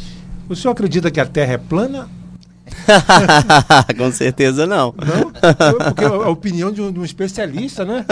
O 0.47 0.55
senhor 0.55 0.72
acredita 0.72 1.11
que 1.11 1.20
a 1.20 1.26
Terra 1.26 1.53
é 1.53 1.57
plana? 1.57 2.07
Com 3.97 4.11
certeza 4.11 4.65
não. 4.65 4.93
Não? 4.97 5.31
Porque 5.85 6.05
a 6.05 6.29
opinião 6.29 6.71
de 6.71 6.81
um, 6.81 6.91
de 6.91 6.99
um 6.99 7.05
especialista, 7.05 7.85
né? 7.85 8.05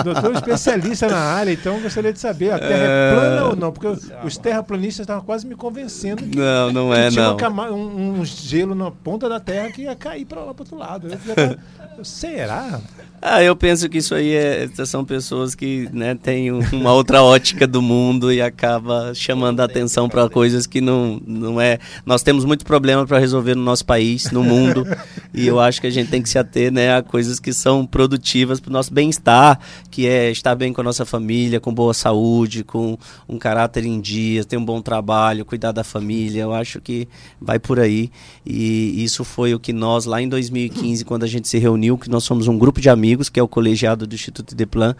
O 0.00 0.02
doutor 0.04 0.24
é 0.26 0.28
um 0.28 0.32
especialista 0.34 1.08
na 1.08 1.18
área, 1.18 1.52
então 1.52 1.80
gostaria 1.80 2.12
de 2.12 2.18
saber, 2.18 2.52
a 2.52 2.58
Terra 2.58 2.84
é, 2.84 3.10
É. 3.10 3.14
plana 3.14 3.44
ou 3.46 3.56
não? 3.56 3.72
Porque 3.72 3.88
os 4.24 4.36
terraplanistas 4.36 5.04
estavam 5.04 5.22
quase 5.24 5.46
me 5.46 5.54
convencendo 5.54 6.22
que 6.24 6.36
Não, 6.38 6.72
não 6.72 6.90
que 6.92 6.98
é 6.98 7.10
tinha 7.10 7.22
uma 7.24 7.30
não. 7.30 7.36
cama- 7.36 7.70
um, 7.70 8.20
um 8.20 8.24
gelo 8.24 8.74
na 8.74 8.90
ponta 8.90 9.28
da 9.28 9.40
Terra 9.40 9.70
que 9.70 9.82
ia 9.82 9.94
cair 9.94 10.24
para 10.24 10.40
lá 10.42 10.54
para 10.54 10.62
outro 10.62 10.76
lado. 10.78 11.08
Falei, 11.18 11.56
Será? 12.02 12.80
Ah, 13.20 13.42
eu 13.42 13.56
penso 13.56 13.88
que 13.88 13.98
isso 13.98 14.14
aí 14.14 14.32
é, 14.32 14.68
são 14.86 15.04
pessoas 15.04 15.52
que 15.56 15.88
né, 15.92 16.14
têm 16.14 16.52
um- 16.52 16.60
uma 16.72 16.92
outra 16.92 17.22
ótica 17.24 17.66
do 17.66 17.82
mundo 17.82 18.32
e 18.32 18.40
acaba 18.40 19.12
chamando 19.14 19.58
a 19.58 19.64
atenção 19.64 20.08
para 20.08 20.28
coisas 20.30 20.64
que 20.64 20.80
não, 20.80 21.20
não 21.26 21.60
é. 21.60 21.78
Nós 22.06 22.22
temos 22.22 22.44
muito 22.44 22.64
problema 22.64 23.04
para 23.04 23.18
resolver 23.18 23.56
no 23.56 23.62
nosso 23.64 23.84
país, 23.88 24.30
no 24.30 24.44
mundo, 24.44 24.86
e 25.32 25.46
eu 25.46 25.58
acho 25.58 25.80
que 25.80 25.86
a 25.86 25.90
gente 25.90 26.10
tem 26.10 26.20
que 26.20 26.28
se 26.28 26.38
ater 26.38 26.70
né, 26.70 26.94
a 26.94 27.02
coisas 27.02 27.40
que 27.40 27.54
são 27.54 27.86
produtivas 27.86 28.60
para 28.60 28.68
o 28.68 28.72
nosso 28.72 28.92
bem-estar, 28.92 29.58
que 29.90 30.06
é 30.06 30.30
estar 30.30 30.54
bem 30.54 30.74
com 30.74 30.82
a 30.82 30.84
nossa 30.84 31.06
família, 31.06 31.58
com 31.58 31.72
boa 31.72 31.94
saúde, 31.94 32.62
com 32.62 32.98
um 33.26 33.38
caráter 33.38 33.86
em 33.86 33.98
dia, 33.98 34.44
ter 34.44 34.58
um 34.58 34.64
bom 34.64 34.82
trabalho, 34.82 35.46
cuidar 35.46 35.72
da 35.72 35.82
família. 35.82 36.42
Eu 36.42 36.52
acho 36.52 36.82
que 36.82 37.08
vai 37.40 37.58
por 37.58 37.80
aí. 37.80 38.10
E 38.44 39.02
isso 39.02 39.24
foi 39.24 39.54
o 39.54 39.58
que 39.58 39.72
nós, 39.72 40.04
lá 40.04 40.20
em 40.20 40.28
2015, 40.28 41.04
quando 41.06 41.24
a 41.24 41.26
gente 41.26 41.48
se 41.48 41.56
reuniu, 41.56 41.96
que 41.96 42.10
nós 42.10 42.24
somos 42.24 42.46
um 42.46 42.58
grupo 42.58 42.80
de 42.80 42.90
amigos, 42.90 43.30
que 43.30 43.40
é 43.40 43.42
o 43.42 43.48
colegiado 43.48 44.06
do 44.06 44.14
Instituto 44.14 44.54
Deplan, 44.54 44.94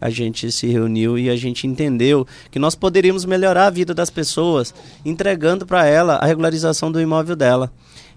a 0.00 0.10
gente 0.10 0.50
se 0.50 0.66
reuniu 0.66 1.16
e 1.16 1.30
a 1.30 1.36
gente 1.36 1.64
entendeu 1.64 2.26
que 2.50 2.58
nós 2.58 2.74
poderíamos 2.74 3.24
melhorar 3.24 3.68
a 3.68 3.70
vida 3.70 3.94
das 3.94 4.10
pessoas 4.10 4.74
entregando 5.04 5.64
para 5.64 5.86
ela 5.86 6.16
a 6.16 6.26
regularização 6.26 6.90
do 6.90 7.00
imóvel 7.00 7.36
dela. 7.36 7.72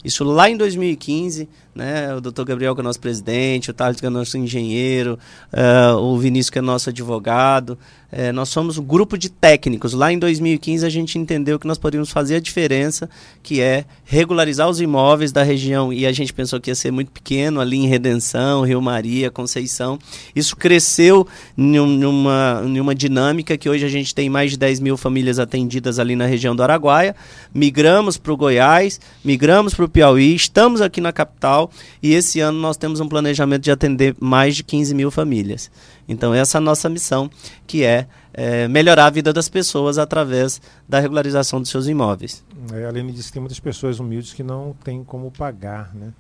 Isso 0.06 0.24
lá 0.24 0.50
em 0.50 0.56
2015, 0.56 1.50
né? 1.74 2.14
O 2.16 2.22
doutor 2.22 2.46
Gabriel, 2.46 2.76
que 2.76 2.82
é 2.82 2.84
nosso 2.84 3.00
presidente, 3.00 3.72
o 3.72 3.74
Thales, 3.74 4.00
que 4.00 4.06
é 4.06 4.10
nosso 4.10 4.38
engenheiro, 4.38 5.18
eh, 5.52 5.92
o 5.98 6.18
Vinícius, 6.18 6.52
que 6.52 6.60
é 6.60 6.62
nosso 6.62 6.90
advogado. 6.90 7.78
eh, 8.12 8.32
nós 8.32 8.48
somos 8.48 8.78
um 8.78 8.84
grupo 8.84 9.18
de 9.18 9.30
técnicos. 9.30 9.92
Lá 9.92 10.14
em 10.14 10.18
2015, 10.18 10.86
a 10.86 10.90
gente 10.90 11.20
entendeu 11.20 11.60
que 11.60 11.68
nós 11.68 11.78
poderíamos 11.78 12.12
fazer 12.12 12.36
a 12.36 12.40
diferença, 12.40 13.10
que 13.44 13.60
é 13.60 13.84
regularizar 14.06 14.70
os 14.70 14.80
imóveis 14.80 15.34
da 15.34 15.44
região. 15.44 15.92
E 15.92 16.06
a 16.06 16.14
gente 16.14 16.32
pensou 16.32 16.62
que 16.62 16.70
ia 16.70 16.76
ser 16.76 16.92
muito 16.92 17.12
pequeno, 17.12 17.60
ali 17.60 17.78
em 17.78 17.88
Redenção, 17.88 18.62
Rio 18.62 18.82
Maria, 18.82 19.30
Conceição. 19.30 20.00
Isso 20.34 20.56
cresceu 20.56 21.28
numa, 21.58 22.62
numa 22.62 22.96
dinâmica 22.96 23.58
que 23.58 23.68
hoje 23.68 23.84
a 23.86 23.90
gente 23.90 24.16
tem 24.16 24.30
mais 24.30 24.52
de 24.52 24.58
10 24.58 24.80
mil 24.80 24.96
famílias 24.96 25.40
atendidas 25.40 26.00
ali 26.00 26.16
na 26.16 26.26
região 26.26 26.56
do 26.56 26.64
Araguaia. 26.64 27.16
Migramos 27.54 28.18
para 28.18 28.32
o 28.32 28.38
Goiás, 28.38 29.00
migramos 29.26 29.74
para 29.74 29.84
o 29.84 29.90
Piauí, 29.96 30.36
estamos 30.36 30.82
aqui 30.82 31.00
na 31.00 31.14
capital 31.14 31.72
e 32.04 32.14
esse 32.14 32.42
ano 32.42 32.60
nós 32.60 32.76
temos 32.76 33.00
um 33.00 33.08
planejamento 33.08 33.64
de 33.64 33.72
atender 33.72 34.14
mais 34.20 34.54
de 34.54 34.62
15 34.62 34.94
mil 34.94 35.10
famílias. 35.10 35.72
Então, 36.06 36.34
essa 36.34 36.58
é 36.58 36.60
a 36.60 36.62
nossa 36.62 36.90
missão, 36.90 37.30
que 37.66 37.82
é, 37.82 38.06
eh, 38.34 38.68
melhorar 38.68 39.06
a 39.06 39.10
vida 39.10 39.32
das 39.32 39.48
pessoas 39.48 39.98
através 39.98 40.62
da 40.86 41.00
regularização 41.00 41.62
dos 41.62 41.70
seus 41.70 41.88
imóveis. 41.88 42.44
É, 42.74 42.84
a 42.84 42.90
Aline 42.90 43.14
disse 43.14 43.28
que 43.30 43.34
tem 43.36 43.40
muitas 43.40 43.58
pessoas 43.62 43.98
humildes 43.98 44.34
que 44.34 44.44
não 44.44 44.76
têm 44.84 45.02
como 45.02 45.32
pagar, 45.32 45.96
né? 45.96 46.12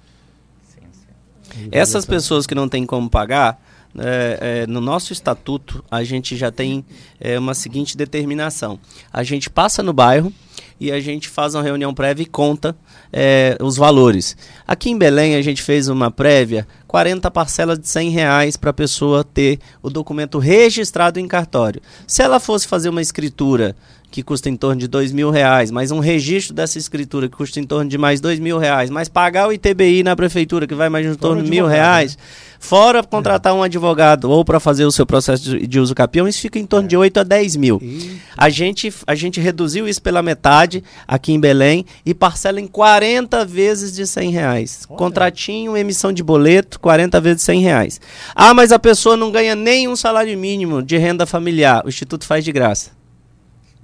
Sim, 0.74 0.88
sim. 0.94 1.68
Essas 1.70 1.96
essa- 1.96 2.08
pessoas 2.08 2.48
que 2.48 2.56
não 2.56 2.70
têm 2.70 2.86
como 2.86 3.10
pagar, 3.10 3.62
é, 3.98 4.62
é, 4.64 4.68
no 4.68 4.80
nosso 4.80 5.12
estatuto, 5.12 5.84
a 5.92 6.02
gente 6.02 6.38
já 6.38 6.50
tem 6.50 6.86
é, 7.20 7.38
uma 7.38 7.54
seguinte 7.54 7.98
determinação. 7.98 8.80
A 9.12 9.22
gente 9.22 9.50
passa 9.50 9.84
no 9.84 9.92
bairro 9.92 10.32
e 10.80 10.92
a 10.92 11.00
gente 11.00 11.30
faz 11.30 11.56
uma 11.56 11.64
reunião 11.64 11.94
prévia 11.94 12.24
e 12.24 12.26
conta 12.26 12.76
é, 13.12 13.58
os 13.62 13.78
valores. 13.78 14.36
Aqui 14.68 14.90
em 14.90 14.98
Belém, 14.98 15.36
a 15.36 15.42
gente 15.42 15.62
fez 15.62 15.88
uma 15.88 16.12
prévia, 16.12 16.68
40 16.88 17.30
parcelas 17.32 17.80
de 17.80 17.88
100 17.88 18.10
reais 18.10 18.58
para 18.58 18.72
a 18.72 18.74
pessoa 18.74 19.24
ter 19.24 19.60
o 19.82 19.90
documento 19.90 20.38
registrado 20.38 21.20
em 21.20 21.28
cartório. 21.28 21.82
Se 22.06 22.22
ela 22.22 22.40
fosse 22.40 22.68
fazer 22.68 22.90
uma 22.90 23.02
escritura 23.02 23.76
que 24.16 24.24
custa 24.24 24.47
em 24.49 24.55
torno 24.55 24.80
de 24.80 24.88
dois 24.88 25.11
mil 25.11 25.30
reais, 25.30 25.70
mais 25.70 25.91
um 25.91 25.99
registro 25.99 26.53
dessa 26.55 26.78
escritura 26.78 27.28
que 27.28 27.36
custa 27.36 27.59
em 27.59 27.66
torno 27.66 27.89
de 27.89 27.97
mais 27.97 28.22
dois 28.22 28.39
mil 28.39 28.57
reais, 28.57 28.89
mais 28.89 29.09
pagar 29.09 29.49
o 29.49 29.51
ITBI 29.51 30.03
na 30.03 30.16
prefeitura 30.16 30.66
que 30.66 30.74
vai 30.74 30.88
mais 30.88 31.05
em 31.05 31.16
torno 31.16 31.43
de 31.43 31.49
mil 31.49 31.68
reais, 31.68 32.18
fora 32.57 33.03
contratar 33.03 33.53
um 33.53 33.61
advogado 33.61 34.32
ou 34.32 34.45
para 34.45 34.57
fazer 34.57 34.86
o 34.86 34.91
seu 34.91 35.05
processo 35.05 35.59
de, 35.59 35.80
uso 35.82 35.93
capião, 35.93 36.30
isso 36.30 36.39
fica 36.39 36.57
em 36.57 36.66
torno 36.66 36.88
de 36.88 36.95
8 36.95 37.20
a 37.20 37.24
10 37.24 37.57
mil. 37.57 37.78
E- 37.84 38.16
A 38.38 38.47
gente, 38.49 38.89
a 39.05 39.16
gente 39.16 39.41
reduziu 39.41 39.86
isso 39.86 40.01
pela 40.01 40.22
metade 40.22 40.82
aqui 41.05 41.34
em 41.34 41.39
Belém 41.39 41.86
e 42.05 42.13
parcela 42.13 42.61
em 42.61 42.68
40 42.68 43.43
vezes 43.43 43.91
de 43.93 44.07
100 44.07 44.30
reais. 44.32 44.86
Olha. 44.89 44.97
Contratinho, 44.97 45.76
emissão 45.76 46.13
de 46.13 46.24
boleto, 46.24 46.80
40 46.80 47.20
vezes 47.20 47.41
100 47.43 47.59
reais. 47.59 47.99
Ah, 48.34 48.53
mas 48.53 48.72
a 48.72 48.80
pessoa 48.80 49.18
não 49.18 49.30
ganha 49.30 49.55
nem 49.55 49.89
um 49.89 49.95
salário 49.97 50.38
mínimo 50.38 50.82
de 50.82 50.95
renda 50.95 51.26
familiar. 51.26 51.84
O 51.86 51.89
Instituto 51.89 52.26
faz 52.26 52.45
de 52.45 52.53
graça. 52.53 52.95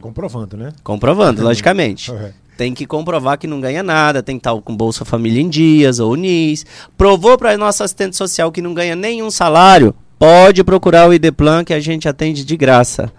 Comprovando, 0.01 0.57
né? 0.57 0.73
Comprovando, 0.83 1.43
logicamente. 1.43 2.11
Correto. 2.11 2.41
Tem 2.57 2.73
que 2.73 2.85
comprovar 2.85 3.37
que 3.37 3.47
não 3.47 3.59
ganha 3.59 3.81
nada, 3.81 4.21
tem 4.21 4.35
que 4.35 4.47
estar 4.47 4.59
com 4.61 4.75
Bolsa 4.75 5.05
Família 5.05 5.41
em 5.41 5.49
dias 5.49 5.99
ou 5.99 6.15
NIS. 6.15 6.65
Provou 6.97 7.37
para 7.37 7.57
nossa 7.57 7.83
assistente 7.83 8.15
social 8.15 8.51
que 8.51 8.61
não 8.61 8.73
ganha 8.73 8.95
nenhum 8.95 9.31
salário, 9.31 9.95
pode 10.19 10.63
procurar 10.63 11.09
o 11.09 11.13
Ideplan 11.13 11.63
que 11.63 11.73
a 11.73 11.79
gente 11.79 12.07
atende 12.07 12.45
de 12.45 12.57
graça. 12.57 13.11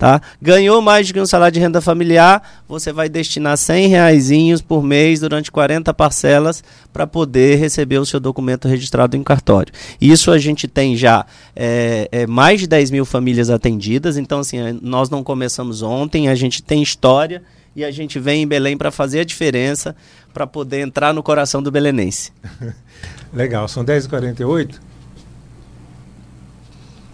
Tá? 0.00 0.18
Ganhou 0.40 0.80
mais 0.80 1.12
que 1.12 1.20
um 1.20 1.26
salário 1.26 1.52
de 1.52 1.60
renda 1.60 1.78
familiar, 1.78 2.62
você 2.66 2.90
vai 2.90 3.06
destinar 3.06 3.58
100 3.58 3.88
reaisinhos 3.88 4.62
por 4.62 4.82
mês 4.82 5.20
durante 5.20 5.52
40 5.52 5.92
parcelas 5.92 6.64
para 6.90 7.06
poder 7.06 7.56
receber 7.56 7.98
o 7.98 8.06
seu 8.06 8.18
documento 8.18 8.66
registrado 8.66 9.14
em 9.14 9.22
cartório. 9.22 9.70
Isso 10.00 10.30
a 10.30 10.38
gente 10.38 10.66
tem 10.66 10.96
já 10.96 11.26
é, 11.54 12.08
é, 12.10 12.26
mais 12.26 12.60
de 12.60 12.66
10 12.66 12.90
mil 12.92 13.04
famílias 13.04 13.50
atendidas, 13.50 14.16
então 14.16 14.38
assim, 14.38 14.58
é, 14.58 14.74
nós 14.80 15.10
não 15.10 15.22
começamos 15.22 15.82
ontem, 15.82 16.28
a 16.28 16.34
gente 16.34 16.62
tem 16.62 16.82
história 16.82 17.42
e 17.76 17.84
a 17.84 17.90
gente 17.90 18.18
vem 18.18 18.44
em 18.44 18.48
Belém 18.48 18.78
para 18.78 18.90
fazer 18.90 19.20
a 19.20 19.24
diferença, 19.24 19.94
para 20.32 20.46
poder 20.46 20.80
entrar 20.80 21.12
no 21.12 21.22
coração 21.22 21.62
do 21.62 21.70
belenense. 21.70 22.32
Legal, 23.34 23.68
são 23.68 23.84
10h48. 23.84 24.76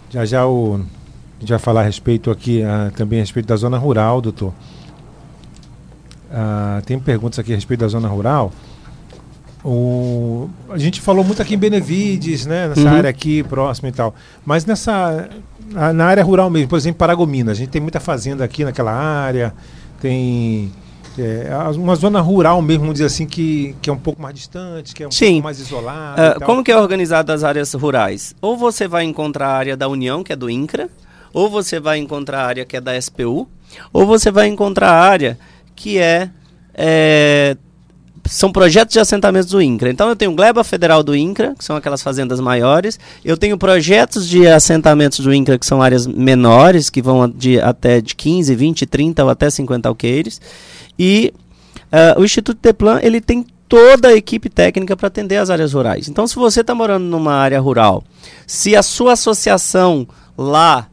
Já 0.09 0.23
já 0.23 0.47
o, 0.47 0.85
a 1.37 1.39
gente 1.39 1.49
vai 1.49 1.59
falar 1.59 1.81
a 1.81 1.83
respeito 1.83 2.31
aqui, 2.31 2.63
ah, 2.63 2.91
também 2.95 3.19
a 3.19 3.21
respeito 3.21 3.45
da 3.45 3.55
zona 3.55 3.77
rural, 3.77 4.21
doutor. 4.21 4.53
Ah, 6.31 6.81
tem 6.85 6.99
perguntas 6.99 7.39
aqui 7.39 7.51
a 7.53 7.55
respeito 7.55 7.81
da 7.81 7.87
zona 7.87 8.07
rural. 8.07 8.51
O, 9.63 10.49
a 10.69 10.77
gente 10.77 11.01
falou 11.01 11.23
muito 11.23 11.41
aqui 11.41 11.55
em 11.55 11.57
Benevides, 11.57 12.45
né, 12.45 12.69
nessa 12.69 12.81
Uhum. 12.81 12.87
área 12.95 13.09
aqui 13.09 13.43
próxima 13.43 13.89
e 13.89 13.91
tal. 13.91 14.15
Mas 14.45 14.65
nessa 14.65 15.29
na, 15.71 15.91
na 15.93 16.05
área 16.05 16.23
rural 16.23 16.49
mesmo, 16.49 16.69
por 16.69 16.77
exemplo, 16.77 16.99
Paragominas, 16.99 17.57
a 17.57 17.59
gente 17.59 17.69
tem 17.69 17.81
muita 17.81 17.99
fazenda 17.99 18.43
aqui 18.43 18.63
naquela 18.63 18.91
área, 18.93 19.53
tem 19.99 20.71
é, 21.17 21.49
uma 21.75 21.95
zona 21.95 22.21
rural 22.21 22.61
mesmo, 22.61 22.81
vamos 22.81 22.93
dizer 22.93 23.05
assim, 23.05 23.25
que, 23.25 23.75
que 23.81 23.89
é 23.89 23.93
um 23.93 23.97
pouco 23.97 24.21
mais 24.21 24.35
distante, 24.35 24.93
que 24.93 25.03
é 25.03 25.07
um 25.07 25.11
Sim. 25.11 25.33
pouco 25.33 25.43
mais 25.43 25.59
isolada. 25.59 26.35
Tal. 26.35 26.41
como 26.47 26.63
que 26.63 26.71
é 26.71 26.77
organizado 26.77 27.31
as 27.31 27.43
áreas 27.43 27.73
rurais? 27.73 28.35
Ou 28.41 28.55
você 28.55 28.87
vai 28.87 29.03
encontrar 29.03 29.47
a 29.49 29.57
área 29.57 29.75
da 29.77 29.87
União, 29.87 30.23
que 30.23 30.31
é 30.31 30.35
do 30.35 30.49
INCRA, 30.49 30.89
ou 31.33 31.49
você 31.49 31.79
vai 31.79 31.97
encontrar 31.97 32.41
a 32.41 32.45
área 32.45 32.65
que 32.65 32.77
é 32.77 32.81
da 32.81 32.99
SPU, 32.99 33.47
ou 33.91 34.05
você 34.05 34.31
vai 34.31 34.47
encontrar 34.47 34.89
a 34.89 35.01
área 35.01 35.37
que 35.75 35.97
é, 35.97 36.29
é, 36.73 37.55
são 38.25 38.51
projetos 38.51 38.93
de 38.93 38.99
assentamentos 38.99 39.49
do 39.49 39.61
INCRA. 39.61 39.89
Então 39.89 40.09
eu 40.09 40.15
tenho 40.15 40.33
Gleba 40.33 40.63
Federal 40.63 41.03
do 41.03 41.15
INCRA, 41.15 41.53
que 41.57 41.63
são 41.63 41.75
aquelas 41.75 42.01
fazendas 42.01 42.39
maiores. 42.39 42.99
Eu 43.23 43.37
tenho 43.37 43.57
projetos 43.57 44.27
de 44.27 44.47
assentamentos 44.47 45.19
do 45.19 45.33
INCRA, 45.33 45.59
que 45.59 45.65
são 45.65 45.81
áreas 45.81 46.07
menores, 46.07 46.89
que 46.89 47.01
vão 47.01 47.29
de 47.29 47.59
até 47.59 48.01
de 48.01 48.15
15, 48.15 48.55
20, 48.55 48.85
30 48.85 49.23
ou 49.23 49.29
até 49.29 49.49
50 49.49 49.87
alqueires. 49.87 50.41
E 50.97 51.33
ah, 51.91 52.15
o 52.17 52.23
Instituto 52.23 52.59
Teplan, 52.59 52.99
ele 53.01 53.21
tem 53.21 53.45
toda 53.67 54.09
a 54.09 54.13
equipe 54.13 54.49
técnica 54.49 54.95
para 54.95 55.07
atender 55.07 55.37
as 55.37 55.49
áreas 55.49 55.73
rurais. 55.73 56.07
Então, 56.07 56.27
se 56.27 56.35
você 56.35 56.61
está 56.61 56.73
morando 56.73 57.03
numa 57.05 57.33
área 57.33 57.59
rural, 57.59 58.03
se 58.45 58.75
a 58.75 58.83
sua 58.83 59.13
associação 59.13 60.07
lá, 60.37 60.87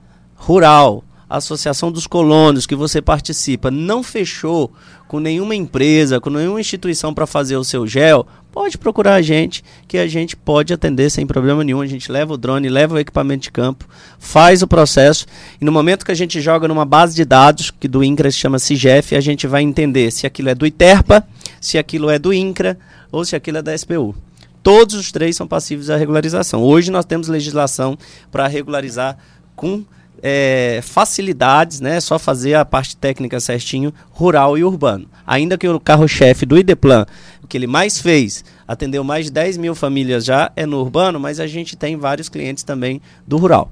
rural, 0.45 1.03
Associação 1.29 1.91
dos 1.91 2.07
Colonos 2.07 2.67
que 2.67 2.75
você 2.75 3.01
participa, 3.01 3.71
não 3.71 4.03
fechou 4.03 4.71
com 5.09 5.19
nenhuma 5.19 5.55
empresa, 5.55 6.21
com 6.21 6.29
nenhuma 6.29 6.61
instituição 6.61 7.15
para 7.15 7.27
fazer 7.27 7.57
o 7.57 7.65
seu 7.65 7.87
gel, 7.87 8.27
pode 8.53 8.77
procurar 8.77 9.15
a 9.15 9.23
gente, 9.23 9.65
que 9.89 9.97
a 9.97 10.07
gente 10.07 10.37
pode 10.37 10.73
atender 10.73 11.09
sem 11.09 11.27
problema 11.27 11.65
nenhum. 11.65 11.81
A 11.81 11.87
gente 11.87 12.13
leva 12.13 12.35
o 12.35 12.37
drone, 12.37 12.69
leva 12.69 12.95
o 12.95 12.99
equipamento 12.99 13.45
de 13.45 13.51
campo, 13.51 13.89
faz 14.19 14.63
o 14.63 14.67
processo, 14.67 15.25
e 15.59 15.65
no 15.65 15.73
momento 15.73 16.05
que 16.05 16.13
a 16.13 16.17
gente 16.17 16.39
joga 16.43 16.69
numa 16.69 16.85
base 16.85 17.17
de 17.17 17.25
dados, 17.25 17.71
que 17.71 17.89
do 17.89 18.05
INCRA 18.05 18.31
se 18.31 18.37
chama 18.37 18.59
CIGEF, 18.59 19.17
a 19.17 19.21
gente 19.23 19.47
vai 19.47 19.63
entender 19.63 20.11
se 20.11 20.27
aquilo 20.27 20.51
é 20.51 20.55
do 20.55 20.67
ITERPA, 20.67 21.27
se 21.59 21.79
aquilo 21.79 22.11
é 22.11 22.19
do 22.19 22.35
INCRA 22.35 22.79
ou 23.11 23.25
se 23.25 23.35
aquilo 23.35 23.59
é 23.59 23.63
da 23.63 23.77
SPU. 23.77 24.15
Todos 24.63 24.95
os 24.95 25.11
três 25.11 25.37
são 25.37 25.49
passíveis 25.49 25.89
à 25.89 25.97
regularização. 25.97 26.63
Hoje 26.63 26.91
nós 26.91 27.07
temos 27.07 27.29
legislação 27.29 27.97
para 28.31 28.47
regularizar 28.47 29.17
com 29.57 29.85
é, 30.23 30.81
facilidades, 30.83 31.81
né? 31.81 31.97
É 31.97 32.01
só 32.01 32.19
fazer 32.19 32.55
a 32.55 32.65
parte 32.65 32.97
técnica 32.97 33.41
certinho, 33.41 33.93
rural 34.11 34.57
e 34.57 34.65
urbano. 34.65 35.07
Ainda 35.27 35.59
que 35.59 35.69
o 35.69 35.81
carro-chefe 35.81 36.47
do 36.47 36.59
IDEPLAN, 36.59 37.07
o 37.43 37.47
que 37.47 37.57
ele 37.57 37.67
mais 37.67 38.01
fez, 38.01 38.45
atendeu 38.67 39.05
mais 39.05 39.27
de 39.27 39.33
10 39.33 39.57
mil 39.59 39.75
famílias 39.75 40.25
já, 40.25 40.51
é 40.57 40.67
no 40.67 40.81
urbano, 40.81 41.21
mas 41.21 41.41
a 41.41 41.47
gente 41.47 41.77
tem 41.77 41.97
vários 41.97 42.29
clientes 42.29 42.65
também 42.65 43.01
do 43.27 43.37
rural. 43.37 43.71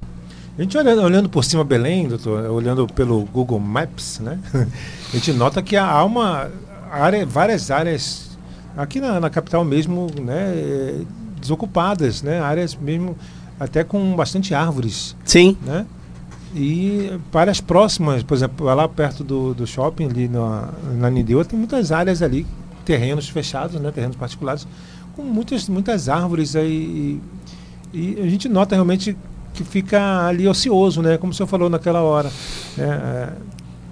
A 0.57 0.61
gente 0.61 0.77
olhando, 0.77 1.01
olhando 1.01 1.29
por 1.29 1.43
cima 1.43 1.63
Belém, 1.63 2.07
doutor, 2.07 2.45
olhando 2.51 2.85
pelo 2.85 3.21
Google 3.25 3.59
Maps, 3.59 4.19
né? 4.19 4.39
A 5.09 5.15
gente 5.15 5.33
nota 5.33 5.63
que 5.63 5.75
há 5.75 6.03
uma 6.03 6.51
área, 6.91 7.25
várias 7.25 7.71
áreas 7.71 8.37
aqui 8.77 8.99
na, 8.99 9.19
na 9.19 9.29
capital 9.29 9.65
mesmo, 9.65 10.07
né, 10.21 10.53
eh, 10.55 11.01
desocupadas, 11.39 12.21
né? 12.21 12.39
Áreas 12.39 12.75
mesmo 12.75 13.17
até 13.59 13.83
com 13.83 14.15
bastante 14.15 14.53
árvores, 14.53 15.15
Sim, 15.23 15.57
né? 15.61 15.85
E 16.55 17.11
áreas 17.33 17.59
próximas, 17.59 18.21
por 18.21 18.35
exemplo, 18.35 18.65
lá 18.65 18.87
perto 18.87 19.23
do, 19.23 19.53
do 19.53 19.65
shopping, 19.65 20.05
ali 20.05 20.27
na, 20.27 20.69
na 20.95 21.09
Nindeua, 21.09 21.43
tem 21.43 21.57
muitas 21.57 21.91
áreas 21.91 22.21
ali, 22.21 22.45
terrenos 22.85 23.27
fechados, 23.27 23.79
né? 23.81 23.91
Terrenos 23.91 24.15
particulares, 24.15 24.67
com 25.15 25.23
muitas, 25.23 25.67
muitas 25.67 26.09
árvores 26.09 26.55
aí. 26.55 27.19
E, 27.93 28.17
e 28.17 28.21
a 28.21 28.29
gente 28.29 28.47
nota 28.47 28.75
realmente 28.75 29.17
que 29.53 29.63
fica 29.63 30.27
ali 30.27 30.47
ocioso, 30.47 31.01
né? 31.01 31.17
Como 31.17 31.31
o 31.31 31.35
senhor 31.35 31.47
falou 31.47 31.69
naquela 31.69 32.01
hora. 32.01 32.31
né? 32.77 33.33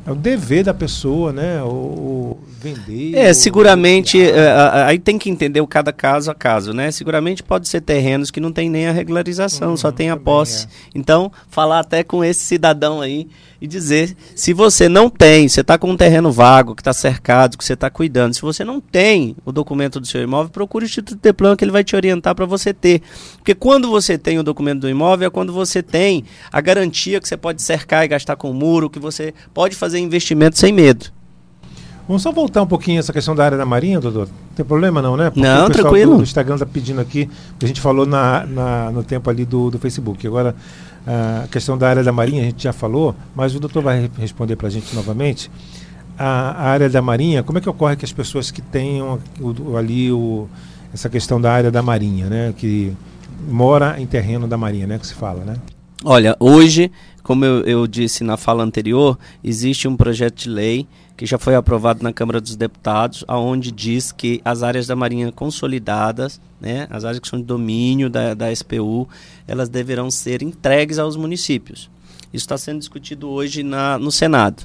É, 0.06 0.12
o 0.12 0.16
dever 0.16 0.64
da 0.64 0.74
pessoa, 0.74 1.32
né? 1.32 1.62
O, 1.64 1.68
o 1.68 2.40
vender. 2.62 3.16
É, 3.16 3.30
ou 3.30 3.34
seguramente, 3.34 4.22
é, 4.22 4.52
aí 4.86 5.00
tem 5.00 5.18
que 5.18 5.30
entender 5.30 5.62
o 5.62 5.68
cada 5.68 5.92
caso 5.92 6.30
a 6.30 6.36
caso, 6.36 6.74
né? 6.74 6.92
Seguramente 6.92 7.42
pode 7.42 7.68
ser 7.68 7.82
terrenos 7.82 8.30
que 8.30 8.40
não 8.40 8.52
tem 8.52 8.70
nem 8.70 8.88
a 8.88 8.92
regularização, 8.92 9.76
só 9.76 9.88
Uhum, 9.88 9.94
tem 9.94 10.10
a 10.10 10.18
posse. 10.18 10.66
é. 10.66 10.70
Então, 10.94 11.32
falar 11.50 11.80
até 11.80 12.04
com 12.04 12.24
esse 12.24 12.42
cidadão 12.42 13.02
aí 13.02 13.28
e 13.60 13.68
dizer, 13.68 14.16
se 14.36 14.54
você 14.54 14.90
não 14.90 15.08
tem, 15.08 15.48
você 15.48 15.62
está 15.62 15.78
com 15.78 15.92
um 15.92 15.98
terreno 15.98 16.32
vago, 16.32 16.76
que 16.76 16.82
está 16.82 16.94
cercado, 16.94 17.58
que 17.58 17.64
você 17.64 17.74
está 17.74 17.92
cuidando, 17.92 18.34
se 18.34 18.42
você 18.42 18.64
não 18.64 18.80
tem 18.82 19.36
o 19.46 19.52
documento 19.52 20.00
do 20.00 20.08
seu 20.08 20.22
imóvel, 20.22 20.50
procure 20.52 20.86
o 20.86 20.88
Instituto 20.88 21.20
Teplan 21.20 21.56
que 21.56 21.64
ele 21.64 21.72
vai 21.72 21.84
te 21.84 21.96
orientar 21.96 22.34
para 22.34 22.46
você 22.46 22.74
ter. 22.74 23.02
Porque 23.38 23.54
quando 23.54 23.88
você 23.90 24.18
tem 24.18 24.40
o 24.40 24.44
documento 24.44 24.82
do 24.82 24.90
imóvel, 24.90 25.28
é 25.28 25.30
quando 25.30 25.54
você 25.54 25.84
tem 25.84 26.24
a 26.52 26.60
garantia 26.60 27.22
que 27.22 27.28
você 27.28 27.38
pode 27.38 27.62
cercar 27.62 28.04
e 28.04 28.08
gastar 28.08 28.36
com 28.36 28.50
o 28.50 28.54
muro, 28.54 28.90
que 28.90 29.00
você 29.00 29.32
pode 29.54 29.76
fazer 29.76 29.91
investimento 30.00 30.58
sem 30.58 30.72
medo. 30.74 31.06
Vamos 32.08 32.24
só 32.24 32.32
voltar 32.32 32.62
um 32.62 32.68
pouquinho 32.68 33.00
essa 33.00 33.14
questão 33.14 33.34
da 33.36 33.46
área 33.46 33.58
da 33.58 33.66
Marinha, 33.66 34.00
doutor? 34.00 34.28
Não 34.28 34.56
tem 34.56 34.66
problema 34.66 35.02
não, 35.02 35.16
né? 35.16 35.30
Porque 35.30 35.40
Não, 35.42 35.66
o 35.66 35.68
pessoal 35.68 35.84
tranquilo. 35.86 36.12
Do, 36.14 36.18
do 36.18 36.24
Instagram 36.24 36.56
está 36.56 36.66
pedindo 36.66 37.00
aqui, 37.00 37.30
a 37.62 37.66
gente 37.66 37.80
falou 37.80 38.06
na, 38.06 38.46
na- 38.46 38.92
no 38.92 39.04
tempo 39.04 39.30
ali 39.30 39.46
do, 39.46 39.70
do 39.72 39.80
Facebook. 39.80 40.26
Agora, 40.28 40.56
a 41.08 41.48
questão 41.48 41.78
da 41.78 41.88
área 41.88 42.04
da 42.04 42.12
Marinha, 42.12 42.42
a 42.42 42.46
gente 42.46 42.64
já 42.64 42.74
falou, 42.74 43.16
mas 43.36 43.56
o 43.56 43.60
doutor 43.60 43.82
vai 43.82 44.02
re- 44.02 44.12
responder 44.18 44.56
para 44.56 44.68
a 44.68 44.72
gente 44.72 44.94
novamente. 44.96 45.50
A, 46.18 46.26
a 46.52 46.64
área 46.70 46.90
da 46.90 47.02
Marinha, 47.02 47.44
como 47.44 47.60
é 47.60 47.62
que 47.62 47.70
ocorre 47.70 47.96
que 47.96 48.04
as 48.04 48.12
pessoas 48.12 48.52
que 48.52 48.62
tenham 48.62 49.18
o- 49.40 49.72
o- 49.72 49.78
ali 49.78 50.12
o, 50.12 50.50
essa 50.94 51.08
questão 51.08 51.40
da 51.40 51.52
área 51.54 51.72
da 51.72 51.82
Marinha, 51.82 52.26
né? 52.28 52.54
Que 52.58 52.92
mora 53.48 53.96
em 54.02 54.06
terreno 54.06 54.48
da 54.48 54.58
Marinha, 54.58 54.86
né? 54.86 54.98
Que 55.00 55.08
se 55.08 55.14
fala, 55.14 55.46
né? 55.46 55.56
Olha, 56.04 56.36
hoje, 56.40 56.92
como 57.22 57.46
eu, 57.46 57.62
eu 57.64 57.86
disse 57.86 58.24
na 58.24 58.36
fala 58.36 58.64
anterior, 58.64 59.20
existe 59.44 59.88
um 59.88 59.96
projeto 59.96 60.36
de 60.36 60.50
lei 60.50 60.88
que 61.16 61.28
já 61.28 61.38
foi 61.38 61.54
aprovado 61.54 62.02
na 62.02 62.12
Câmara 62.12 62.42
dos 62.42 62.56
Deputados, 62.56 63.24
aonde 63.28 63.72
diz 63.72 64.12
que 64.12 64.42
as 64.44 64.64
áreas 64.64 64.88
da 64.88 64.96
Marinha 64.96 65.32
consolidadas, 65.32 66.42
né, 66.60 66.88
as 66.90 67.06
áreas 67.06 67.20
que 67.20 67.28
são 67.28 67.38
de 67.38 67.46
domínio 67.46 68.10
da, 68.10 68.34
da 68.34 68.52
SPU, 68.56 69.08
elas 69.48 69.70
deverão 69.70 70.10
ser 70.10 70.42
entregues 70.42 70.98
aos 70.98 71.16
municípios. 71.16 71.88
Isso 72.34 72.44
está 72.44 72.58
sendo 72.58 72.80
discutido 72.80 73.30
hoje 73.30 73.62
na, 73.62 73.98
no 73.98 74.12
Senado. 74.12 74.64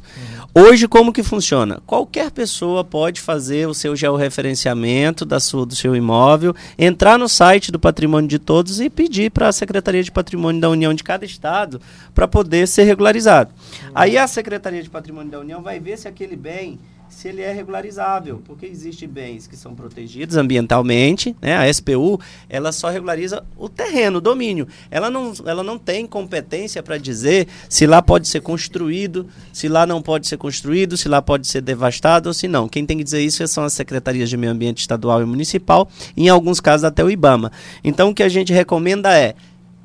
Hoje, 0.54 0.86
como 0.86 1.12
que 1.12 1.22
funciona? 1.22 1.80
Qualquer 1.86 2.30
pessoa 2.30 2.84
pode 2.84 3.20
fazer 3.20 3.66
o 3.68 3.74
seu 3.74 3.96
georreferenciamento 3.96 5.24
da 5.24 5.40
sua, 5.40 5.66
do 5.66 5.74
seu 5.74 5.96
imóvel, 5.96 6.54
entrar 6.78 7.18
no 7.18 7.28
site 7.28 7.72
do 7.72 7.78
Patrimônio 7.78 8.28
de 8.28 8.38
Todos 8.38 8.80
e 8.80 8.88
pedir 8.88 9.30
para 9.30 9.48
a 9.48 9.52
Secretaria 9.52 10.02
de 10.02 10.12
Patrimônio 10.12 10.60
da 10.60 10.70
União 10.70 10.94
de 10.94 11.02
cada 11.02 11.24
estado 11.24 11.80
para 12.14 12.28
poder 12.28 12.68
ser 12.68 12.84
regularizado. 12.84 13.52
Aí 13.94 14.16
a 14.16 14.26
Secretaria 14.26 14.82
de 14.82 14.88
Patrimônio 14.88 15.30
da 15.30 15.40
União 15.40 15.62
vai 15.62 15.80
ver 15.80 15.98
se 15.98 16.06
aquele 16.06 16.36
bem 16.36 16.78
se 17.08 17.28
ele 17.28 17.42
é 17.42 17.52
regularizável, 17.52 18.42
porque 18.44 18.66
existem 18.66 19.08
bens 19.08 19.46
que 19.46 19.56
são 19.56 19.74
protegidos 19.74 20.36
ambientalmente, 20.36 21.36
né? 21.40 21.56
A 21.56 21.72
SPU, 21.72 22.20
ela 22.48 22.72
só 22.72 22.88
regulariza 22.88 23.44
o 23.56 23.68
terreno, 23.68 24.18
o 24.18 24.20
domínio. 24.20 24.66
Ela 24.90 25.10
não, 25.10 25.32
ela 25.44 25.62
não 25.62 25.78
tem 25.78 26.06
competência 26.06 26.82
para 26.82 26.98
dizer 26.98 27.46
se 27.68 27.86
lá 27.86 28.02
pode 28.02 28.28
ser 28.28 28.40
construído, 28.40 29.26
se 29.52 29.68
lá 29.68 29.86
não 29.86 30.02
pode 30.02 30.26
ser 30.26 30.36
construído, 30.36 30.96
se 30.96 31.08
lá 31.08 31.22
pode 31.22 31.46
ser 31.46 31.60
devastado 31.60 32.28
ou 32.28 32.34
se 32.34 32.48
não. 32.48 32.68
Quem 32.68 32.84
tem 32.84 32.98
que 32.98 33.04
dizer 33.04 33.22
isso 33.22 33.46
são 33.46 33.64
as 33.64 33.72
secretarias 33.72 34.28
de 34.28 34.36
meio 34.36 34.52
ambiente 34.52 34.80
estadual 34.80 35.22
e 35.22 35.24
municipal, 35.24 35.88
em 36.16 36.28
alguns 36.28 36.60
casos 36.60 36.84
até 36.84 37.02
o 37.02 37.10
IBAMA. 37.10 37.52
Então 37.82 38.10
o 38.10 38.14
que 38.14 38.22
a 38.22 38.28
gente 38.28 38.52
recomenda 38.52 39.16
é 39.16 39.34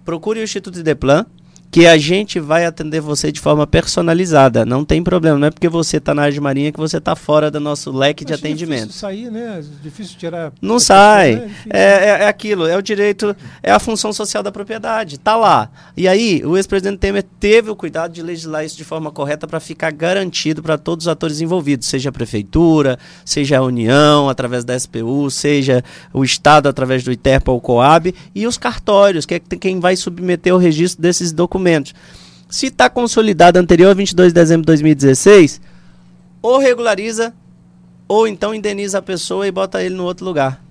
procure 0.03 0.39
o 0.39 0.43
Instituto 0.43 0.79
Ideplan, 0.79 1.25
que 1.71 1.87
a 1.87 1.97
gente 1.97 2.37
vai 2.37 2.65
atender 2.65 2.99
você 2.99 3.31
de 3.31 3.39
forma 3.39 3.65
personalizada. 3.65 4.65
Não 4.65 4.83
tem 4.83 5.01
problema, 5.01 5.39
não 5.39 5.47
é 5.47 5.51
porque 5.51 5.69
você 5.69 5.97
está 5.97 6.13
na 6.13 6.23
área 6.23 6.33
de 6.33 6.41
marinha 6.41 6.69
que 6.69 6.77
você 6.77 6.97
está 6.97 7.15
fora 7.15 7.49
do 7.49 7.61
nosso 7.61 7.91
leque 7.91 8.25
de 8.25 8.33
atendimento. 8.33 8.87
Difícil 8.87 8.99
sair, 8.99 9.31
né? 9.31 9.63
Difícil 9.81 10.17
tirar. 10.19 10.51
Não 10.61 10.79
sai. 10.79 11.31
pessoa, 11.31 11.45
né? 11.45 11.47
Difícil. 11.47 11.71
É, 11.73 11.79
é, 11.79 12.23
é 12.23 12.27
aquilo, 12.27 12.67
é 12.67 12.77
o 12.77 12.81
direito, 12.81 13.33
é 13.63 13.71
a 13.71 13.79
função 13.79 14.11
social 14.11 14.43
da 14.43 14.51
propriedade. 14.51 15.17
Tá 15.17 15.37
lá. 15.37 15.71
E 15.95 16.09
aí, 16.09 16.43
o 16.45 16.57
ex-presidente 16.57 16.99
Temer 16.99 17.23
teve 17.39 17.69
o 17.69 17.75
cuidado 17.75 18.11
de 18.11 18.21
legislar 18.21 18.65
isso 18.65 18.75
de 18.75 18.83
forma 18.83 19.09
correta 19.09 19.47
para 19.47 19.61
ficar 19.61 19.91
garantido 19.91 20.61
para 20.61 20.77
todos 20.77 21.05
os 21.05 21.07
atores 21.07 21.39
envolvidos, 21.39 21.87
seja 21.87 22.09
a 22.09 22.11
prefeitura, 22.11 22.99
seja 23.23 23.59
a 23.59 23.61
União, 23.61 24.27
através 24.27 24.65
da 24.65 24.77
SPU, 24.77 25.31
seja 25.31 25.81
o 26.11 26.25
Estado 26.25 26.67
através 26.67 27.01
do 27.01 27.13
ITERPA 27.13 27.49
ou 27.49 27.61
COAB, 27.61 28.13
e 28.35 28.45
os 28.45 28.57
cartórios, 28.57 29.25
que 29.25 29.35
é 29.35 29.39
quem 29.39 29.79
vai 29.79 29.95
submeter 29.95 30.53
o 30.53 30.57
registro 30.57 31.01
desses 31.01 31.31
documentos. 31.31 31.60
Se 32.49 32.67
está 32.67 32.89
consolidado 32.89 33.57
anterior 33.57 33.91
a 33.91 33.93
22 33.93 34.29
de 34.29 34.33
dezembro 34.33 34.63
de 34.63 34.67
2016, 34.67 35.61
ou 36.41 36.57
regulariza 36.57 37.33
ou 38.07 38.27
então 38.27 38.53
indeniza 38.53 38.97
a 38.97 39.01
pessoa 39.01 39.47
e 39.47 39.51
bota 39.51 39.81
ele 39.81 39.95
no 39.95 40.03
outro 40.03 40.25
lugar. 40.25 40.61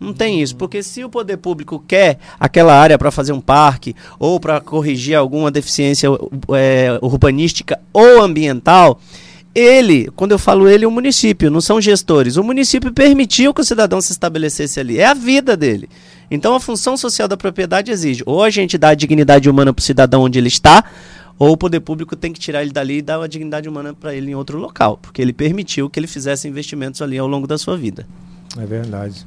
Não 0.00 0.12
tem 0.12 0.42
isso, 0.42 0.56
porque 0.56 0.82
se 0.82 1.04
o 1.04 1.08
poder 1.08 1.36
público 1.36 1.82
quer 1.86 2.18
aquela 2.38 2.74
área 2.74 2.98
para 2.98 3.10
fazer 3.10 3.32
um 3.32 3.40
parque 3.40 3.94
ou 4.18 4.38
para 4.38 4.60
corrigir 4.60 5.14
alguma 5.14 5.50
deficiência 5.50 6.08
é, 6.54 6.98
urbanística 7.00 7.80
ou 7.92 8.20
ambiental, 8.20 9.00
ele, 9.54 10.10
quando 10.14 10.32
eu 10.32 10.38
falo 10.38 10.68
ele, 10.68 10.84
o 10.84 10.90
município, 10.90 11.50
não 11.50 11.62
são 11.62 11.80
gestores. 11.80 12.36
O 12.36 12.44
município 12.44 12.92
permitiu 12.92 13.54
que 13.54 13.62
o 13.62 13.64
cidadão 13.64 14.00
se 14.02 14.12
estabelecesse 14.12 14.78
ali, 14.78 14.98
é 14.98 15.06
a 15.06 15.14
vida 15.14 15.56
dele. 15.56 15.88
Então 16.30 16.54
a 16.54 16.60
função 16.60 16.96
social 16.96 17.28
da 17.28 17.36
propriedade 17.36 17.90
exige 17.90 18.22
ou 18.26 18.42
a 18.42 18.50
gente 18.50 18.76
dá 18.76 18.90
a 18.90 18.94
dignidade 18.94 19.48
humana 19.48 19.72
para 19.72 19.80
o 19.80 19.84
cidadão 19.84 20.22
onde 20.22 20.38
ele 20.38 20.48
está, 20.48 20.84
ou 21.38 21.52
o 21.52 21.56
poder 21.56 21.80
público 21.80 22.16
tem 22.16 22.32
que 22.32 22.40
tirar 22.40 22.62
ele 22.62 22.72
dali 22.72 22.98
e 22.98 23.02
dar 23.02 23.22
a 23.22 23.26
dignidade 23.26 23.68
humana 23.68 23.92
para 23.94 24.14
ele 24.14 24.30
em 24.30 24.34
outro 24.34 24.58
local, 24.58 24.98
porque 25.00 25.20
ele 25.20 25.32
permitiu 25.32 25.90
que 25.90 26.00
ele 26.00 26.06
fizesse 26.06 26.48
investimentos 26.48 27.02
ali 27.02 27.18
ao 27.18 27.26
longo 27.26 27.46
da 27.46 27.58
sua 27.58 27.76
vida. 27.76 28.06
É 28.58 28.64
verdade. 28.64 29.26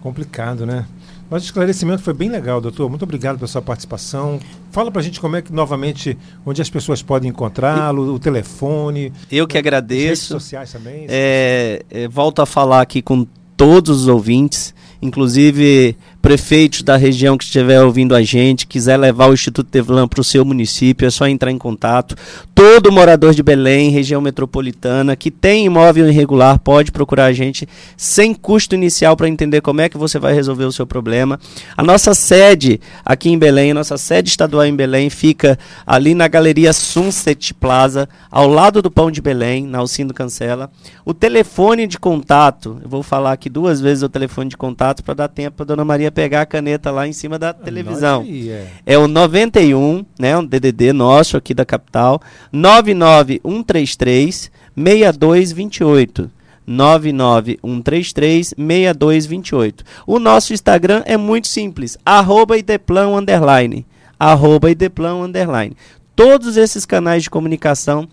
Complicado, 0.00 0.64
né? 0.64 0.86
Mas 1.28 1.42
o 1.42 1.46
esclarecimento 1.46 2.02
foi 2.02 2.12
bem 2.12 2.28
legal, 2.28 2.60
doutor. 2.60 2.88
Muito 2.88 3.04
obrigado 3.04 3.36
pela 3.36 3.46
sua 3.46 3.62
participação. 3.62 4.40
Fala 4.72 4.90
pra 4.90 5.00
gente 5.00 5.20
como 5.20 5.36
é 5.36 5.42
que, 5.42 5.52
novamente, 5.52 6.18
onde 6.44 6.60
as 6.60 6.68
pessoas 6.68 7.02
podem 7.02 7.30
encontrá-lo, 7.30 8.12
o 8.12 8.18
telefone. 8.18 9.12
Eu 9.30 9.46
que 9.46 9.56
as 9.56 9.62
redes 9.62 9.68
agradeço. 9.68 10.26
sociais 10.26 10.72
também. 10.72 11.06
É, 11.08 11.84
é, 11.88 12.08
volto 12.08 12.42
a 12.42 12.46
falar 12.46 12.80
aqui 12.80 13.00
com 13.00 13.24
todos 13.56 14.02
os 14.02 14.08
ouvintes, 14.08 14.74
inclusive 15.00 15.96
prefeitos 16.20 16.82
da 16.82 16.96
região 16.96 17.36
que 17.36 17.44
estiver 17.44 17.82
ouvindo 17.82 18.14
a 18.14 18.22
gente, 18.22 18.66
quiser 18.66 18.96
levar 18.96 19.28
o 19.28 19.34
Instituto 19.34 19.68
Tevlan 19.68 20.06
para 20.06 20.20
o 20.20 20.24
seu 20.24 20.44
município, 20.44 21.06
é 21.06 21.10
só 21.10 21.26
entrar 21.26 21.50
em 21.50 21.58
contato. 21.58 22.14
Todo 22.54 22.92
morador 22.92 23.34
de 23.34 23.42
Belém, 23.42 23.90
região 23.90 24.20
metropolitana, 24.20 25.16
que 25.16 25.30
tem 25.30 25.64
imóvel 25.64 26.08
irregular, 26.08 26.58
pode 26.58 26.92
procurar 26.92 27.26
a 27.26 27.32
gente 27.32 27.66
sem 27.96 28.34
custo 28.34 28.74
inicial 28.74 29.16
para 29.16 29.28
entender 29.28 29.60
como 29.62 29.80
é 29.80 29.88
que 29.88 29.96
você 29.96 30.18
vai 30.18 30.34
resolver 30.34 30.64
o 30.64 30.72
seu 30.72 30.86
problema. 30.86 31.40
A 31.76 31.82
nossa 31.82 32.14
sede 32.14 32.80
aqui 33.04 33.30
em 33.30 33.38
Belém, 33.38 33.70
a 33.70 33.74
nossa 33.74 33.96
sede 33.96 34.28
estadual 34.28 34.66
em 34.66 34.76
Belém, 34.76 35.08
fica 35.08 35.58
ali 35.86 36.14
na 36.14 36.28
Galeria 36.28 36.72
Sunset 36.72 37.54
Plaza, 37.54 38.08
ao 38.30 38.46
lado 38.46 38.82
do 38.82 38.90
Pão 38.90 39.10
de 39.10 39.22
Belém, 39.22 39.66
na 39.66 39.78
Alcindo 39.78 40.12
Cancela. 40.12 40.70
O 41.04 41.14
telefone 41.14 41.86
de 41.86 41.98
contato, 41.98 42.78
eu 42.82 42.88
vou 42.88 43.02
falar 43.02 43.32
aqui 43.32 43.48
duas 43.48 43.80
vezes 43.80 44.02
o 44.02 44.08
telefone 44.08 44.50
de 44.50 44.56
contato 44.56 45.02
para 45.02 45.14
dar 45.14 45.28
tempo 45.28 45.56
para 45.56 45.66
dona 45.66 45.84
Maria 45.84 46.09
pegar 46.10 46.42
a 46.42 46.46
caneta 46.46 46.90
lá 46.90 47.06
em 47.06 47.12
cima 47.12 47.38
da 47.38 47.52
televisão. 47.52 48.26
É. 48.28 48.66
É 48.86 48.98
o 48.98 49.06
91, 49.06 50.04
né, 50.18 50.36
um 50.36 50.44
DDD 50.44 50.92
nosso 50.92 51.36
aqui 51.36 51.54
da 51.54 51.64
capital, 51.64 52.20
99133 52.52 54.50
6228. 54.76 56.30
99133 56.66 58.54
6228. 58.56 59.84
O 60.06 60.18
nosso 60.18 60.52
Instagram 60.52 61.02
é 61.04 61.16
muito 61.16 61.48
simples, 61.48 61.98
arroba 62.04 62.56
ideplan 62.56 63.16
underline, 63.16 63.86
arroba 64.18 64.70
ideplan 64.70 65.24
underline. 65.24 65.76
Todos 66.14 66.56
esses 66.56 66.86
canais 66.86 67.24
de 67.24 67.30
comunicação 67.30 68.08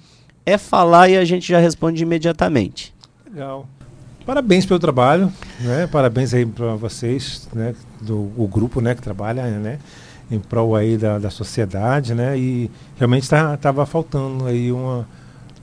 é 0.45 0.57
falar 0.57 1.09
e 1.09 1.17
a 1.17 1.25
gente 1.25 1.47
já 1.47 1.59
responde 1.59 2.01
imediatamente. 2.01 2.95
Legal. 3.29 3.67
Parabéns 4.27 4.65
pelo 4.65 4.77
trabalho, 4.77 5.31
né? 5.61 5.87
Parabéns 5.87 6.33
aí 6.33 6.45
para 6.45 6.75
vocês, 6.75 7.47
né? 7.53 7.73
Do 8.01 8.29
o 8.35 8.45
grupo, 8.45 8.81
né? 8.81 8.93
Que 8.93 9.01
trabalha, 9.01 9.43
né? 9.43 9.79
Em 10.29 10.37
prol 10.37 10.75
aí 10.75 10.97
da, 10.97 11.17
da 11.17 11.29
sociedade, 11.29 12.13
né? 12.13 12.37
E 12.37 12.69
realmente 12.97 13.23
estava 13.23 13.85
faltando 13.85 14.45
aí 14.45 14.69
uma 14.69 15.07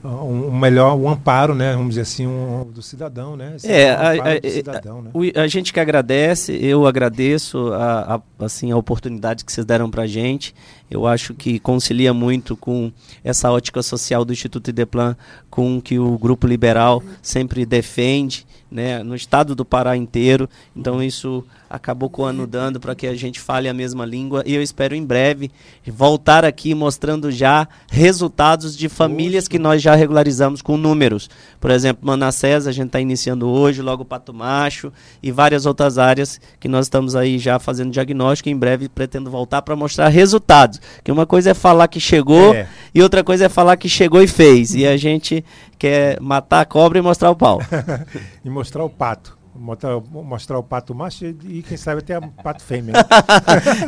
um 0.07 0.51
melhor 0.57 0.95
um 0.95 1.09
amparo, 1.09 1.53
né? 1.55 1.73
Vamos 1.73 1.89
dizer 1.89 2.01
assim, 2.01 2.25
um, 2.27 2.65
do 2.71 2.81
cidadão, 2.81 3.35
né? 3.35 3.53
Esse 3.55 3.71
É, 3.71 3.91
um 3.93 3.99
a, 3.99 4.09
a- 4.33 4.39
do 4.39 4.49
cidadão, 4.49 5.01
né? 5.01 5.09
o- 5.13 5.39
a 5.39 5.47
gente 5.47 5.71
que 5.73 5.79
agradece, 5.79 6.53
eu 6.61 6.85
agradeço 6.87 7.73
a, 7.73 8.15
a- 8.15 8.45
assim, 8.45 8.71
a 8.71 8.77
oportunidade 8.77 9.43
que 9.45 9.51
vocês 9.51 9.65
deram 9.65 9.89
pra 9.89 10.05
gente. 10.07 10.53
Eu 10.89 11.07
acho 11.07 11.33
que 11.33 11.57
concilia 11.59 12.13
muito 12.13 12.55
com 12.55 12.91
essa 13.23 13.51
ótica 13.51 13.81
social 13.81 14.23
do 14.23 14.31
Instituto 14.31 14.69
Ideplan, 14.69 15.15
com 15.49 15.77
o 15.77 15.81
que 15.81 15.97
o 15.97 16.17
Grupo 16.17 16.45
Liberal 16.45 17.01
sempre 17.21 17.65
defende, 17.65 18.45
né, 18.75 19.01
no 19.01 19.15
estado 19.15 19.55
do 19.55 19.63
Pará 19.63 19.95
inteiro. 19.95 20.49
Então 20.75 21.01
isso 21.01 21.43
acabou 21.69 22.09
coanudando 22.09 22.79
para 22.79 22.93
que 22.93 23.07
a 23.07 23.15
gente 23.15 23.39
fale 23.39 23.67
a 23.67 23.73
mesma 23.73 24.05
língua 24.05 24.43
e 24.45 24.53
eu 24.53 24.61
espero 24.61 24.93
em 24.95 25.03
breve 25.03 25.49
voltar 25.85 26.45
aqui 26.45 26.75
mostrando 26.75 27.31
já 27.31 27.67
resultados 27.89 28.77
de 28.77 28.87
famílias 28.87 29.47
que 29.47 29.57
nós 29.57 29.81
já 29.81 29.95
regularizamos 29.95 30.61
com 30.61 30.77
números. 30.77 31.29
Por 31.59 31.71
exemplo, 31.71 32.05
Manassés 32.05 32.67
a 32.67 32.71
gente 32.71 32.87
está 32.87 32.99
iniciando 32.99 33.47
hoje, 33.47 33.81
logo 33.81 34.05
Pato 34.05 34.33
Macho 34.33 34.91
e 35.23 35.31
várias 35.31 35.65
outras 35.65 35.97
áreas 35.97 36.39
que 36.59 36.67
nós 36.67 36.85
estamos 36.85 37.15
aí 37.15 37.39
já 37.39 37.57
fazendo 37.59 37.91
diagnóstico 37.91 38.49
e 38.49 38.51
em 38.51 38.57
breve 38.57 38.87
pretendo 38.89 39.29
voltar 39.31 39.61
para 39.61 39.75
mostrar 39.75 40.09
resultados. 40.09 40.79
Que 41.03 41.11
uma 41.11 41.25
coisa 41.25 41.51
é 41.51 41.53
falar 41.53 41.87
que 41.87 41.99
chegou 41.99 42.53
É. 42.53 42.67
e 42.93 43.01
outra 43.01 43.23
coisa 43.23 43.45
é 43.45 43.49
falar 43.49 43.77
que 43.77 43.89
chegou 43.89 44.21
e 44.21 44.27
fez. 44.27 44.75
E 44.75 44.85
a 44.85 44.97
gente 44.97 45.43
quer 45.77 46.19
matar 46.21 46.61
a 46.61 46.65
cobra 46.65 46.99
e 46.99 47.01
mostrar 47.01 47.29
o 47.29 47.35
pau. 47.35 47.59
E 48.43 48.49
mostrar 48.49 48.83
o 48.83 48.89
pato. 48.89 49.37
Mostrar, 49.57 50.01
mostrar 50.11 50.59
o 50.59 50.63
pato 50.63 50.93
macho 50.93 51.25
e, 51.25 51.63
quem 51.63 51.77
sabe 51.77 51.99
até 51.99 52.17
o 52.17 52.27
pato 52.27 52.61
fêmea. 52.61 52.91
né? 52.91 52.99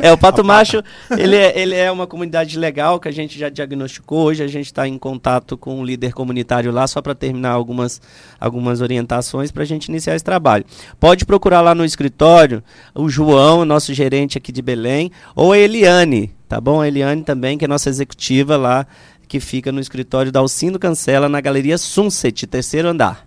É, 0.00 0.10
o 0.10 0.16
Pato 0.16 0.42
Macho, 0.44 0.82
ele 1.10 1.36
é, 1.36 1.60
ele 1.60 1.74
é 1.74 1.92
uma 1.92 2.06
comunidade 2.06 2.58
legal 2.58 2.98
que 2.98 3.06
a 3.06 3.12
gente 3.12 3.38
já 3.38 3.50
diagnosticou. 3.50 4.28
Hoje 4.28 4.42
a 4.42 4.46
gente 4.46 4.64
está 4.66 4.88
em 4.88 4.96
contato 4.96 5.58
com 5.58 5.78
o 5.78 5.84
líder 5.84 6.14
comunitário 6.14 6.72
lá, 6.72 6.86
só 6.86 7.02
para 7.02 7.14
terminar 7.14 7.50
algumas, 7.50 8.00
algumas 8.40 8.80
orientações 8.80 9.50
para 9.50 9.62
a 9.62 9.66
gente 9.66 9.86
iniciar 9.88 10.14
esse 10.14 10.24
trabalho. 10.24 10.64
Pode 10.98 11.26
procurar 11.26 11.60
lá 11.60 11.74
no 11.74 11.84
escritório 11.84 12.62
o 12.94 13.08
João, 13.10 13.66
nosso 13.66 13.92
gerente 13.92 14.38
aqui 14.38 14.50
de 14.50 14.62
Belém, 14.62 15.10
ou 15.36 15.52
a 15.52 15.58
Eliane, 15.58 16.32
tá 16.48 16.58
bom? 16.58 16.80
A 16.80 16.88
Eliane 16.88 17.22
também, 17.22 17.58
que 17.58 17.66
é 17.66 17.68
nossa 17.68 17.90
executiva 17.90 18.56
lá, 18.56 18.86
que 19.28 19.38
fica 19.38 19.70
no 19.70 19.80
escritório 19.80 20.32
da 20.32 20.40
Alcindo 20.40 20.78
Cancela, 20.78 21.28
na 21.28 21.40
Galeria 21.40 21.76
Sunset, 21.76 22.46
terceiro 22.46 22.88
andar. 22.88 23.26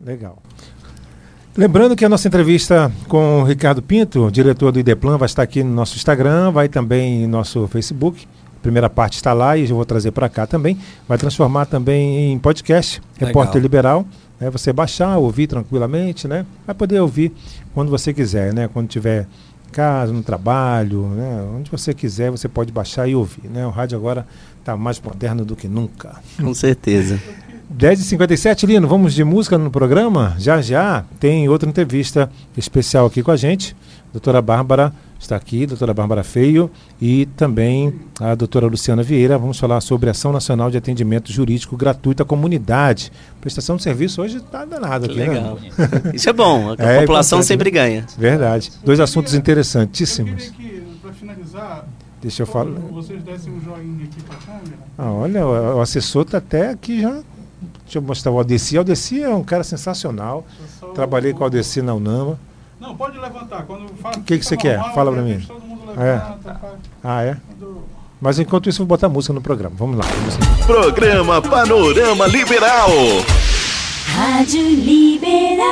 Legal. 0.00 0.38
Lembrando 1.56 1.96
que 1.96 2.04
a 2.04 2.08
nossa 2.08 2.28
entrevista 2.28 2.90
com 3.08 3.42
o 3.42 3.44
Ricardo 3.44 3.82
Pinto, 3.82 4.30
diretor 4.30 4.70
do 4.70 4.78
Ideplan, 4.78 5.18
vai 5.18 5.26
estar 5.26 5.42
aqui 5.42 5.64
no 5.64 5.74
nosso 5.74 5.96
Instagram, 5.96 6.52
vai 6.52 6.68
também 6.68 7.22
no 7.22 7.28
nosso 7.28 7.66
Facebook. 7.66 8.26
A 8.56 8.62
primeira 8.62 8.88
parte 8.88 9.16
está 9.16 9.32
lá 9.32 9.56
e 9.56 9.68
eu 9.68 9.74
vou 9.74 9.84
trazer 9.84 10.12
para 10.12 10.28
cá 10.28 10.46
também. 10.46 10.78
Vai 11.08 11.18
transformar 11.18 11.66
também 11.66 12.32
em 12.32 12.38
podcast, 12.38 13.02
Legal. 13.14 13.28
Repórter 13.28 13.60
Liberal. 13.60 14.06
Né, 14.38 14.48
você 14.48 14.72
baixar, 14.72 15.18
ouvir 15.18 15.48
tranquilamente, 15.48 16.26
né? 16.26 16.46
Vai 16.66 16.74
poder 16.74 17.00
ouvir 17.00 17.32
quando 17.74 17.90
você 17.90 18.14
quiser, 18.14 18.54
né? 18.54 18.68
Quando 18.72 18.88
tiver 18.88 19.26
em 19.68 19.70
casa, 19.70 20.12
no 20.12 20.22
trabalho, 20.22 21.08
né? 21.08 21.46
Onde 21.58 21.70
você 21.70 21.92
quiser, 21.92 22.30
você 22.30 22.48
pode 22.48 22.72
baixar 22.72 23.06
e 23.06 23.14
ouvir, 23.14 23.48
né? 23.48 23.66
O 23.66 23.70
rádio 23.70 23.98
agora 23.98 24.26
está 24.60 24.76
mais 24.76 25.00
moderno 25.00 25.44
do 25.44 25.56
que 25.56 25.66
nunca. 25.68 26.16
Com 26.40 26.54
certeza. 26.54 27.18
10h57, 27.76 28.66
Lino, 28.66 28.88
vamos 28.88 29.14
de 29.14 29.22
música 29.24 29.56
no 29.56 29.70
programa? 29.70 30.34
Já 30.38 30.60
já 30.60 31.04
tem 31.20 31.48
outra 31.48 31.68
entrevista 31.68 32.30
especial 32.56 33.06
aqui 33.06 33.22
com 33.22 33.30
a 33.30 33.36
gente. 33.36 33.76
Doutora 34.12 34.42
Bárbara 34.42 34.92
está 35.20 35.36
aqui, 35.36 35.66
doutora 35.66 35.94
Bárbara 35.94 36.24
Feio 36.24 36.68
e 37.00 37.26
também 37.36 37.94
a 38.18 38.34
doutora 38.34 38.66
Luciana 38.66 39.04
Vieira. 39.04 39.38
Vamos 39.38 39.56
falar 39.58 39.80
sobre 39.82 40.10
Ação 40.10 40.32
Nacional 40.32 40.68
de 40.68 40.78
Atendimento 40.78 41.30
Jurídico 41.32 41.76
Gratuito 41.76 42.24
à 42.24 42.26
Comunidade. 42.26 43.12
Prestação 43.40 43.76
de 43.76 43.84
serviço 43.84 44.20
hoje 44.20 44.38
está 44.38 44.64
danado 44.64 45.04
aqui, 45.06 45.14
Legal. 45.14 45.54
né? 45.62 45.70
Isso 46.12 46.28
é 46.28 46.32
bom, 46.32 46.70
a 46.70 46.74
É, 46.82 47.00
população 47.02 47.38
importante, 47.38 47.46
sempre 47.46 47.70
né? 47.70 47.78
ganha. 47.78 48.06
Verdade. 48.18 48.72
Dois 48.84 48.98
assuntos 48.98 49.32
Eu 49.32 49.38
interessantíssimos. 49.38 50.48
queria 50.50 50.80
que, 50.80 50.86
para 51.00 51.12
finalizar, 51.12 51.86
Deixa 52.20 52.42
eu 52.42 52.46
falar. 52.46 52.70
vocês 52.92 53.22
dessem 53.22 53.52
um 53.52 53.60
joinha 53.62 54.04
aqui 54.04 54.22
para 54.22 54.36
a 54.36 54.38
câmera. 54.40 54.78
Ah, 54.98 55.10
olha, 55.10 55.46
o, 55.46 55.78
o 55.78 55.80
assessor 55.80 56.22
está 56.22 56.38
até 56.38 56.68
aqui 56.70 57.00
já. 57.00 57.20
Deixa 57.84 57.98
eu 57.98 58.02
mostrar 58.02 58.30
o 58.32 58.36
Aldeci. 58.38 58.76
O 58.76 58.80
Aldeci 58.80 59.22
é 59.22 59.28
um 59.34 59.42
cara 59.44 59.64
sensacional. 59.64 60.44
Só 60.78 60.86
o- 60.86 60.92
Trabalhei 60.92 61.32
com 61.32 61.40
o 61.40 61.44
Aldeci 61.44 61.80
na 61.82 61.94
Unama. 61.94 62.38
Não, 62.78 62.94
pode 62.96 63.18
levantar. 63.18 63.62
Quando 63.64 63.88
fala, 63.96 64.14
Que 64.24 64.38
que 64.38 64.44
você 64.44 64.56
fica 64.56 64.62
quer? 64.68 64.76
normal, 64.76 64.94
Fala 64.94 65.10
repente 65.12 65.38
mim. 65.40 65.46
Todo 65.46 65.60
mundo 65.66 65.82
É. 66.00 66.12
levanta, 66.14 66.54
faz- 66.54 66.74
Ah, 67.02 67.22
é? 67.22 67.36
quando- 67.58 67.80
Mas 68.20 68.38
enquanto 68.38 68.68
isso, 68.68 68.82
eu 68.82 68.86
vou 68.86 68.96
botar 68.96 69.08
música 69.08 69.32
no 69.32 69.40
programa. 69.40 69.74
Vamos 69.78 69.96
lá. 69.96 70.04
Programa 70.66 71.40
Panorama 71.40 72.26
Liberal. 72.26 72.90
Rádio 74.14 74.60
Liberal. 74.74 75.70